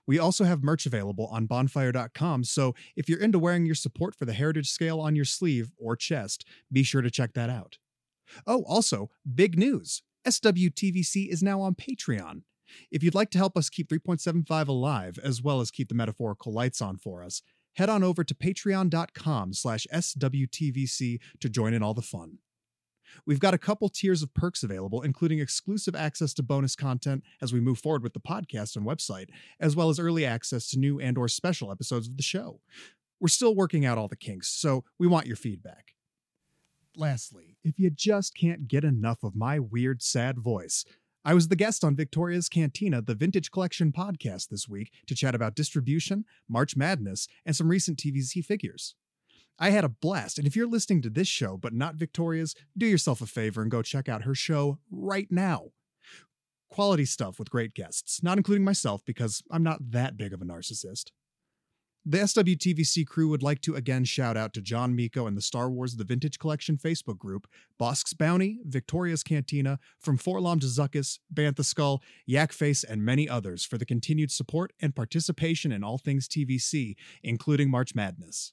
We 0.07 0.19
also 0.19 0.43
have 0.43 0.63
merch 0.63 0.85
available 0.85 1.27
on 1.27 1.45
bonfire.com, 1.45 2.43
so 2.43 2.73
if 2.95 3.09
you're 3.09 3.19
into 3.19 3.39
wearing 3.39 3.65
your 3.65 3.75
support 3.75 4.15
for 4.15 4.25
the 4.25 4.33
heritage 4.33 4.69
scale 4.69 4.99
on 4.99 5.15
your 5.15 5.25
sleeve 5.25 5.71
or 5.77 5.95
chest, 5.95 6.45
be 6.71 6.83
sure 6.83 7.01
to 7.01 7.11
check 7.11 7.33
that 7.33 7.49
out. 7.49 7.77
Oh, 8.47 8.63
also, 8.67 9.09
big 9.35 9.57
news 9.57 10.01
SWTVC 10.25 11.29
is 11.29 11.43
now 11.43 11.61
on 11.61 11.75
Patreon. 11.75 12.43
If 12.91 13.03
you'd 13.03 13.15
like 13.15 13.29
to 13.31 13.37
help 13.37 13.57
us 13.57 13.69
keep 13.69 13.89
3.75 13.89 14.67
alive, 14.67 15.19
as 15.21 15.41
well 15.41 15.61
as 15.61 15.71
keep 15.71 15.89
the 15.89 15.95
metaphorical 15.95 16.53
lights 16.53 16.81
on 16.81 16.97
for 16.97 17.23
us, 17.23 17.41
head 17.75 17.89
on 17.89 18.03
over 18.03 18.23
to 18.23 18.33
patreon.com 18.33 19.53
slash 19.53 19.85
swtvc 19.93 21.19
to 21.39 21.49
join 21.49 21.73
in 21.73 21.83
all 21.83 21.93
the 21.93 22.01
fun. 22.01 22.39
We've 23.25 23.39
got 23.39 23.53
a 23.53 23.57
couple 23.57 23.89
tiers 23.89 24.21
of 24.21 24.33
perks 24.33 24.63
available, 24.63 25.01
including 25.01 25.39
exclusive 25.39 25.95
access 25.95 26.33
to 26.35 26.43
bonus 26.43 26.75
content 26.75 27.23
as 27.41 27.53
we 27.53 27.59
move 27.59 27.79
forward 27.79 28.03
with 28.03 28.13
the 28.13 28.19
podcast 28.19 28.75
and 28.75 28.85
website, 28.85 29.29
as 29.59 29.75
well 29.75 29.89
as 29.89 29.99
early 29.99 30.25
access 30.25 30.67
to 30.69 30.79
new 30.79 30.99
and 30.99 31.17
or 31.17 31.27
special 31.27 31.71
episodes 31.71 32.07
of 32.07 32.17
the 32.17 32.23
show. 32.23 32.59
We're 33.19 33.27
still 33.29 33.55
working 33.55 33.85
out 33.85 33.97
all 33.97 34.07
the 34.07 34.15
kinks, 34.15 34.49
so 34.49 34.83
we 34.99 35.07
want 35.07 35.27
your 35.27 35.35
feedback. 35.35 35.93
Lastly, 36.95 37.57
if 37.63 37.79
you 37.79 37.89
just 37.89 38.35
can't 38.35 38.67
get 38.67 38.83
enough 38.83 39.23
of 39.23 39.35
my 39.35 39.59
weird, 39.59 40.01
sad 40.03 40.39
voice, 40.39 40.85
I 41.25 41.33
was 41.33 41.47
the 41.47 41.55
guest 41.55 41.85
on 41.85 41.95
Victoria's 41.95 42.49
Cantina, 42.49 43.01
the 43.01 43.15
Vintage 43.15 43.49
Collection 43.49 43.93
podcast 43.93 44.49
this 44.49 44.67
week 44.67 44.91
to 45.07 45.15
chat 45.15 45.33
about 45.33 45.55
distribution, 45.55 46.25
March 46.49 46.75
Madness, 46.75 47.29
and 47.45 47.55
some 47.55 47.69
recent 47.69 47.97
TVC 47.97 48.43
figures. 48.43 48.95
I 49.59 49.69
had 49.69 49.83
a 49.83 49.89
blast. 49.89 50.37
And 50.37 50.47
if 50.47 50.55
you're 50.55 50.67
listening 50.67 51.01
to 51.03 51.09
this 51.09 51.27
show 51.27 51.57
but 51.57 51.73
not 51.73 51.95
Victoria's, 51.95 52.55
do 52.77 52.85
yourself 52.85 53.21
a 53.21 53.25
favor 53.25 53.61
and 53.61 53.71
go 53.71 53.81
check 53.81 54.09
out 54.09 54.23
her 54.23 54.35
show 54.35 54.79
right 54.91 55.27
now. 55.29 55.71
Quality 56.69 57.05
stuff 57.05 57.37
with 57.37 57.51
great 57.51 57.73
guests, 57.73 58.23
not 58.23 58.37
including 58.37 58.63
myself 58.63 59.05
because 59.05 59.43
I'm 59.51 59.63
not 59.63 59.91
that 59.91 60.17
big 60.17 60.33
of 60.33 60.41
a 60.41 60.45
narcissist. 60.45 61.11
The 62.05 62.17
SWTVC 62.17 63.07
crew 63.07 63.29
would 63.29 63.43
like 63.43 63.61
to 63.61 63.75
again 63.75 64.03
shout 64.03 64.35
out 64.35 64.53
to 64.55 64.61
John 64.61 64.93
Miko 64.93 65.25
and 65.25 65.37
the 65.37 65.41
Star 65.41 65.69
Wars 65.69 65.95
The 65.95 66.03
Vintage 66.03 66.37
Collection 66.37 66.75
Facebook 66.75 67.17
group, 67.17 67.47
Bosk's 67.77 68.13
Bounty, 68.13 68.59
Victoria's 68.65 69.23
Cantina, 69.23 69.79
From 70.01 70.17
Forlom 70.17 70.59
to 70.59 70.67
Zuckuss, 70.67 71.19
Bantha 71.33 71.63
Skull, 71.63 72.03
Yakface, 72.29 72.83
and 72.83 73.05
many 73.05 73.29
others 73.29 73.63
for 73.63 73.77
the 73.77 73.85
continued 73.85 74.31
support 74.31 74.73
and 74.81 74.93
participation 74.93 75.71
in 75.71 75.81
all 75.81 75.97
things 75.97 76.27
TVC, 76.27 76.95
including 77.23 77.69
March 77.69 77.95
Madness. 77.95 78.51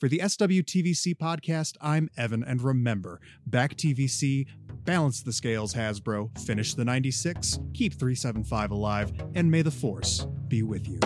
For 0.00 0.08
the 0.08 0.20
SWTVC 0.20 1.14
podcast, 1.16 1.76
I'm 1.78 2.08
Evan, 2.16 2.42
and 2.42 2.62
remember, 2.62 3.20
back 3.46 3.74
TVC, 3.74 4.46
balance 4.86 5.22
the 5.22 5.30
scales, 5.30 5.74
Hasbro, 5.74 6.38
finish 6.38 6.72
the 6.72 6.86
96, 6.86 7.58
keep 7.74 7.92
375 7.92 8.70
alive, 8.70 9.12
and 9.34 9.50
may 9.50 9.60
the 9.60 9.70
Force 9.70 10.26
be 10.48 10.62
with 10.62 10.88
you. 10.88 11.00